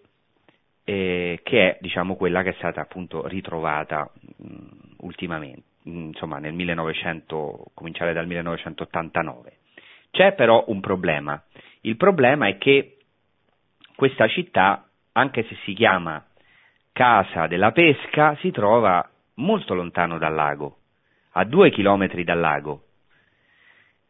eh, 0.83 1.39
che 1.43 1.69
è 1.69 1.77
diciamo, 1.81 2.15
quella 2.15 2.43
che 2.43 2.49
è 2.49 2.55
stata 2.57 2.81
appunto 2.81 3.27
ritrovata 3.27 4.09
mh, 4.37 4.55
ultimamente, 4.97 5.63
mh, 5.83 6.05
insomma 6.07 6.39
nel 6.39 6.53
1900, 6.53 7.71
cominciare 7.73 8.13
dal 8.13 8.27
1989. 8.27 9.57
C'è 10.11 10.33
però 10.33 10.63
un 10.67 10.79
problema, 10.79 11.41
il 11.81 11.97
problema 11.97 12.47
è 12.47 12.57
che 12.57 12.97
questa 13.95 14.27
città, 14.27 14.87
anche 15.13 15.43
se 15.43 15.55
si 15.63 15.73
chiama 15.73 16.23
Casa 16.91 17.47
della 17.47 17.71
Pesca, 17.71 18.35
si 18.37 18.51
trova 18.51 19.07
molto 19.35 19.73
lontano 19.73 20.17
dal 20.17 20.33
lago, 20.33 20.77
a 21.31 21.43
due 21.43 21.71
chilometri 21.71 22.23
dal 22.23 22.39
lago, 22.39 22.83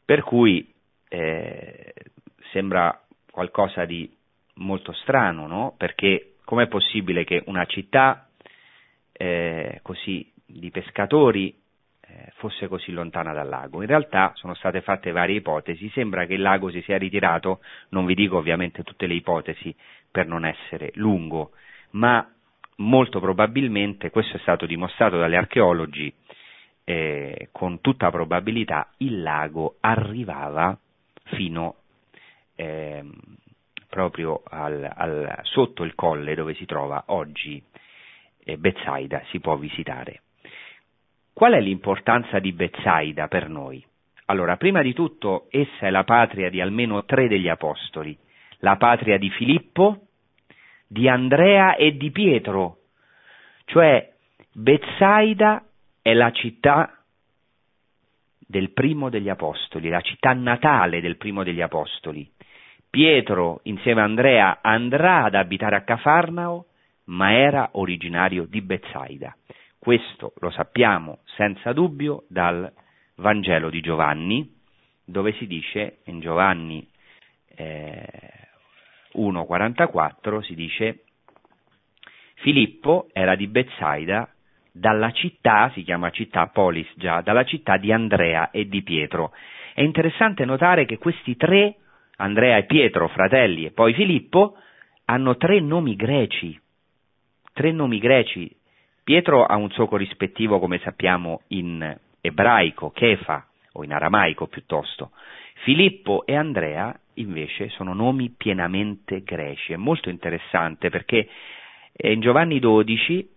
per 0.03 0.24
cui 0.24 0.74
eh, 1.07 1.93
sembra 2.51 2.99
qualcosa 3.32 3.86
di 3.86 4.11
molto 4.55 4.91
strano, 4.93 5.47
no? 5.47 5.74
Perché 5.78 6.32
com'è 6.43 6.67
possibile 6.67 7.23
che 7.23 7.43
una 7.47 7.65
città 7.65 8.27
eh, 9.11 9.79
così, 9.81 10.31
di 10.45 10.69
pescatori 10.71 11.55
eh, 12.01 12.31
fosse 12.35 12.67
così 12.67 12.91
lontana 12.91 13.33
dal 13.33 13.47
lago. 13.47 13.81
In 13.81 13.87
realtà 13.87 14.31
sono 14.35 14.53
state 14.53 14.81
fatte 14.81 15.11
varie 15.11 15.37
ipotesi, 15.37 15.89
sembra 15.89 16.25
che 16.25 16.33
il 16.33 16.41
lago 16.41 16.69
si 16.69 16.81
sia 16.81 16.97
ritirato, 16.97 17.61
non 17.89 18.05
vi 18.05 18.15
dico 18.15 18.37
ovviamente 18.37 18.83
tutte 18.83 19.07
le 19.07 19.15
ipotesi 19.15 19.75
per 20.11 20.27
non 20.27 20.45
essere 20.45 20.91
lungo, 20.95 21.51
ma 21.91 22.27
molto 22.77 23.19
probabilmente, 23.19 24.09
questo 24.09 24.37
è 24.37 24.39
stato 24.39 24.65
dimostrato 24.65 25.17
dagli 25.17 25.35
archeologi, 25.35 26.13
eh, 26.85 27.49
con 27.51 27.79
tutta 27.81 28.11
probabilità 28.11 28.89
il 28.97 29.21
lago 29.21 29.77
arrivava 29.79 30.77
fino 31.25 31.75
eh, 32.55 33.03
proprio 33.93 34.41
al, 34.49 34.91
al, 34.91 35.39
sotto 35.43 35.83
il 35.83 35.93
colle 35.93 36.33
dove 36.33 36.55
si 36.55 36.65
trova 36.65 37.03
oggi 37.09 37.61
eh, 38.43 38.57
Bezzaida, 38.57 39.21
si 39.27 39.39
può 39.39 39.55
visitare. 39.55 40.21
Qual 41.31 41.53
è 41.53 41.59
l'importanza 41.59 42.39
di 42.39 42.53
Bezzaida 42.53 43.27
per 43.27 43.49
noi? 43.49 43.85
Allora, 44.25 44.57
prima 44.57 44.81
di 44.81 44.93
tutto, 44.93 45.45
essa 45.51 45.85
è 45.85 45.91
la 45.91 46.03
patria 46.03 46.49
di 46.49 46.59
almeno 46.59 47.05
tre 47.05 47.27
degli 47.27 47.47
apostoli, 47.47 48.17
la 48.59 48.77
patria 48.77 49.19
di 49.19 49.29
Filippo, 49.29 50.07
di 50.87 51.07
Andrea 51.07 51.75
e 51.75 51.95
di 51.95 52.09
Pietro, 52.09 52.77
cioè 53.65 54.11
Bezzaida 54.51 55.63
è 56.01 56.13
la 56.13 56.31
città 56.31 56.97
del 58.39 58.71
primo 58.71 59.09
degli 59.09 59.29
apostoli, 59.29 59.89
la 59.89 60.01
città 60.01 60.33
natale 60.33 60.99
del 60.99 61.17
primo 61.17 61.43
degli 61.43 61.61
apostoli. 61.61 62.27
Pietro, 62.93 63.61
insieme 63.63 64.01
a 64.01 64.03
Andrea, 64.03 64.59
andrà 64.61 65.23
ad 65.23 65.33
abitare 65.33 65.75
a 65.75 65.81
Cafarnao, 65.81 66.67
ma 67.05 67.33
era 67.33 67.69
originario 67.71 68.45
di 68.45 68.61
Bezzaida. 68.61 69.35
Questo 69.79 70.33
lo 70.37 70.51
sappiamo 70.51 71.21
senza 71.35 71.73
dubbio 71.73 72.25
dal 72.29 72.71
Vangelo 73.15 73.71
di 73.71 73.81
Giovanni, 73.81 74.47
dove 75.03 75.33
si 75.33 75.47
dice 75.47 76.01
in 76.03 76.19
Giovanni 76.19 76.87
eh, 77.55 78.07
1,44 79.15 80.41
si 80.41 80.53
dice 80.53 81.05
Filippo 82.35 83.09
era 83.11 83.33
di 83.33 83.47
Bezzaida 83.47 84.31
dalla 84.71 85.09
città, 85.13 85.71
si 85.73 85.81
chiama 85.81 86.11
città 86.11 86.45
Polis 86.45 86.93
già, 86.97 87.21
dalla 87.21 87.43
città 87.43 87.77
di 87.77 87.91
Andrea 87.91 88.51
e 88.51 88.67
di 88.67 88.83
Pietro. 88.83 89.33
È 89.73 89.81
interessante 89.81 90.45
notare 90.45 90.85
che 90.85 90.99
questi 90.99 91.35
tre, 91.35 91.77
Andrea 92.18 92.57
e 92.57 92.66
Pietro, 92.66 93.07
fratelli, 93.07 93.66
e 93.66 93.72
poi 93.72 93.93
Filippo, 93.93 94.55
hanno 95.05 95.38
tre 95.38 95.59
nomi 95.59 95.95
greci. 95.95 96.59
Tre 97.53 97.72
nomi 97.72 97.99
greci. 97.99 98.55
Pietro 99.03 99.45
ha 99.45 99.55
un 99.55 99.70
suo 99.72 99.88
corrispettivo, 99.88 100.59
come 100.59 100.80
sappiamo, 100.80 101.41
in 101.47 101.97
ebraico, 102.22 102.91
Kefa, 102.91 103.47
o 103.74 103.84
in 103.84 103.93
aramaico 103.93 104.47
piuttosto. 104.47 105.11
Filippo 105.64 106.26
e 106.26 106.36
Andrea 106.36 106.97
invece 107.16 107.70
sono 107.70 107.93
nomi 107.93 108.30
pienamente 108.30 109.24
greci. 109.24 109.74
È 109.74 109.78
molto 109.78 110.09
interessante 110.09 110.89
perché 110.89 111.28
in 111.95 112.22
Giovanni 112.22 112.59
12 112.59 113.30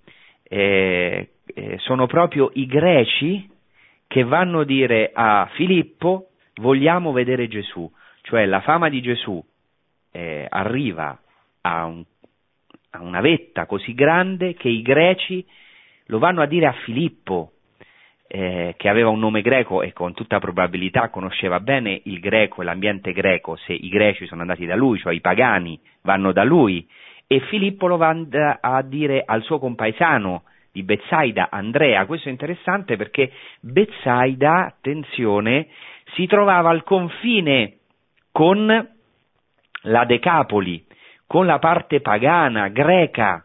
eh, 0.42 1.30
eh, 1.44 1.78
sono 1.78 2.06
proprio 2.06 2.50
i 2.54 2.66
greci 2.66 3.48
che 4.06 4.22
vanno 4.24 4.60
a 4.60 4.64
dire 4.64 5.10
a 5.12 5.48
Filippo 5.54 6.30
vogliamo 6.56 7.12
vedere 7.12 7.48
Gesù, 7.48 7.90
cioè 8.26 8.44
la 8.44 8.60
fama 8.60 8.88
di 8.88 9.00
Gesù 9.00 9.42
eh, 10.10 10.46
arriva 10.48 11.16
a, 11.60 11.84
un, 11.84 12.02
a 12.90 13.00
una 13.00 13.20
vetta 13.20 13.66
così 13.66 13.94
grande 13.94 14.54
che 14.54 14.68
i 14.68 14.82
greci 14.82 15.46
lo 16.06 16.18
vanno 16.18 16.42
a 16.42 16.46
dire 16.46 16.66
a 16.66 16.72
Filippo, 16.72 17.52
eh, 18.26 18.74
che 18.76 18.88
aveva 18.88 19.10
un 19.10 19.20
nome 19.20 19.42
greco 19.42 19.82
e 19.82 19.92
con 19.92 20.12
tutta 20.12 20.40
probabilità 20.40 21.08
conosceva 21.08 21.60
bene 21.60 22.00
il 22.04 22.18
greco 22.18 22.62
e 22.62 22.64
l'ambiente 22.64 23.12
greco, 23.12 23.54
se 23.54 23.72
i 23.72 23.88
greci 23.88 24.26
sono 24.26 24.40
andati 24.40 24.66
da 24.66 24.74
lui, 24.74 24.98
cioè 24.98 25.14
i 25.14 25.20
pagani 25.20 25.78
vanno 26.02 26.32
da 26.32 26.42
lui, 26.42 26.84
e 27.28 27.38
Filippo 27.40 27.86
lo 27.86 27.96
va 27.96 28.12
a 28.60 28.82
dire 28.82 29.22
al 29.24 29.42
suo 29.42 29.60
compaesano 29.60 30.42
di 30.72 30.82
Bezzaida, 30.82 31.48
Andrea. 31.48 32.04
Questo 32.06 32.28
è 32.28 32.32
interessante 32.32 32.96
perché 32.96 33.30
Bezzaida, 33.60 34.66
attenzione, 34.66 35.68
si 36.14 36.26
trovava 36.26 36.70
al 36.70 36.82
confine 36.82 37.75
con 38.36 38.66
la 38.66 40.04
Decapoli, 40.04 40.84
con 41.26 41.46
la 41.46 41.58
parte 41.58 42.02
pagana, 42.02 42.68
greca 42.68 43.42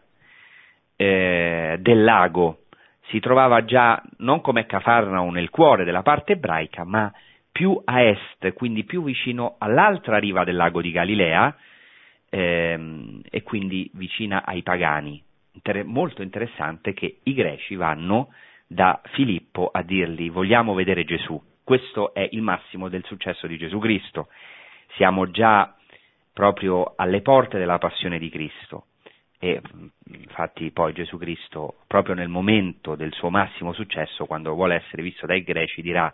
eh, 0.96 1.78
del 1.80 2.04
lago. 2.04 2.64
Si 3.06 3.18
trovava 3.18 3.64
già 3.64 4.02
non 4.18 4.42
come 4.42 4.66
Cafarnao 4.66 5.30
nel 5.30 5.48
cuore 5.48 5.84
della 5.84 6.02
parte 6.02 6.32
ebraica, 6.32 6.84
ma 6.84 7.10
più 7.50 7.80
a 7.82 8.02
est, 8.02 8.52
quindi 8.52 8.84
più 8.84 9.02
vicino 9.02 9.54
all'altra 9.56 10.18
riva 10.18 10.44
del 10.44 10.56
lago 10.56 10.82
di 10.82 10.90
Galilea, 10.90 11.56
ehm, 12.28 13.22
e 13.30 13.42
quindi 13.42 13.90
vicina 13.94 14.44
ai 14.44 14.60
pagani. 14.60 15.22
Inter- 15.52 15.86
molto 15.86 16.20
interessante 16.20 16.92
che 16.92 17.20
i 17.22 17.32
greci 17.32 17.76
vanno 17.76 18.28
da 18.66 19.00
Filippo 19.14 19.70
a 19.72 19.82
dirgli 19.82 20.30
vogliamo 20.30 20.74
vedere 20.74 21.04
Gesù. 21.04 21.40
Questo 21.64 22.12
è 22.12 22.28
il 22.32 22.42
massimo 22.42 22.90
del 22.90 23.04
successo 23.04 23.46
di 23.46 23.56
Gesù 23.56 23.78
Cristo. 23.78 24.28
Siamo 24.96 25.30
già 25.30 25.74
proprio 26.32 26.94
alle 26.96 27.20
porte 27.20 27.58
della 27.58 27.78
passione 27.78 28.18
di 28.18 28.30
Cristo 28.30 28.86
e 29.38 29.60
infatti 30.12 30.70
poi 30.70 30.92
Gesù 30.92 31.18
Cristo 31.18 31.78
proprio 31.86 32.14
nel 32.14 32.28
momento 32.28 32.94
del 32.94 33.12
suo 33.12 33.28
massimo 33.28 33.72
successo 33.72 34.24
quando 34.24 34.54
vuole 34.54 34.76
essere 34.76 35.02
visto 35.02 35.26
dai 35.26 35.42
greci 35.42 35.82
dirà 35.82 36.12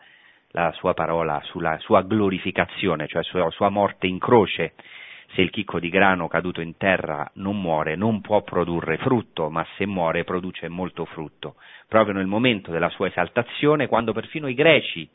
la 0.53 0.72
sua 0.72 0.95
parola 0.95 1.41
sulla 1.45 1.76
sua 1.79 2.03
glorificazione, 2.03 3.07
cioè 3.07 3.22
sulla 3.22 3.51
sua 3.51 3.68
morte 3.68 4.07
in 4.07 4.18
croce 4.18 4.74
se 5.35 5.43
il 5.43 5.51
chicco 5.51 5.79
di 5.79 5.91
grano 5.91 6.26
caduto 6.26 6.62
in 6.62 6.76
terra 6.76 7.31
non 7.35 7.61
muore, 7.61 7.97
non 7.97 8.22
può 8.22 8.43
produrre 8.43 8.97
frutto, 8.97 9.51
ma 9.51 9.66
se 9.76 9.85
muore 9.85 10.24
produce 10.24 10.68
molto 10.68 11.05
frutto. 11.05 11.57
Proprio 11.87 12.14
nel 12.14 12.26
momento 12.26 12.70
della 12.70 12.89
sua 12.89 13.09
esaltazione, 13.09 13.89
quando 13.89 14.12
perfino 14.12 14.49
i 14.49 14.55
greci, 14.55 15.07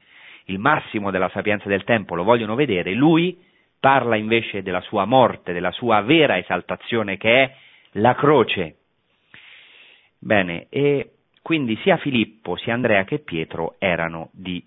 il 0.46 0.60
massimo 0.60 1.10
della 1.10 1.30
sapienza 1.30 1.68
del 1.68 1.84
tempo, 1.84 2.14
lo 2.14 2.24
vogliono 2.24 2.54
vedere, 2.54 2.94
lui 2.94 3.36
parla 3.84 4.16
invece 4.16 4.64
della 4.64 4.80
sua 4.80 5.04
morte, 5.04 5.52
della 5.52 5.72
sua 5.72 6.00
vera 6.00 6.38
esaltazione 6.38 7.18
che 7.18 7.44
è 7.44 7.56
la 8.00 8.16
croce. 8.16 8.78
Bene, 10.18 10.68
e 10.70 11.16
quindi 11.42 11.76
sia 11.82 11.98
Filippo, 11.98 12.56
sia 12.56 12.74
Andrea 12.74 13.04
che 13.04 13.20
Pietro 13.20 13.76
erano 13.80 14.30
di 14.32 14.66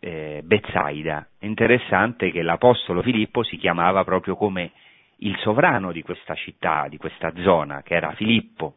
eh, 0.00 0.42
Bezzaida. 0.44 1.26
Interessante 1.38 2.30
che 2.30 2.42
l'Apostolo 2.42 3.00
Filippo 3.00 3.42
si 3.42 3.56
chiamava 3.56 4.04
proprio 4.04 4.36
come 4.36 4.72
il 5.20 5.38
sovrano 5.38 5.90
di 5.90 6.02
questa 6.02 6.34
città, 6.34 6.88
di 6.90 6.98
questa 6.98 7.32
zona, 7.36 7.80
che 7.80 7.94
era 7.94 8.12
Filippo. 8.12 8.74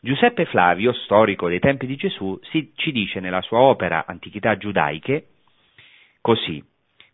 Giuseppe 0.00 0.46
Flavio, 0.46 0.92
storico 0.92 1.46
dei 1.46 1.60
tempi 1.60 1.86
di 1.86 1.94
Gesù, 1.94 2.36
si, 2.50 2.72
ci 2.74 2.90
dice 2.90 3.20
nella 3.20 3.40
sua 3.40 3.60
opera 3.60 4.04
Antichità 4.04 4.56
giudaiche 4.56 5.28
così: 6.20 6.60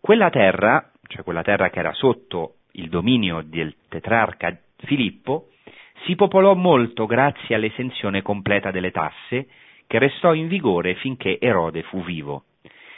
quella 0.01 0.31
terra, 0.31 0.91
cioè 1.07 1.23
quella 1.23 1.43
terra 1.43 1.71
che 1.71 1.79
era 1.79 1.93
sotto 1.93 2.55
il 2.73 2.89
dominio 2.89 3.43
del 3.45 3.75
tetrarca 3.89 4.57
Filippo, 4.79 5.49
si 6.05 6.15
popolò 6.15 6.55
molto 6.55 7.07
grazie 7.07 7.55
all'esenzione 7.55 8.23
completa 8.23 8.71
delle 8.71 8.91
tasse 8.91 9.49
che 9.87 9.99
restò 9.99 10.33
in 10.33 10.49
vigore 10.49 10.95
finché 10.95 11.39
Erode 11.39 11.83
fu 11.83 12.03
vivo. 12.03 12.45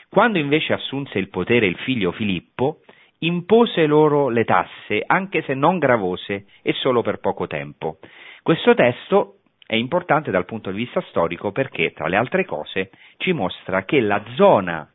Quando 0.09 0.39
invece 0.39 0.75
assunse 0.75 1.19
il 1.19 1.31
potere 1.31 1.67
il 1.67 1.79
figlio 1.79 2.13
Filippo, 2.13 2.81
impose 3.21 3.87
loro 3.87 4.29
le 4.29 4.45
tasse, 4.45 5.03
anche 5.05 5.43
se 5.43 5.55
non 5.55 5.79
gravose 5.79 6.47
e 6.63 6.73
solo 6.75 7.03
per 7.03 7.19
poco 7.19 7.47
tempo. 7.47 7.99
Questo 8.43 8.75
testo 8.75 9.39
è 9.67 9.75
importante 9.75 10.31
dal 10.31 10.45
punto 10.45 10.71
di 10.71 10.77
vista 10.77 11.01
storico 11.09 11.51
perché, 11.51 11.93
tra 11.93 12.09
le 12.09 12.17
altre 12.17 12.45
cose, 12.45 12.91
ci 13.17 13.33
mostra 13.33 13.85
che 13.85 14.01
la 14.01 14.23
zona 14.35 14.92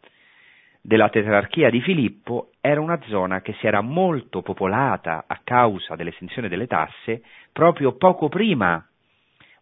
della 0.87 1.09
tetrarchia 1.09 1.69
di 1.69 1.81
Filippo 1.81 2.51
era 2.61 2.79
una 2.79 2.97
zona 3.07 3.41
che 3.41 3.51
si 3.59 3.67
era 3.67 3.81
molto 3.81 4.41
popolata 4.41 5.25
a 5.27 5.41
causa 5.43 5.97
dell'estensione 5.97 6.47
delle 6.47 6.65
tasse 6.65 7.23
proprio 7.51 7.97
poco 7.97 8.29
prima 8.29 8.87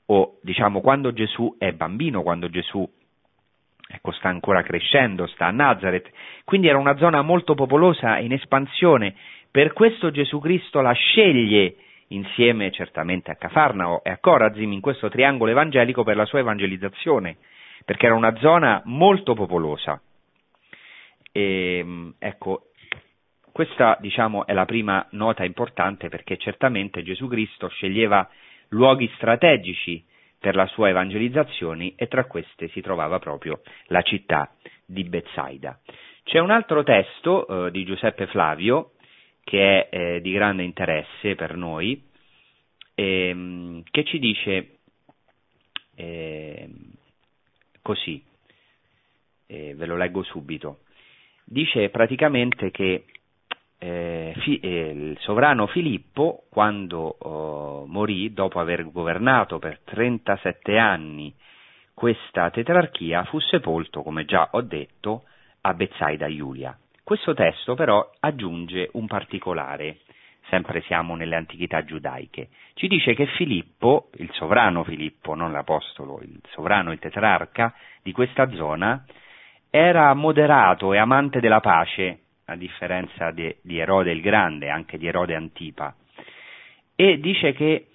o 0.06 0.38
diciamo 0.44 0.82
quando 0.82 1.14
Gesù 1.14 1.56
è 1.58 1.72
bambino, 1.72 2.22
quando 2.22 2.48
Gesù 2.48 2.88
ecco, 3.88 4.12
sta 4.12 4.30
ancora 4.30 4.62
crescendo, 4.62 5.26
sta 5.26 5.48
a 5.48 5.52
Nazareth, 5.52 6.12
quindi 6.44 6.68
era 6.68 6.78
una 6.78 6.96
zona 6.98 7.24
molto 7.24 7.56
popolosa 7.56 8.20
in 8.20 8.32
espansione, 8.32 9.16
per 9.50 9.74
questo 9.74 10.12
Gesù 10.12 10.38
Cristo 10.38 10.80
la 10.80 10.94
sceglie 10.94 11.78
insieme 12.10 12.70
certamente 12.70 13.32
a 13.32 13.36
Cafarnao 13.36 14.04
e 14.04 14.12
a 14.12 14.20
Corazim 14.20 14.72
in 14.72 14.80
questo 14.80 15.10
triangolo 15.10 15.50
evangelico 15.50 16.04
per 16.04 16.18
la 16.18 16.26
sua 16.26 16.38
evangelizzazione, 16.38 17.38
perché 17.84 18.06
era 18.06 18.14
una 18.14 18.36
zona 18.36 18.80
molto 18.86 19.34
popolosa. 19.34 20.00
E, 21.38 22.14
ecco, 22.18 22.68
questa 23.52 23.98
diciamo 24.00 24.46
è 24.46 24.54
la 24.54 24.64
prima 24.64 25.06
nota 25.12 25.44
importante 25.44 26.08
perché 26.08 26.38
certamente 26.38 27.04
Gesù 27.04 27.28
Cristo 27.28 27.68
sceglieva 27.68 28.30
luoghi 28.70 29.12
strategici 29.18 30.02
per 30.40 30.56
la 30.56 30.66
sua 30.68 30.88
evangelizzazione 30.88 31.92
e 31.98 32.08
tra 32.08 32.24
queste 32.24 32.70
si 32.70 32.80
trovava 32.80 33.20
proprio 33.20 33.60
la 33.88 34.02
città 34.02 34.56
di 34.86 35.04
Bezzaida. 35.04 35.78
C'è 36.24 36.40
un 36.40 36.52
altro 36.52 36.84
testo 36.84 37.66
eh, 37.66 37.72
di 37.72 37.84
Giuseppe 37.84 38.28
Flavio 38.28 38.94
che 39.44 39.90
è 39.90 39.96
eh, 40.16 40.22
di 40.22 40.32
grande 40.32 40.64
interesse 40.64 41.36
per 41.36 41.58
noi, 41.58 42.02
ehm, 42.96 43.84
che 43.92 44.06
ci 44.06 44.20
dice 44.20 44.78
eh, 45.96 46.70
così, 47.82 48.24
ve 49.48 49.86
lo 49.86 49.96
leggo 49.96 50.24
subito, 50.24 50.80
dice 51.46 51.90
praticamente 51.90 52.72
che 52.72 53.06
eh, 53.78 54.34
fi, 54.40 54.60
eh, 54.60 54.90
il 54.90 55.18
sovrano 55.20 55.68
Filippo, 55.68 56.46
quando 56.50 57.18
oh, 57.20 57.86
morì, 57.86 58.34
dopo 58.34 58.60
aver 58.60 58.90
governato 58.92 59.60
per 59.60 59.80
37 59.84 60.78
anni 60.78 61.34
questa 61.94 62.50
tetrarchia, 62.50 63.24
fu 63.26 63.40
sepolto, 63.40 64.02
come 64.02 64.26
già 64.26 64.50
ho 64.52 64.62
detto, 64.62 65.24
a 65.62 65.74
Bezzaida 65.74 66.28
Iulia. 66.28 66.78
Questo 67.04 67.34
testo 67.34 67.76
però 67.76 68.10
aggiunge 68.20 68.90
un 68.94 69.06
particolare, 69.06 70.00
sempre 70.50 70.82
siamo 70.82 71.16
nelle 71.16 71.36
antichità 71.36 71.86
giudaiche, 71.86 72.50
ci 72.74 72.88
dice 72.88 73.14
che 73.14 73.28
Filippo, 73.28 74.10
il 74.16 74.30
sovrano 74.34 74.84
Filippo, 74.84 75.36
non 75.36 75.52
l'apostolo, 75.52 76.20
il 76.22 76.42
sovrano, 76.50 76.92
il 76.92 77.00
tetrarca 77.00 77.74
di 78.02 78.12
questa 78.12 78.50
zona, 78.52 79.06
era 79.78 80.14
moderato 80.14 80.94
e 80.94 80.98
amante 80.98 81.42
della 81.42 81.60
pace, 81.60 82.20
a 82.46 82.56
differenza 82.56 83.32
de, 83.32 83.58
di 83.62 83.78
Erode 83.78 84.14
il 84.14 84.22
Grande, 84.22 84.70
anche 84.70 84.98
di 84.98 85.06
Erode 85.06 85.36
Antipa, 85.36 85.94
e 86.96 87.20
dice 87.20 87.52
che 87.52 87.88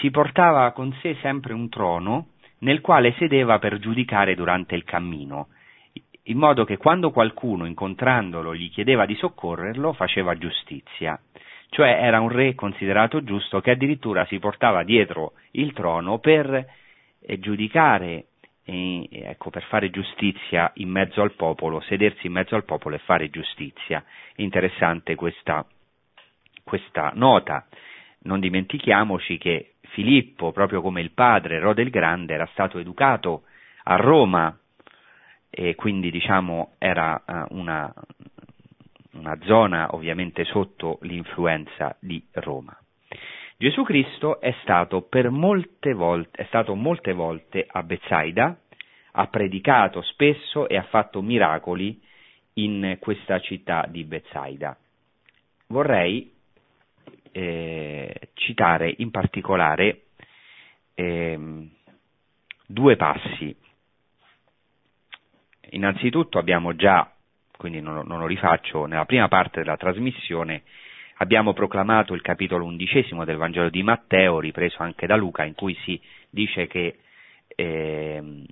si 0.00 0.10
portava 0.10 0.72
con 0.72 0.92
sé 1.00 1.16
sempre 1.20 1.52
un 1.52 1.68
trono 1.68 2.30
nel 2.60 2.80
quale 2.80 3.14
sedeva 3.16 3.60
per 3.60 3.78
giudicare 3.78 4.34
durante 4.34 4.74
il 4.74 4.82
cammino, 4.82 5.50
in 6.24 6.36
modo 6.36 6.64
che 6.64 6.78
quando 6.78 7.12
qualcuno 7.12 7.64
incontrandolo 7.64 8.52
gli 8.52 8.68
chiedeva 8.70 9.06
di 9.06 9.14
soccorrerlo 9.14 9.92
faceva 9.92 10.36
giustizia, 10.36 11.16
cioè 11.68 11.90
era 11.90 12.20
un 12.20 12.28
re 12.28 12.56
considerato 12.56 13.22
giusto 13.22 13.60
che 13.60 13.70
addirittura 13.70 14.24
si 14.24 14.40
portava 14.40 14.82
dietro 14.82 15.34
il 15.52 15.72
trono 15.74 16.18
per 16.18 16.66
eh, 17.20 17.38
giudicare 17.38 18.30
e, 18.64 19.08
ecco, 19.10 19.50
per 19.50 19.62
fare 19.64 19.90
giustizia 19.90 20.70
in 20.76 20.88
mezzo 20.88 21.20
al 21.22 21.32
popolo, 21.32 21.80
sedersi 21.80 22.26
in 22.26 22.32
mezzo 22.32 22.54
al 22.54 22.64
popolo 22.64 22.96
e 22.96 23.00
fare 23.00 23.30
giustizia. 23.30 24.02
Interessante 24.36 25.14
questa, 25.14 25.64
questa 26.62 27.12
nota. 27.14 27.66
Non 28.22 28.40
dimentichiamoci 28.40 29.36
che 29.36 29.74
Filippo, 29.88 30.50
proprio 30.50 30.80
come 30.80 31.02
il 31.02 31.10
padre 31.10 31.60
Rode 31.60 31.82
il 31.82 31.90
Grande, 31.90 32.34
era 32.34 32.48
stato 32.52 32.78
educato 32.78 33.42
a 33.84 33.96
Roma 33.96 34.58
e 35.50 35.74
quindi 35.76 36.10
diciamo 36.10 36.72
era 36.78 37.22
uh, 37.24 37.56
una, 37.56 37.92
una 39.12 39.38
zona 39.44 39.94
ovviamente 39.94 40.44
sotto 40.44 40.98
l'influenza 41.02 41.96
di 42.00 42.26
Roma. 42.32 42.76
Gesù 43.56 43.82
Cristo 43.84 44.40
è 44.40 44.52
stato, 44.62 45.08
molte 45.30 45.92
volte, 45.92 46.42
è 46.42 46.44
stato 46.46 46.74
molte 46.74 47.12
volte 47.12 47.64
a 47.68 47.82
Bezzaida, 47.82 48.58
ha 49.12 49.26
predicato 49.28 50.02
spesso 50.02 50.68
e 50.68 50.76
ha 50.76 50.82
fatto 50.84 51.22
miracoli 51.22 52.00
in 52.54 52.96
questa 53.00 53.38
città 53.40 53.86
di 53.88 54.04
Bezzaida. 54.04 54.76
Vorrei 55.68 56.32
eh, 57.30 58.30
citare 58.34 58.92
in 58.98 59.10
particolare 59.10 60.02
eh, 60.94 61.68
due 62.66 62.96
passi. 62.96 63.56
Innanzitutto 65.70 66.38
abbiamo 66.38 66.74
già, 66.74 67.10
quindi 67.56 67.80
non, 67.80 68.04
non 68.06 68.18
lo 68.18 68.26
rifaccio, 68.26 68.86
nella 68.86 69.04
prima 69.04 69.28
parte 69.28 69.60
della 69.60 69.76
trasmissione 69.76 70.62
abbiamo 71.18 71.52
proclamato 71.52 72.14
il 72.14 72.22
capitolo 72.22 72.64
undicesimo 72.64 73.24
del 73.24 73.36
Vangelo 73.36 73.68
di 73.68 73.82
Matteo, 73.82 74.40
ripreso 74.40 74.82
anche 74.82 75.06
da 75.06 75.16
Luca, 75.16 75.44
in 75.44 75.54
cui 75.54 75.76
si 75.84 76.00
dice 76.30 76.66
che 76.66 76.98
eh, 77.46 78.44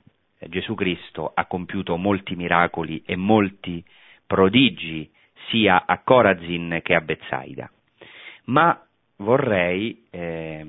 Gesù 0.49 0.75
Cristo 0.75 1.33
ha 1.35 1.47
compiuto 1.47 1.97
molti 1.97 2.35
miracoli 2.35 3.03
e 3.05 3.17
molti 3.17 3.85
prodigi 4.27 5.11
sia 5.49 5.85
a 5.87 5.99
Corazin 5.99 6.81
che 6.83 6.95
a 6.95 7.01
Bezzaida. 7.01 7.71
Ma 8.45 8.81
vorrei 9.17 10.07
eh, 10.11 10.67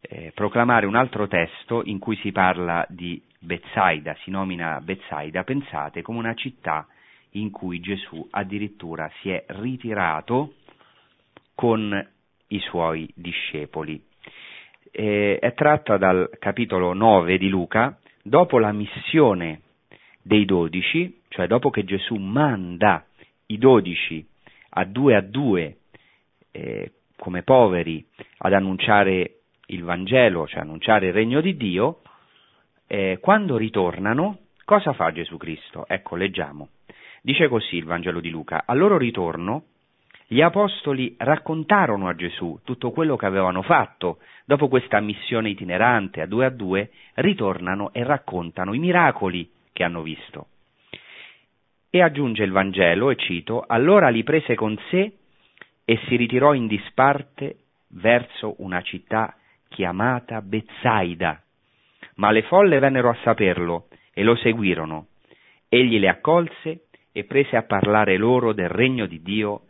eh, 0.00 0.32
proclamare 0.34 0.86
un 0.86 0.94
altro 0.94 1.26
testo 1.26 1.82
in 1.84 1.98
cui 1.98 2.16
si 2.16 2.32
parla 2.32 2.84
di 2.88 3.20
Bezzaida, 3.38 4.16
si 4.22 4.30
nomina 4.30 4.80
Bezzaida, 4.80 5.44
pensate, 5.44 6.02
come 6.02 6.18
una 6.18 6.34
città 6.34 6.86
in 7.30 7.50
cui 7.50 7.80
Gesù 7.80 8.26
addirittura 8.30 9.10
si 9.20 9.30
è 9.30 9.44
ritirato 9.48 10.54
con 11.54 12.08
i 12.48 12.58
suoi 12.60 13.10
discepoli. 13.14 14.02
Eh, 14.90 15.38
è 15.40 15.54
tratta 15.54 15.96
dal 15.96 16.30
capitolo 16.38 16.92
9 16.92 17.38
di 17.38 17.48
Luca, 17.48 17.98
dopo 18.22 18.58
la 18.58 18.72
missione 18.72 19.62
dei 20.22 20.44
dodici, 20.44 21.20
cioè 21.28 21.46
dopo 21.46 21.70
che 21.70 21.84
Gesù 21.84 22.14
manda 22.14 23.04
i 23.46 23.58
dodici 23.58 24.26
a 24.76 24.84
due 24.84 25.14
a 25.14 25.20
due 25.20 25.76
eh, 26.50 26.92
come 27.16 27.42
poveri 27.42 28.04
ad 28.38 28.52
annunciare 28.52 29.40
il 29.66 29.82
Vangelo, 29.82 30.46
cioè 30.46 30.60
annunciare 30.60 31.08
il 31.08 31.12
regno 31.12 31.40
di 31.40 31.56
Dio, 31.56 32.00
eh, 32.86 33.18
quando 33.20 33.56
ritornano, 33.56 34.38
cosa 34.64 34.92
fa 34.92 35.10
Gesù 35.12 35.36
Cristo? 35.36 35.86
Ecco, 35.86 36.16
leggiamo. 36.16 36.68
Dice 37.22 37.48
così 37.48 37.76
il 37.76 37.84
Vangelo 37.84 38.20
di 38.20 38.30
Luca, 38.30 38.64
al 38.66 38.78
loro 38.78 38.98
ritorno 38.98 39.64
gli 40.26 40.40
apostoli 40.40 41.14
raccontarono 41.18 42.08
a 42.08 42.14
Gesù 42.14 42.58
tutto 42.64 42.90
quello 42.90 43.16
che 43.16 43.26
avevano 43.26 43.62
fatto. 43.62 44.18
Dopo 44.46 44.68
questa 44.68 45.00
missione 45.00 45.50
itinerante 45.50 46.20
a 46.22 46.26
due 46.26 46.46
a 46.46 46.50
due, 46.50 46.90
ritornano 47.14 47.92
e 47.92 48.02
raccontano 48.04 48.72
i 48.72 48.78
miracoli 48.78 49.50
che 49.72 49.84
hanno 49.84 50.02
visto. 50.02 50.46
E 51.90 52.02
aggiunge 52.02 52.42
il 52.42 52.52
Vangelo, 52.52 53.10
e 53.10 53.16
cito, 53.16 53.64
allora 53.66 54.08
li 54.08 54.22
prese 54.24 54.54
con 54.54 54.76
sé 54.90 55.12
e 55.84 56.00
si 56.06 56.16
ritirò 56.16 56.54
in 56.54 56.66
disparte 56.66 57.56
verso 57.88 58.54
una 58.58 58.80
città 58.82 59.36
chiamata 59.68 60.40
Bezzaida. 60.40 61.42
Ma 62.16 62.30
le 62.30 62.42
folle 62.42 62.78
vennero 62.78 63.10
a 63.10 63.18
saperlo 63.22 63.88
e 64.12 64.22
lo 64.22 64.36
seguirono. 64.36 65.08
Egli 65.68 65.98
le 65.98 66.08
accolse 66.08 66.86
e 67.12 67.24
prese 67.24 67.56
a 67.56 67.62
parlare 67.62 68.16
loro 68.16 68.52
del 68.52 68.68
regno 68.68 69.06
di 69.06 69.22
Dio 69.22 69.62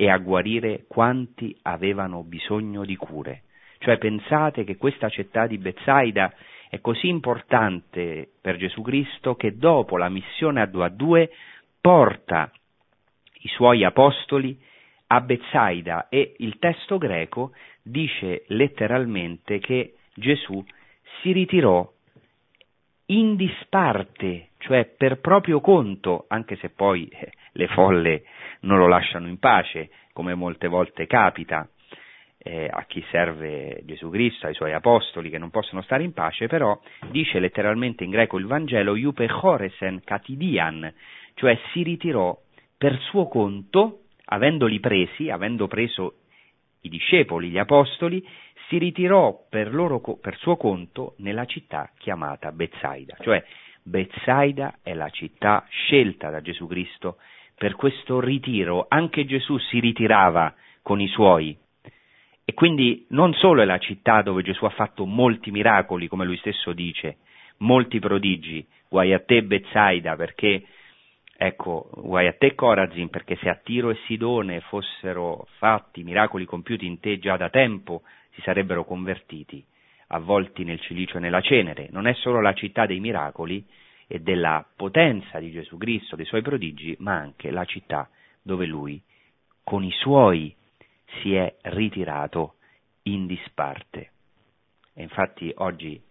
e 0.00 0.08
a 0.08 0.16
guarire 0.16 0.84
quanti 0.88 1.54
avevano 1.60 2.22
bisogno 2.22 2.86
di 2.86 2.96
cure. 2.96 3.42
Cioè 3.80 3.98
pensate 3.98 4.64
che 4.64 4.78
questa 4.78 5.10
città 5.10 5.46
di 5.46 5.58
Bezzaida 5.58 6.32
è 6.70 6.80
così 6.80 7.08
importante 7.08 8.30
per 8.40 8.56
Gesù 8.56 8.80
Cristo 8.80 9.34
che 9.34 9.58
dopo 9.58 9.98
la 9.98 10.08
missione 10.08 10.62
a 10.62 10.64
due 10.64 10.86
a 10.86 10.88
due 10.88 11.30
porta 11.82 12.50
i 13.42 13.48
suoi 13.48 13.84
apostoli 13.84 14.58
a 15.08 15.20
Bezzaida 15.20 16.08
e 16.08 16.32
il 16.38 16.58
testo 16.58 16.96
greco 16.96 17.52
dice 17.82 18.44
letteralmente 18.46 19.58
che 19.58 19.96
Gesù 20.14 20.64
si 21.20 21.32
ritirò 21.32 21.86
in 23.10 23.36
disparte, 23.36 24.50
cioè 24.58 24.86
per 24.86 25.20
proprio 25.20 25.60
conto, 25.60 26.24
anche 26.28 26.56
se 26.56 26.70
poi 26.70 27.06
eh, 27.08 27.32
le 27.52 27.66
folle 27.68 28.22
non 28.60 28.78
lo 28.78 28.86
lasciano 28.86 29.28
in 29.28 29.38
pace, 29.38 29.90
come 30.12 30.34
molte 30.34 30.68
volte 30.68 31.06
capita 31.06 31.68
eh, 32.42 32.68
a 32.70 32.84
chi 32.84 33.04
serve 33.10 33.82
Gesù 33.84 34.10
Cristo, 34.10 34.46
ai 34.46 34.54
suoi 34.54 34.72
apostoli 34.72 35.30
che 35.30 35.38
non 35.38 35.50
possono 35.50 35.82
stare 35.82 36.02
in 36.02 36.12
pace, 36.12 36.46
però 36.46 36.78
dice 37.10 37.38
letteralmente 37.38 38.04
in 38.04 38.10
greco 38.10 38.38
il 38.38 38.46
Vangelo 38.46 38.96
iupe 38.96 39.28
choresen 39.28 40.02
katidian, 40.02 40.92
cioè 41.34 41.58
si 41.72 41.82
ritirò 41.82 42.36
per 42.76 42.98
suo 42.98 43.28
conto, 43.28 44.04
avendoli 44.26 44.80
presi, 44.80 45.28
avendo 45.28 45.66
preso 45.66 46.14
i 46.82 46.88
discepoli, 46.88 47.50
gli 47.50 47.58
apostoli, 47.58 48.26
si 48.68 48.78
ritirò 48.78 49.46
per, 49.50 49.74
loro, 49.74 50.00
per 50.00 50.36
suo 50.38 50.56
conto 50.56 51.14
nella 51.18 51.44
città 51.44 51.90
chiamata 51.98 52.52
Bezzaida, 52.52 53.16
cioè 53.20 53.44
Bezzaida 53.82 54.78
è 54.82 54.94
la 54.94 55.10
città 55.10 55.66
scelta 55.68 56.30
da 56.30 56.40
Gesù 56.40 56.66
Cristo 56.66 57.16
per 57.60 57.76
questo 57.76 58.20
ritiro, 58.20 58.86
anche 58.88 59.26
Gesù 59.26 59.58
si 59.58 59.80
ritirava 59.80 60.54
con 60.80 60.98
i 60.98 61.08
suoi. 61.08 61.54
E 62.42 62.54
quindi 62.54 63.04
non 63.10 63.34
solo 63.34 63.60
è 63.60 63.66
la 63.66 63.76
città 63.76 64.22
dove 64.22 64.40
Gesù 64.42 64.64
ha 64.64 64.70
fatto 64.70 65.04
molti 65.04 65.50
miracoli, 65.50 66.08
come 66.08 66.24
lui 66.24 66.38
stesso 66.38 66.72
dice, 66.72 67.18
molti 67.58 67.98
prodigi, 67.98 68.66
guai 68.88 69.12
a 69.12 69.20
te 69.20 69.42
Bezzaida, 69.42 70.16
perché, 70.16 70.64
ecco, 71.36 71.90
guai 71.96 72.28
a 72.28 72.32
te 72.32 72.54
Corazin, 72.54 73.10
perché 73.10 73.36
se 73.36 73.50
a 73.50 73.60
Tiro 73.62 73.90
e 73.90 73.98
Sidone 74.06 74.60
fossero 74.60 75.46
fatti 75.58 76.02
miracoli 76.02 76.46
compiuti 76.46 76.86
in 76.86 76.98
te 76.98 77.18
già 77.18 77.36
da 77.36 77.50
tempo, 77.50 78.04
si 78.30 78.40
sarebbero 78.40 78.86
convertiti. 78.86 79.62
avvolti 80.12 80.64
nel 80.64 80.80
cilicio 80.80 81.18
e 81.18 81.20
nella 81.20 81.42
cenere, 81.42 81.88
non 81.90 82.06
è 82.06 82.14
solo 82.14 82.40
la 82.40 82.54
città 82.54 82.86
dei 82.86 83.00
miracoli 83.00 83.62
e 84.12 84.18
della 84.18 84.66
potenza 84.74 85.38
di 85.38 85.52
Gesù 85.52 85.76
Cristo, 85.76 86.16
dei 86.16 86.24
suoi 86.24 86.42
prodigi, 86.42 86.96
ma 86.98 87.14
anche 87.14 87.52
la 87.52 87.64
città 87.64 88.10
dove 88.42 88.66
lui 88.66 89.00
con 89.62 89.84
i 89.84 89.92
suoi 89.92 90.52
si 91.22 91.34
è 91.34 91.54
ritirato 91.62 92.54
in 93.02 93.28
disparte. 93.28 94.10
E 94.94 95.02
infatti 95.02 95.52
oggi 95.58 96.02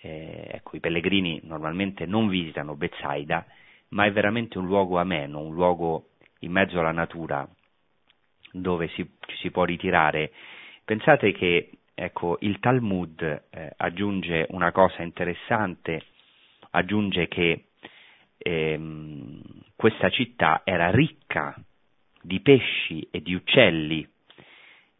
eh, 0.00 0.48
ecco, 0.48 0.76
i 0.76 0.80
pellegrini 0.80 1.40
normalmente 1.42 2.06
non 2.06 2.28
visitano 2.28 2.76
Bezzaida, 2.76 3.44
ma 3.88 4.04
è 4.04 4.12
veramente 4.12 4.58
un 4.58 4.66
luogo 4.66 4.98
ameno, 4.98 5.40
un 5.40 5.54
luogo 5.54 6.10
in 6.40 6.52
mezzo 6.52 6.78
alla 6.78 6.92
natura 6.92 7.48
dove 8.52 8.86
si, 8.90 9.04
ci 9.26 9.36
si 9.38 9.50
può 9.50 9.64
ritirare. 9.64 10.30
Pensate 10.84 11.32
che 11.32 11.70
ecco, 11.94 12.36
il 12.42 12.60
Talmud 12.60 13.20
eh, 13.50 13.72
aggiunge 13.76 14.46
una 14.50 14.70
cosa 14.70 15.02
interessante, 15.02 16.04
aggiunge 16.78 17.28
che 17.28 17.66
ehm, 18.38 19.40
questa 19.76 20.10
città 20.10 20.62
era 20.64 20.90
ricca 20.90 21.54
di 22.22 22.40
pesci 22.40 23.06
e 23.10 23.20
di 23.20 23.34
uccelli, 23.34 24.06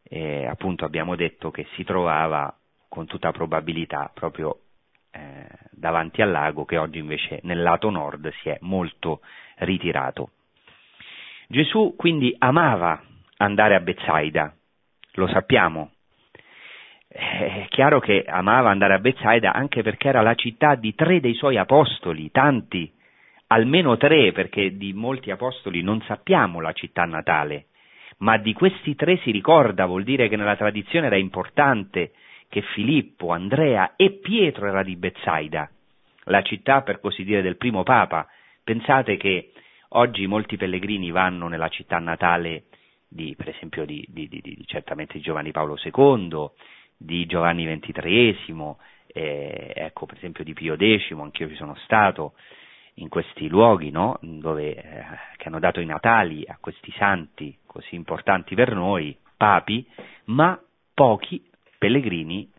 eh, 0.02 0.46
appunto 0.46 0.84
abbiamo 0.84 1.16
detto 1.16 1.50
che 1.50 1.66
si 1.74 1.84
trovava 1.84 2.54
con 2.88 3.06
tutta 3.06 3.32
probabilità 3.32 4.10
proprio 4.12 4.60
eh, 5.10 5.46
davanti 5.70 6.22
al 6.22 6.30
lago 6.30 6.64
che 6.64 6.78
oggi 6.78 6.98
invece 6.98 7.40
nel 7.42 7.62
lato 7.62 7.90
nord 7.90 8.32
si 8.42 8.48
è 8.48 8.58
molto 8.60 9.20
ritirato. 9.56 10.30
Gesù 11.48 11.94
quindi 11.96 12.34
amava 12.38 13.02
andare 13.38 13.74
a 13.74 13.80
Bezzaida, 13.80 14.54
lo 15.12 15.28
sappiamo. 15.28 15.92
È 17.20 17.66
chiaro 17.70 17.98
che 17.98 18.22
amava 18.24 18.70
andare 18.70 18.94
a 18.94 19.00
Bezzaida 19.00 19.52
anche 19.52 19.82
perché 19.82 20.06
era 20.06 20.20
la 20.20 20.36
città 20.36 20.76
di 20.76 20.94
tre 20.94 21.18
dei 21.18 21.34
suoi 21.34 21.56
apostoli, 21.56 22.30
tanti, 22.30 22.88
almeno 23.48 23.96
tre, 23.96 24.30
perché 24.30 24.76
di 24.76 24.92
molti 24.92 25.32
apostoli 25.32 25.82
non 25.82 26.00
sappiamo 26.02 26.60
la 26.60 26.70
città 26.70 27.02
natale, 27.06 27.66
ma 28.18 28.36
di 28.36 28.52
questi 28.52 28.94
tre 28.94 29.16
si 29.18 29.32
ricorda, 29.32 29.86
vuol 29.86 30.04
dire 30.04 30.28
che 30.28 30.36
nella 30.36 30.54
tradizione 30.54 31.06
era 31.06 31.16
importante 31.16 32.12
che 32.48 32.62
Filippo, 32.62 33.32
Andrea 33.32 33.94
e 33.96 34.20
Pietro 34.22 34.68
era 34.68 34.84
di 34.84 34.94
Bezzaida, 34.94 35.68
la 36.26 36.42
città 36.42 36.82
per 36.82 37.00
così 37.00 37.24
dire 37.24 37.42
del 37.42 37.56
primo 37.56 37.82
Papa. 37.82 38.28
Pensate 38.62 39.16
che 39.16 39.50
oggi 39.90 40.24
molti 40.28 40.56
pellegrini 40.56 41.10
vanno 41.10 41.48
nella 41.48 41.68
città 41.68 41.98
natale 41.98 42.66
di, 43.08 43.34
per 43.36 43.48
esempio 43.48 43.84
di, 43.84 44.06
di, 44.08 44.28
di 44.28 44.62
certamente 44.66 45.14
di 45.14 45.20
Giovanni 45.20 45.50
Paolo 45.50 45.76
II, 45.82 46.50
di 46.98 47.24
Giovanni 47.26 47.64
XXIII, 47.64 48.74
eh, 49.06 49.72
ecco 49.74 50.04
per 50.04 50.16
esempio 50.16 50.44
di 50.44 50.52
Pio 50.52 50.76
X, 50.76 51.12
anch'io 51.12 51.48
ci 51.48 51.54
sono 51.54 51.76
stato 51.84 52.34
in 52.94 53.08
questi 53.08 53.48
luoghi 53.48 53.90
no? 53.90 54.18
Dove, 54.20 54.74
eh, 54.74 55.04
che 55.36 55.48
hanno 55.48 55.60
dato 55.60 55.80
i 55.80 55.86
natali 55.86 56.44
a 56.46 56.58
questi 56.60 56.92
santi 56.98 57.56
così 57.64 57.94
importanti 57.94 58.54
per 58.54 58.74
noi, 58.74 59.16
papi, 59.36 59.86
ma 60.24 60.60
pochi 60.92 61.42
pellegrini, 61.78 62.50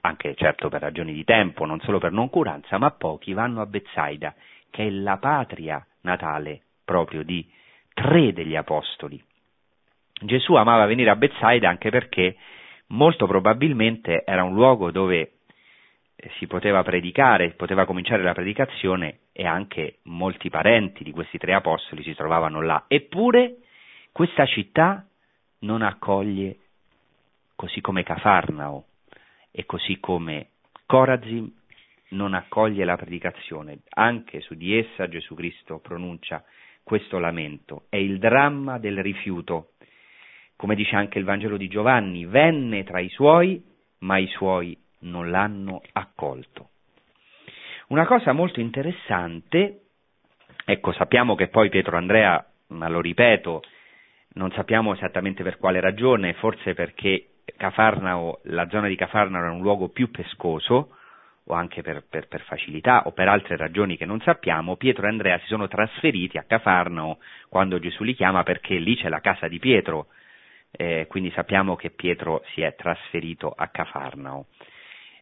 anche 0.00 0.34
certo 0.34 0.68
per 0.68 0.80
ragioni 0.80 1.12
di 1.12 1.24
tempo, 1.24 1.66
non 1.66 1.80
solo 1.80 1.98
per 1.98 2.12
noncuranza, 2.12 2.78
ma 2.78 2.90
pochi 2.90 3.34
vanno 3.34 3.60
a 3.60 3.66
Bezzaida, 3.66 4.34
che 4.70 4.86
è 4.86 4.90
la 4.90 5.18
patria 5.18 5.84
natale 6.02 6.62
proprio 6.84 7.22
di 7.22 7.46
tre 7.92 8.32
degli 8.32 8.56
apostoli. 8.56 9.22
Gesù 10.22 10.54
amava 10.54 10.86
venire 10.86 11.10
a 11.10 11.16
Bezzaida 11.16 11.68
anche 11.68 11.90
perché 11.90 12.36
molto 12.88 13.26
probabilmente 13.26 14.22
era 14.24 14.44
un 14.44 14.54
luogo 14.54 14.90
dove 14.90 15.32
eh, 16.16 16.30
si 16.38 16.46
poteva 16.46 16.82
predicare, 16.82 17.52
poteva 17.52 17.84
cominciare 17.84 18.22
la 18.22 18.32
predicazione 18.32 19.20
e 19.32 19.46
anche 19.46 19.98
molti 20.04 20.50
parenti 20.50 21.04
di 21.04 21.12
questi 21.12 21.38
tre 21.38 21.54
apostoli 21.54 22.02
si 22.02 22.14
trovavano 22.14 22.60
là. 22.62 22.84
Eppure 22.88 23.56
questa 24.12 24.46
città 24.46 25.06
non 25.60 25.82
accoglie 25.82 26.56
così 27.54 27.80
come 27.80 28.02
Cafarnao 28.02 28.84
e 29.50 29.64
così 29.64 29.98
come 29.98 30.50
Corazim 30.86 31.50
non 32.10 32.34
accoglie 32.34 32.84
la 32.84 32.96
predicazione, 32.96 33.80
anche 33.88 34.40
su 34.40 34.54
di 34.54 34.76
essa 34.76 35.08
Gesù 35.08 35.34
Cristo 35.34 35.80
pronuncia 35.80 36.44
questo 36.82 37.18
lamento, 37.18 37.86
è 37.88 37.96
il 37.96 38.18
dramma 38.18 38.78
del 38.78 39.02
rifiuto. 39.02 39.72
Come 40.56 40.74
dice 40.74 40.96
anche 40.96 41.18
il 41.18 41.24
Vangelo 41.24 41.56
di 41.56 41.68
Giovanni, 41.68 42.24
venne 42.24 42.82
tra 42.84 42.98
i 43.00 43.08
suoi, 43.10 43.62
ma 43.98 44.16
i 44.18 44.26
suoi 44.28 44.76
non 45.00 45.30
l'hanno 45.30 45.82
accolto. 45.92 46.70
Una 47.88 48.06
cosa 48.06 48.32
molto 48.32 48.60
interessante, 48.60 49.82
ecco 50.64 50.92
sappiamo 50.92 51.34
che 51.34 51.48
poi 51.48 51.68
Pietro 51.68 51.96
Andrea, 51.96 52.44
ma 52.68 52.88
lo 52.88 53.00
ripeto, 53.00 53.62
non 54.34 54.50
sappiamo 54.52 54.94
esattamente 54.94 55.42
per 55.42 55.58
quale 55.58 55.80
ragione, 55.80 56.32
forse 56.34 56.74
perché 56.74 57.28
Cafarnao, 57.56 58.40
la 58.44 58.68
zona 58.68 58.88
di 58.88 58.96
Cafarnao 58.96 59.42
era 59.42 59.52
un 59.52 59.60
luogo 59.60 59.90
più 59.90 60.10
pescoso, 60.10 60.96
o 61.48 61.54
anche 61.54 61.82
per, 61.82 62.04
per, 62.08 62.26
per, 62.26 62.42
facilità 62.42 63.02
o 63.06 63.12
per 63.12 63.28
altre 63.28 63.56
ragioni 63.56 63.96
che 63.96 64.04
non 64.04 64.20
sappiamo, 64.20 64.76
Pietro 64.76 65.06
e 65.06 65.10
Andrea 65.10 65.38
si 65.38 65.46
sono 65.46 65.68
trasferiti 65.68 66.38
a 66.38 66.44
Cafarnao 66.44 67.18
quando 67.48 67.78
Gesù 67.78 68.02
li 68.02 68.14
chiama 68.14 68.42
perché 68.42 68.76
lì 68.78 68.96
c'è 68.96 69.08
la 69.08 69.20
casa 69.20 69.46
di 69.46 69.58
Pietro, 69.58 70.08
eh, 70.76 71.06
quindi 71.08 71.30
sappiamo 71.30 71.74
che 71.74 71.90
Pietro 71.90 72.42
si 72.52 72.60
è 72.60 72.74
trasferito 72.76 73.50
a 73.50 73.68
Cafarnao. 73.68 74.46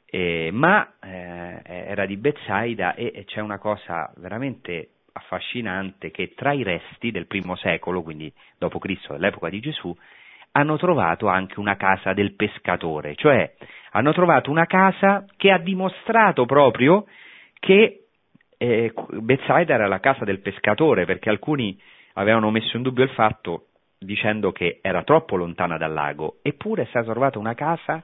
Eh, 0.06 0.50
ma 0.52 0.94
eh, 1.00 1.60
era 1.64 2.06
di 2.06 2.16
Bezzaida 2.16 2.94
e, 2.94 3.12
e 3.14 3.24
c'è 3.24 3.40
una 3.40 3.58
cosa 3.58 4.12
veramente 4.16 4.90
affascinante 5.12 6.10
che 6.10 6.34
tra 6.34 6.52
i 6.52 6.62
resti 6.62 7.10
del 7.10 7.26
primo 7.26 7.56
secolo, 7.56 8.02
quindi 8.02 8.32
dopo 8.58 8.78
Cristo, 8.78 9.12
dell'epoca 9.12 9.48
di 9.48 9.60
Gesù, 9.60 9.96
hanno 10.52 10.76
trovato 10.76 11.26
anche 11.26 11.58
una 11.58 11.76
casa 11.76 12.12
del 12.12 12.34
pescatore, 12.34 13.14
cioè 13.16 13.54
hanno 13.92 14.12
trovato 14.12 14.50
una 14.50 14.66
casa 14.66 15.24
che 15.36 15.50
ha 15.50 15.58
dimostrato 15.58 16.46
proprio 16.46 17.06
che 17.58 18.06
eh, 18.56 18.92
Bethsaida 19.20 19.74
era 19.74 19.86
la 19.88 20.00
casa 20.00 20.24
del 20.24 20.40
pescatore, 20.40 21.06
perché 21.06 21.28
alcuni 21.28 21.80
avevano 22.14 22.50
messo 22.50 22.76
in 22.76 22.82
dubbio 22.82 23.04
il 23.04 23.10
fatto 23.10 23.66
dicendo 24.04 24.52
che 24.52 24.78
era 24.82 25.02
troppo 25.02 25.36
lontana 25.36 25.76
dal 25.76 25.92
lago, 25.92 26.38
eppure 26.42 26.82
è 26.82 26.86
stata 26.86 27.10
trovata 27.10 27.38
una 27.38 27.54
casa, 27.54 28.02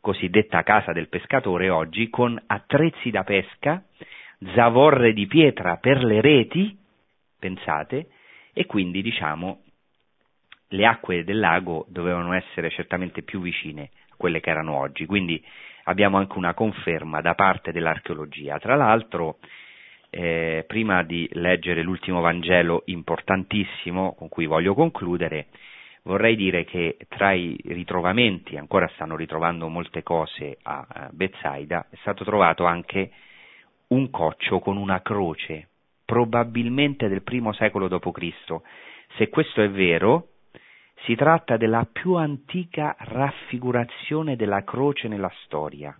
cosiddetta 0.00 0.62
casa 0.62 0.92
del 0.92 1.08
pescatore 1.08 1.68
oggi, 1.68 2.08
con 2.08 2.40
attrezzi 2.46 3.10
da 3.10 3.24
pesca, 3.24 3.82
zavorre 4.54 5.12
di 5.12 5.26
pietra 5.26 5.76
per 5.76 6.02
le 6.02 6.20
reti, 6.20 6.76
pensate, 7.38 8.08
e 8.52 8.66
quindi 8.66 9.02
diciamo 9.02 9.62
le 10.68 10.86
acque 10.86 11.24
del 11.24 11.38
lago 11.38 11.86
dovevano 11.88 12.32
essere 12.32 12.70
certamente 12.70 13.22
più 13.22 13.40
vicine 13.40 13.90
a 14.10 14.14
quelle 14.16 14.40
che 14.40 14.50
erano 14.50 14.76
oggi, 14.76 15.06
quindi 15.06 15.42
abbiamo 15.84 16.16
anche 16.16 16.38
una 16.38 16.54
conferma 16.54 17.20
da 17.20 17.34
parte 17.34 17.72
dell'archeologia. 17.72 18.58
Tra 18.58 18.74
l'altro, 18.74 19.38
eh, 20.14 20.64
prima 20.66 21.02
di 21.02 21.26
leggere 21.32 21.80
l'ultimo 21.80 22.20
Vangelo 22.20 22.82
importantissimo 22.86 24.14
con 24.14 24.28
cui 24.28 24.44
voglio 24.44 24.74
concludere, 24.74 25.46
vorrei 26.02 26.36
dire 26.36 26.64
che 26.64 26.98
tra 27.08 27.32
i 27.32 27.58
ritrovamenti, 27.64 28.58
ancora 28.58 28.90
stanno 28.94 29.16
ritrovando 29.16 29.68
molte 29.68 30.02
cose 30.02 30.58
a 30.64 31.08
Bezzaida, 31.12 31.86
è 31.88 31.96
stato 32.00 32.24
trovato 32.24 32.66
anche 32.66 33.10
un 33.88 34.10
coccio 34.10 34.58
con 34.58 34.76
una 34.76 35.00
croce, 35.00 35.68
probabilmente 36.04 37.08
del 37.08 37.22
primo 37.22 37.54
secolo 37.54 37.88
d.C. 37.88 38.32
Se 39.16 39.30
questo 39.30 39.62
è 39.62 39.70
vero, 39.70 40.28
si 41.06 41.14
tratta 41.14 41.56
della 41.56 41.88
più 41.90 42.14
antica 42.16 42.94
raffigurazione 42.98 44.36
della 44.36 44.62
croce 44.62 45.08
nella 45.08 45.32
storia. 45.44 45.96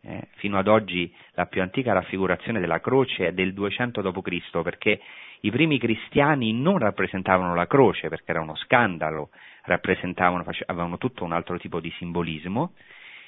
Eh, 0.00 0.28
fino 0.36 0.58
ad 0.58 0.68
oggi 0.68 1.12
la 1.32 1.46
più 1.46 1.60
antica 1.60 1.92
raffigurazione 1.92 2.60
della 2.60 2.80
croce 2.80 3.28
è 3.28 3.32
del 3.32 3.52
200 3.52 4.00
d.C., 4.00 4.62
perché 4.62 5.00
i 5.40 5.50
primi 5.50 5.78
cristiani 5.78 6.52
non 6.52 6.78
rappresentavano 6.78 7.54
la 7.54 7.66
croce, 7.66 8.08
perché 8.08 8.30
era 8.30 8.40
uno 8.40 8.54
scandalo, 8.56 9.30
avevano 10.66 10.98
tutto 10.98 11.24
un 11.24 11.32
altro 11.32 11.58
tipo 11.58 11.80
di 11.80 11.90
simbolismo. 11.98 12.72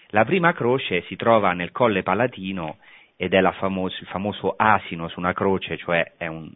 La 0.08 0.24
prima 0.24 0.52
croce 0.52 1.02
si 1.02 1.16
trova 1.16 1.52
nel 1.52 1.72
Colle 1.72 2.02
Palatino 2.02 2.78
ed 3.16 3.34
è 3.34 3.52
famoso, 3.52 3.96
il 4.00 4.06
famoso 4.06 4.54
asino 4.56 5.08
su 5.08 5.18
una 5.18 5.32
croce, 5.32 5.76
cioè 5.76 6.14
è 6.16 6.26
un, 6.26 6.50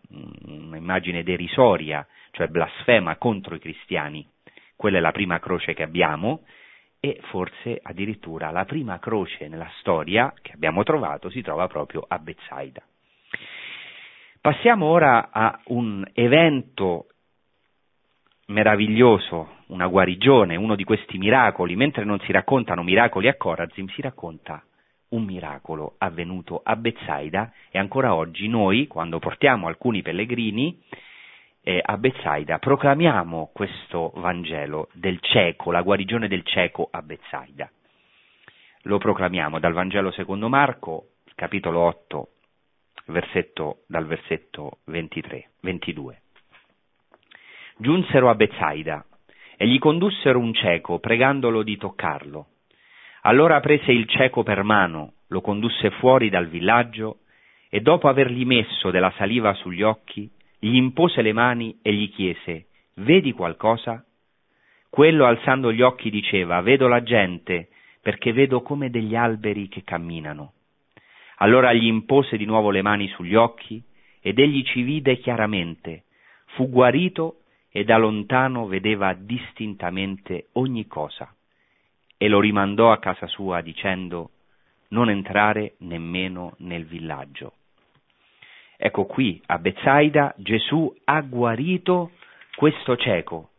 un'immagine 0.46 1.22
derisoria, 1.22 2.06
cioè 2.30 2.48
blasfema 2.48 3.16
contro 3.16 3.54
i 3.54 3.60
cristiani. 3.60 4.26
Quella 4.74 4.98
è 4.98 5.00
la 5.00 5.12
prima 5.12 5.38
croce 5.38 5.74
che 5.74 5.82
abbiamo 5.82 6.44
e 7.04 7.20
forse 7.24 7.78
addirittura 7.82 8.50
la 8.50 8.64
prima 8.64 8.98
croce 8.98 9.46
nella 9.46 9.70
storia 9.80 10.32
che 10.40 10.52
abbiamo 10.52 10.84
trovato 10.84 11.28
si 11.28 11.42
trova 11.42 11.66
proprio 11.66 12.02
a 12.08 12.18
Bezzaida. 12.18 12.82
Passiamo 14.40 14.86
ora 14.86 15.28
a 15.30 15.60
un 15.66 16.02
evento 16.14 17.08
meraviglioso 18.46 19.56
una 19.66 19.86
guarigione, 19.86 20.56
uno 20.56 20.76
di 20.76 20.84
questi 20.84 21.18
miracoli, 21.18 21.76
mentre 21.76 22.04
non 22.04 22.20
si 22.20 22.32
raccontano 22.32 22.82
miracoli 22.82 23.28
a 23.28 23.36
Corazim, 23.36 23.86
si 23.88 24.00
racconta 24.00 24.64
un 25.08 25.24
miracolo 25.24 25.96
avvenuto 25.98 26.62
a 26.64 26.74
Bezzaida 26.74 27.52
e 27.70 27.78
ancora 27.78 28.14
oggi 28.14 28.48
noi, 28.48 28.86
quando 28.86 29.18
portiamo 29.18 29.66
alcuni 29.66 30.00
pellegrini 30.00 30.80
eh, 31.64 31.80
a 31.82 31.96
Bezzaida, 31.96 32.58
proclamiamo 32.58 33.50
questo 33.52 34.12
Vangelo 34.16 34.88
del 34.92 35.18
cieco, 35.20 35.72
la 35.72 35.80
guarigione 35.80 36.28
del 36.28 36.44
cieco 36.44 36.88
a 36.90 37.00
Bezzaida. 37.00 37.70
Lo 38.82 38.98
proclamiamo 38.98 39.58
dal 39.58 39.72
Vangelo 39.72 40.12
secondo 40.12 40.50
Marco, 40.50 41.12
capitolo 41.34 41.80
8, 41.80 42.28
versetto, 43.06 43.78
dal 43.88 44.04
versetto 44.06 44.80
23, 44.84 45.52
22. 45.62 46.20
Giunsero 47.78 48.28
a 48.28 48.34
Bezzaida 48.34 49.04
e 49.56 49.66
gli 49.66 49.78
condussero 49.78 50.38
un 50.38 50.52
cieco, 50.52 50.98
pregandolo 50.98 51.62
di 51.62 51.78
toccarlo. 51.78 52.48
Allora 53.22 53.58
prese 53.60 53.90
il 53.90 54.06
cieco 54.06 54.42
per 54.42 54.62
mano, 54.62 55.14
lo 55.28 55.40
condusse 55.40 55.90
fuori 55.92 56.28
dal 56.28 56.46
villaggio 56.46 57.20
e 57.70 57.80
dopo 57.80 58.08
avergli 58.08 58.44
messo 58.44 58.90
della 58.90 59.12
saliva 59.16 59.54
sugli 59.54 59.82
occhi, 59.82 60.30
gli 60.64 60.76
impose 60.76 61.20
le 61.20 61.34
mani 61.34 61.78
e 61.82 61.92
gli 61.92 62.08
chiese, 62.08 62.68
vedi 62.94 63.32
qualcosa? 63.32 64.02
Quello 64.88 65.26
alzando 65.26 65.70
gli 65.70 65.82
occhi 65.82 66.08
diceva, 66.08 66.62
vedo 66.62 66.88
la 66.88 67.02
gente, 67.02 67.68
perché 68.00 68.32
vedo 68.32 68.62
come 68.62 68.88
degli 68.88 69.14
alberi 69.14 69.68
che 69.68 69.82
camminano. 69.84 70.54
Allora 71.38 71.74
gli 71.74 71.84
impose 71.84 72.38
di 72.38 72.46
nuovo 72.46 72.70
le 72.70 72.80
mani 72.80 73.08
sugli 73.08 73.34
occhi 73.34 73.82
ed 74.22 74.38
egli 74.38 74.64
ci 74.64 74.80
vide 74.80 75.18
chiaramente, 75.18 76.04
fu 76.54 76.70
guarito 76.70 77.40
e 77.70 77.84
da 77.84 77.98
lontano 77.98 78.66
vedeva 78.66 79.12
distintamente 79.12 80.46
ogni 80.52 80.86
cosa 80.86 81.30
e 82.16 82.26
lo 82.26 82.40
rimandò 82.40 82.90
a 82.90 83.00
casa 83.00 83.26
sua 83.26 83.60
dicendo 83.60 84.30
non 84.88 85.10
entrare 85.10 85.74
nemmeno 85.80 86.54
nel 86.60 86.86
villaggio. 86.86 87.52
Ecco 88.76 89.04
qui 89.06 89.40
a 89.46 89.58
Bezzaida 89.58 90.34
Gesù 90.36 90.92
ha 91.04 91.20
guarito 91.20 92.12
questo 92.56 92.96
cieco, 92.96 93.50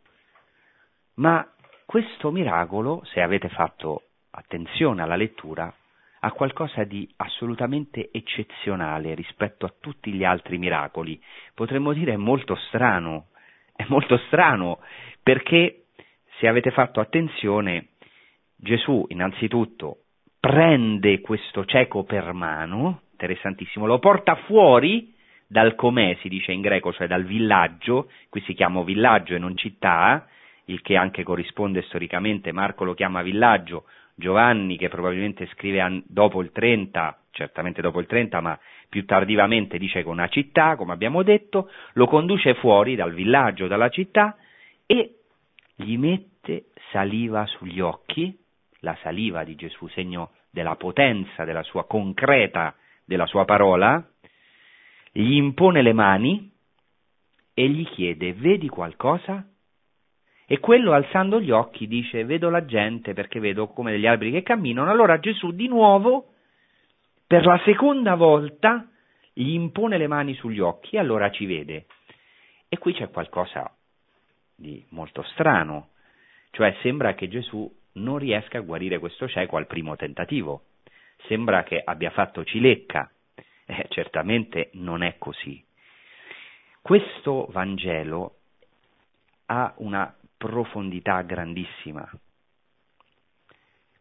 ma 1.16 1.48
questo 1.86 2.32
miracolo, 2.32 3.02
se 3.06 3.22
avete 3.22 3.50
fatto 3.50 4.04
attenzione 4.32 5.02
alla 5.02 5.16
lettura, 5.16 5.74
ha 6.20 6.32
qualcosa 6.32 6.84
di 6.84 7.08
assolutamente 7.18 8.10
eccezionale 8.12 9.14
rispetto 9.14 9.66
a 9.66 9.74
tutti 9.80 10.12
gli 10.12 10.24
altri 10.24 10.58
miracoli. 10.58 11.22
Potremmo 11.54 11.94
dire 11.94 12.14
è 12.14 12.18
molto 12.18 12.56
strano, 12.56 13.28
è 13.76 13.86
molto 13.88 14.18
strano 14.28 14.80
perché 15.22 15.86
se 16.40 16.48
avete 16.48 16.72
fatto 16.72 17.00
attenzione 17.00 17.90
Gesù 18.56 19.06
innanzitutto 19.10 20.00
prende 20.40 21.22
questo 21.22 21.66
cieco 21.66 22.04
per 22.04 22.34
mano, 22.34 23.02
interessantissimo, 23.16 23.86
lo 23.86 24.00
porta 24.00 24.36
fuori 24.46 25.14
dal 25.48 25.76
comè, 25.76 26.18
si 26.22 26.28
dice 26.28 26.52
in 26.52 26.62
greco, 26.62 26.92
cioè 26.92 27.08
dal 27.08 27.24
villaggio, 27.24 28.10
qui 28.30 28.42
si 28.42 28.54
chiama 28.54 28.84
villaggio 28.84 29.36
e 29.36 29.40
non 29.40 29.56
città, 29.56 30.28
il 30.66 30.82
che 30.82 30.98
anche 30.98 31.24
corrisponde 31.24 31.84
storicamente, 31.84 32.52
Marco 32.52 32.84
lo 32.84 32.94
chiama 32.94 33.22
villaggio, 33.22 33.86
Giovanni 34.16 34.78
che 34.78 34.90
probabilmente 34.90 35.48
scrive 35.54 36.04
dopo 36.08 36.42
il 36.42 36.52
30, 36.52 37.20
certamente 37.32 37.82
dopo 37.82 38.00
il 38.00 38.06
30, 38.06 38.42
ma 38.42 38.60
più 38.90 39.06
tardivamente 39.06 39.78
dice 39.78 40.02
che 40.02 40.08
una 40.08 40.28
città, 40.28 40.76
come 40.76 40.94
abbiamo 40.94 41.24
detto, 41.24 41.70
lo 41.94 42.08
conduce 42.08 42.56
fuori 42.56 42.96
dal 42.96 43.14
villaggio, 43.14 43.68
dalla 43.68 43.90
città 43.90 44.38
e 44.86 45.20
gli 45.76 45.98
mette 45.98 46.66
saliva 46.92 47.46
sugli 47.46 47.80
occhi, 47.80 48.36
la 48.80 48.98
saliva 49.02 49.44
di 49.44 49.56
Gesù, 49.56 49.88
segno 49.88 50.32
della 50.50 50.76
potenza 50.76 51.44
della 51.44 51.64
sua 51.64 51.86
concreta, 51.86 52.74
della 53.06 53.26
sua 53.28 53.46
parola, 53.46 54.04
gli 55.12 55.34
impone 55.36 55.82
le 55.82 55.94
mani 55.94 56.52
e 57.54 57.70
gli 57.70 57.86
chiede, 57.88 58.34
vedi 58.34 58.68
qualcosa? 58.68 59.48
E 60.48 60.60
quello 60.60 60.92
alzando 60.92 61.40
gli 61.40 61.52
occhi 61.52 61.88
dice, 61.88 62.26
vedo 62.26 62.50
la 62.50 62.66
gente 62.66 63.14
perché 63.14 63.40
vedo 63.40 63.68
come 63.68 63.92
degli 63.92 64.06
alberi 64.06 64.32
che 64.32 64.44
camminano. 64.44 64.92
Allora 64.92 65.20
Gesù 65.20 65.52
di 65.52 65.68
nuovo, 65.68 66.34
per 67.26 67.46
la 67.46 67.60
seconda 67.64 68.16
volta, 68.16 68.88
gli 69.34 69.54
impone 69.54 69.98
le 69.98 70.08
mani 70.08 70.34
sugli 70.36 70.60
occhi 70.60 70.96
e 70.96 71.00
allora 71.00 71.32
ci 71.32 71.46
vede. 71.46 71.86
E 72.70 72.78
qui 72.78 72.94
c'è 72.94 73.10
qualcosa 73.10 73.74
di 74.56 74.86
molto 74.90 75.24
strano, 75.24 75.90
cioè 76.52 76.76
sembra 76.82 77.14
che 77.16 77.28
Gesù 77.28 77.70
non 77.94 78.18
riesca 78.18 78.60
a 78.60 78.62
guarire 78.62 79.00
questo 79.00 79.28
cieco 79.28 79.58
al 79.58 79.68
primo 79.68 79.96
tentativo. 79.96 80.64
Sembra 81.28 81.64
che 81.64 81.82
abbia 81.84 82.12
fatto 82.12 82.44
cilecca. 82.44 83.10
Eh, 83.66 83.88
certamente 83.90 84.70
non 84.74 85.02
è 85.02 85.18
così. 85.18 85.64
Questo 86.82 87.48
Vangelo 87.50 88.36
ha 89.48 89.74
una 89.78 90.16
profondità 90.38 91.22
grandissima. 91.24 92.08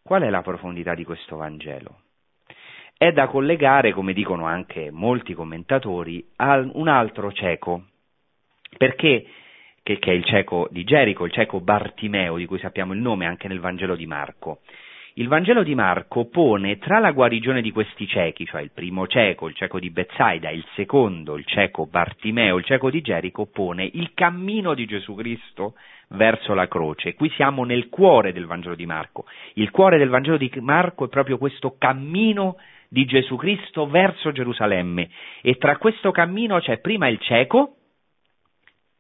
Qual 0.03 0.23
è 0.23 0.29
la 0.29 0.43
profondità 0.43 0.95
di 0.95 1.05
questo 1.05 1.37
Vangelo? 1.37 2.03
È 2.97 3.11
da 3.13 3.27
collegare, 3.27 3.93
come 3.93 4.13
dicono 4.13 4.45
anche 4.45 4.91
molti 4.91 5.33
commentatori, 5.33 6.29
a 6.37 6.59
un 6.59 6.89
altro 6.89 7.33
cieco, 7.33 7.87
perché 8.77 9.27
che, 9.83 9.99
che, 9.99 10.11
è 10.11 10.15
il 10.15 10.25
cieco 10.25 10.69
di 10.71 10.83
Gerico, 10.85 11.27
il 11.27 11.33
cieco 11.33 11.61
Bartimeo, 11.61 12.37
di 12.37 12.47
cui 12.47 12.59
sappiamo 12.59 12.95
il 12.95 13.01
nome 13.01 13.27
anche 13.27 13.49
nel 13.49 13.61
Vangelo 13.61 13.95
di 13.95 14.07
Marco. 14.07 14.61
Il 15.17 15.29
Vangelo 15.29 15.63
di 15.63 15.77
Marco 15.77 16.25
pone 16.25 16.79
tra 16.79 16.99
la 16.99 17.13
guarigione 17.13 17.63
di 17.63 17.71
questi 17.71 18.05
ciechi, 18.09 18.47
cioè 18.47 18.63
il 18.63 18.73
primo 18.73 19.07
cieco, 19.07 19.47
il 19.47 19.55
cieco 19.55 19.79
di 19.79 19.91
Bezzaida, 19.91 20.51
il 20.51 20.67
secondo, 20.75 21.37
il 21.37 21.47
cieco 21.47 21.87
Bartimeo, 21.87 22.59
il 22.59 22.65
cieco 22.65 22.91
di 22.91 23.01
Gerico, 23.01 23.47
pone 23.47 23.89
il 23.93 24.11
cammino 24.13 24.75
di 24.75 24.87
Gesù 24.87 25.15
Cristo 25.15 25.75
verso 26.09 26.53
la 26.53 26.67
croce. 26.67 27.15
Qui 27.15 27.31
siamo 27.31 27.63
nel 27.63 27.91
cuore 27.91 28.33
del 28.33 28.47
Vangelo 28.47 28.75
di 28.75 28.87
Marco. 28.87 29.27
Il 29.53 29.71
cuore 29.71 29.99
del 29.99 30.09
Vangelo 30.09 30.37
di 30.37 30.51
Marco 30.57 31.05
è 31.05 31.09
proprio 31.09 31.39
questo 31.39 31.77
cammino 31.79 32.57
di 32.89 33.05
Gesù 33.05 33.37
Cristo 33.37 33.87
verso 33.87 34.33
Gerusalemme 34.33 35.11
e 35.43 35.55
tra 35.59 35.77
questo 35.77 36.11
cammino 36.11 36.59
c'è 36.59 36.79
prima 36.79 37.07
il 37.07 37.21
cieco, 37.21 37.77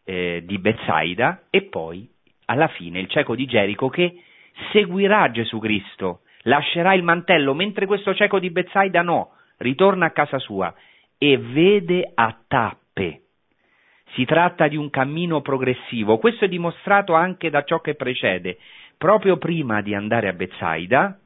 eh, 0.04 0.44
di 0.44 0.58
Bezzaida 0.58 1.46
e 1.50 1.62
poi 1.62 2.08
alla 2.44 2.68
fine 2.68 3.00
il 3.00 3.08
cieco 3.08 3.34
di 3.34 3.46
Gerico 3.46 3.88
che 3.88 4.14
seguirà 4.72 5.30
Gesù 5.30 5.58
Cristo, 5.58 6.20
lascerà 6.42 6.94
il 6.94 7.02
mantello, 7.02 7.54
mentre 7.54 7.86
questo 7.86 8.14
cieco 8.14 8.38
di 8.38 8.50
Bezzaida 8.50 9.02
no, 9.02 9.32
ritorna 9.58 10.06
a 10.06 10.10
casa 10.10 10.38
sua 10.38 10.74
e 11.18 11.38
vede 11.38 12.10
a 12.14 12.36
tappe. 12.46 13.20
Si 14.14 14.24
tratta 14.24 14.68
di 14.68 14.76
un 14.76 14.90
cammino 14.90 15.40
progressivo, 15.40 16.18
questo 16.18 16.44
è 16.44 16.48
dimostrato 16.48 17.14
anche 17.14 17.50
da 17.50 17.64
ciò 17.64 17.80
che 17.80 17.94
precede. 17.94 18.58
Proprio 18.96 19.38
prima 19.38 19.82
di 19.82 19.94
andare 19.94 20.28
a 20.28 20.32
Bezzaida, 20.32 21.18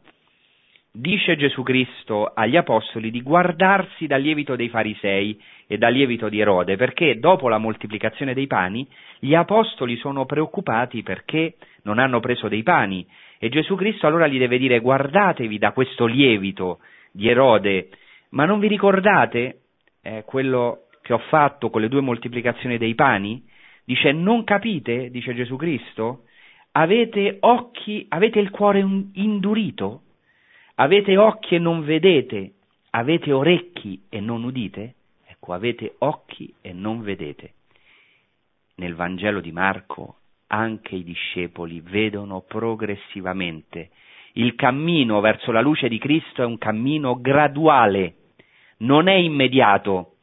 dice 0.92 1.36
Gesù 1.36 1.62
Cristo 1.62 2.30
agli 2.34 2.56
apostoli 2.56 3.10
di 3.10 3.22
guardarsi 3.22 4.06
dal 4.06 4.20
lievito 4.20 4.56
dei 4.56 4.68
farisei 4.68 5.40
e 5.66 5.78
dal 5.78 5.92
lievito 5.92 6.28
di 6.28 6.40
Erode, 6.40 6.76
perché 6.76 7.18
dopo 7.18 7.48
la 7.48 7.58
moltiplicazione 7.58 8.34
dei 8.34 8.46
pani 8.46 8.86
gli 9.18 9.34
apostoli 9.34 9.96
sono 9.96 10.24
preoccupati 10.24 11.02
perché 11.02 11.54
non 11.82 11.98
hanno 11.98 12.20
preso 12.20 12.48
dei 12.48 12.62
pani 12.62 13.06
e 13.38 13.48
Gesù 13.48 13.76
Cristo 13.76 14.06
allora 14.06 14.26
gli 14.26 14.38
deve 14.38 14.58
dire 14.58 14.80
guardatevi 14.80 15.58
da 15.58 15.72
questo 15.72 16.06
lievito 16.06 16.80
di 17.12 17.28
Erode, 17.28 17.88
ma 18.30 18.44
non 18.44 18.58
vi 18.58 18.66
ricordate 18.68 19.60
eh, 20.02 20.24
quello 20.26 20.86
che 21.02 21.12
ho 21.12 21.18
fatto 21.28 21.70
con 21.70 21.80
le 21.80 21.88
due 21.88 22.00
moltiplicazioni 22.00 22.78
dei 22.78 22.94
pani? 22.94 23.42
Dice 23.84 24.12
non 24.12 24.44
capite, 24.44 25.10
dice 25.10 25.34
Gesù 25.34 25.56
Cristo, 25.56 26.24
avete 26.72 27.38
occhi, 27.40 28.04
avete 28.08 28.38
il 28.40 28.50
cuore 28.50 28.80
indurito? 28.80 30.02
Avete 30.80 31.16
occhi 31.16 31.56
e 31.56 31.58
non 31.58 31.82
vedete? 31.82 32.52
Avete 32.90 33.32
orecchi 33.32 34.00
e 34.08 34.20
non 34.20 34.44
udite? 34.44 34.94
Ecco, 35.26 35.52
avete 35.52 35.96
occhi 35.98 36.54
e 36.60 36.72
non 36.72 37.02
vedete. 37.02 37.54
Nel 38.76 38.94
Vangelo 38.94 39.40
di 39.40 39.50
Marco 39.50 40.18
anche 40.46 40.94
i 40.94 41.02
discepoli 41.02 41.80
vedono 41.80 42.42
progressivamente. 42.42 43.90
Il 44.34 44.54
cammino 44.54 45.18
verso 45.18 45.50
la 45.50 45.60
luce 45.60 45.88
di 45.88 45.98
Cristo 45.98 46.42
è 46.42 46.46
un 46.46 46.58
cammino 46.58 47.20
graduale, 47.20 48.14
non 48.78 49.08
è 49.08 49.14
immediato. 49.14 50.18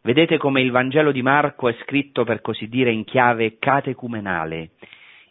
Vedete 0.00 0.38
come 0.38 0.62
il 0.62 0.70
Vangelo 0.70 1.12
di 1.12 1.20
Marco 1.20 1.68
è 1.68 1.76
scritto 1.82 2.24
per 2.24 2.40
così 2.40 2.68
dire 2.68 2.90
in 2.90 3.04
chiave 3.04 3.58
catecumenale, 3.58 4.70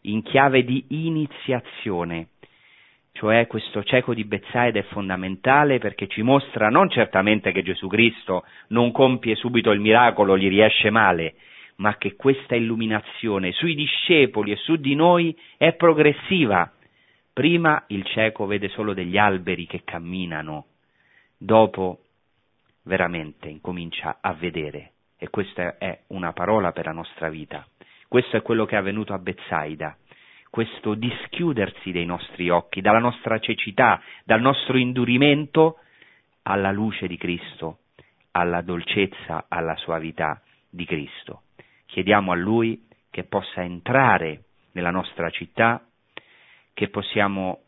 in 0.02 0.22
chiave 0.22 0.64
di 0.64 0.86
iniziazione 0.90 2.28
cioè 3.20 3.48
questo 3.48 3.84
cieco 3.84 4.14
di 4.14 4.24
Bezzaida 4.24 4.80
è 4.80 4.84
fondamentale 4.84 5.78
perché 5.78 6.08
ci 6.08 6.22
mostra 6.22 6.70
non 6.70 6.90
certamente 6.90 7.52
che 7.52 7.64
Gesù 7.64 7.88
Cristo 7.88 8.46
non 8.70 8.94
compie 8.94 9.36
subito 9.36 9.72
il 9.72 9.82
miracolo, 9.82 10.38
gli 10.38 10.48
riesce 10.48 10.90
male, 10.90 11.36
ma 11.78 11.98
che 11.98 12.16
questa 12.16 12.56
illuminazione 12.56 13.52
sui 13.52 13.76
discepoli 13.76 14.54
e 14.54 14.56
su 14.56 14.78
di 14.78 14.96
noi 14.96 15.38
è 15.58 15.74
progressiva. 15.74 16.72
Prima 17.34 17.84
il 17.88 18.06
cieco 18.06 18.46
vede 18.46 18.70
solo 18.70 18.94
degli 18.94 19.18
alberi 19.18 19.68
che 19.68 19.82
camminano, 19.84 20.68
dopo 21.38 22.04
veramente 22.84 23.50
incomincia 23.50 24.20
a 24.22 24.32
vedere. 24.32 24.92
E 25.18 25.30
questa 25.30 25.78
è 25.78 26.04
una 26.08 26.32
parola 26.32 26.72
per 26.72 26.86
la 26.86 26.94
nostra 26.94 27.28
vita. 27.28 27.68
Questo 28.08 28.38
è 28.38 28.42
quello 28.42 28.64
che 28.64 28.76
è 28.76 28.78
avvenuto 28.78 29.12
a 29.12 29.20
Bezzaida, 29.20 29.98
questo 30.50 30.96
dischiudersi 30.96 31.92
dei 31.92 32.06
nostri 32.06 32.50
occhi, 32.50 32.82
dalla 32.82 33.00
nostra 33.00 33.40
cecità, 33.40 34.02
dal 34.24 34.42
nostro 34.42 34.78
indurimento 34.78 35.78
alla 36.44 36.72
luce 36.72 37.08
di 37.08 37.18
Cristo, 37.18 37.80
alla 38.32 38.62
dolcezza, 38.62 39.46
alla 39.48 39.76
suavità 39.76 40.42
di 40.70 40.86
Cristo. 40.86 41.44
Chiediamo 41.86 42.32
a 42.32 42.36
Lui 42.36 42.88
che 43.10 43.24
possa 43.24 43.62
entrare 43.64 44.44
nella 44.74 44.92
nostra 44.92 45.30
città, 45.30 45.84
che 46.74 46.90
possiamo 46.90 47.64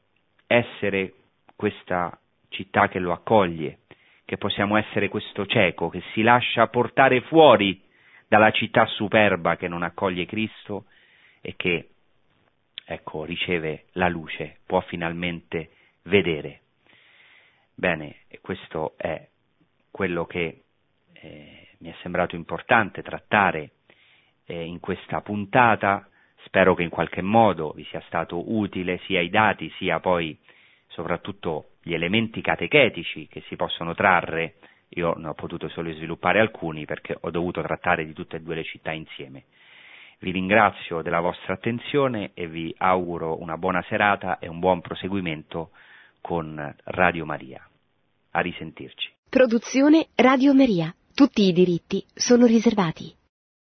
essere 0.48 1.14
questa 1.56 2.18
città 2.50 2.88
che 2.88 3.00
lo 3.00 3.12
accoglie, 3.12 3.80
che 4.26 4.38
possiamo 4.38 4.78
essere 4.78 5.10
questo 5.10 5.46
cieco 5.46 5.90
che 5.90 6.02
si 6.14 6.22
lascia 6.22 6.68
portare 6.68 7.22
fuori 7.22 7.82
dalla 8.28 8.52
città 8.52 8.86
superba 8.86 9.58
che 9.58 9.68
non 9.68 9.84
accoglie 9.84 10.26
Cristo 10.26 10.86
e 11.42 11.56
che, 11.58 11.90
ecco, 12.86 13.24
riceve 13.26 13.86
la 13.94 14.08
luce, 14.08 14.58
può 14.66 14.82
finalmente 14.82 15.70
vedere. 16.04 16.62
Bene, 17.74 18.18
questo 18.42 18.94
è 18.98 19.28
quello 19.90 20.26
che 20.26 20.64
eh, 21.14 21.68
mi 21.80 21.90
è 21.90 21.96
sembrato 22.02 22.36
importante 22.36 23.02
trattare 23.02 23.72
eh, 24.46 24.64
in 24.64 24.80
questa 24.80 25.22
puntata. 25.22 26.08
Spero 26.44 26.74
che 26.76 26.84
in 26.84 26.90
qualche 26.90 27.22
modo 27.22 27.72
vi 27.72 27.84
sia 27.86 28.02
stato 28.08 28.52
utile 28.54 29.00
sia 29.06 29.22
i 29.22 29.30
dati 29.30 29.72
sia 29.78 30.00
poi 30.00 30.38
soprattutto 30.88 31.72
gli 31.82 31.94
elementi 31.94 32.42
catechetici 32.42 33.28
che 33.28 33.42
si 33.48 33.56
possono 33.56 33.94
trarre. 33.94 34.56
Io 34.96 35.14
ne 35.16 35.30
ho 35.30 35.34
potuto 35.34 35.70
solo 35.70 35.92
sviluppare 35.94 36.40
alcuni 36.40 36.86
perché 36.86 37.16
ho 37.20 37.32
dovuto 37.32 37.62
trattare 37.62 38.06
di 38.06 38.14
tutte 38.14 38.38
e 38.38 38.42
due 38.42 38.56
le 38.56 38.64
città 38.64 38.92
insieme. 38.92 39.46
Vi 40.22 40.30
ringrazio 40.30 41.02
della 41.02 41.20
vostra 41.20 41.54
attenzione 41.54 42.30
e 42.36 42.48
vi 42.48 42.72
auguro 42.78 43.42
una 43.42 43.58
buona 43.58 43.84
serata 43.90 44.38
e 44.38 44.48
un 44.48 44.60
buon 44.60 44.80
proseguimento 44.80 45.72
con 46.22 46.76
Radio 46.84 47.26
Maria. 47.26 47.68
A 48.30 48.40
risentirci. 48.40 49.12
Produzione 49.28 50.10
Radio 50.14 50.54
Maria. 50.54 50.94
Tutti 51.16 51.48
i 51.48 51.54
diritti 51.54 52.06
sono 52.14 52.46
riservati. 52.46 53.12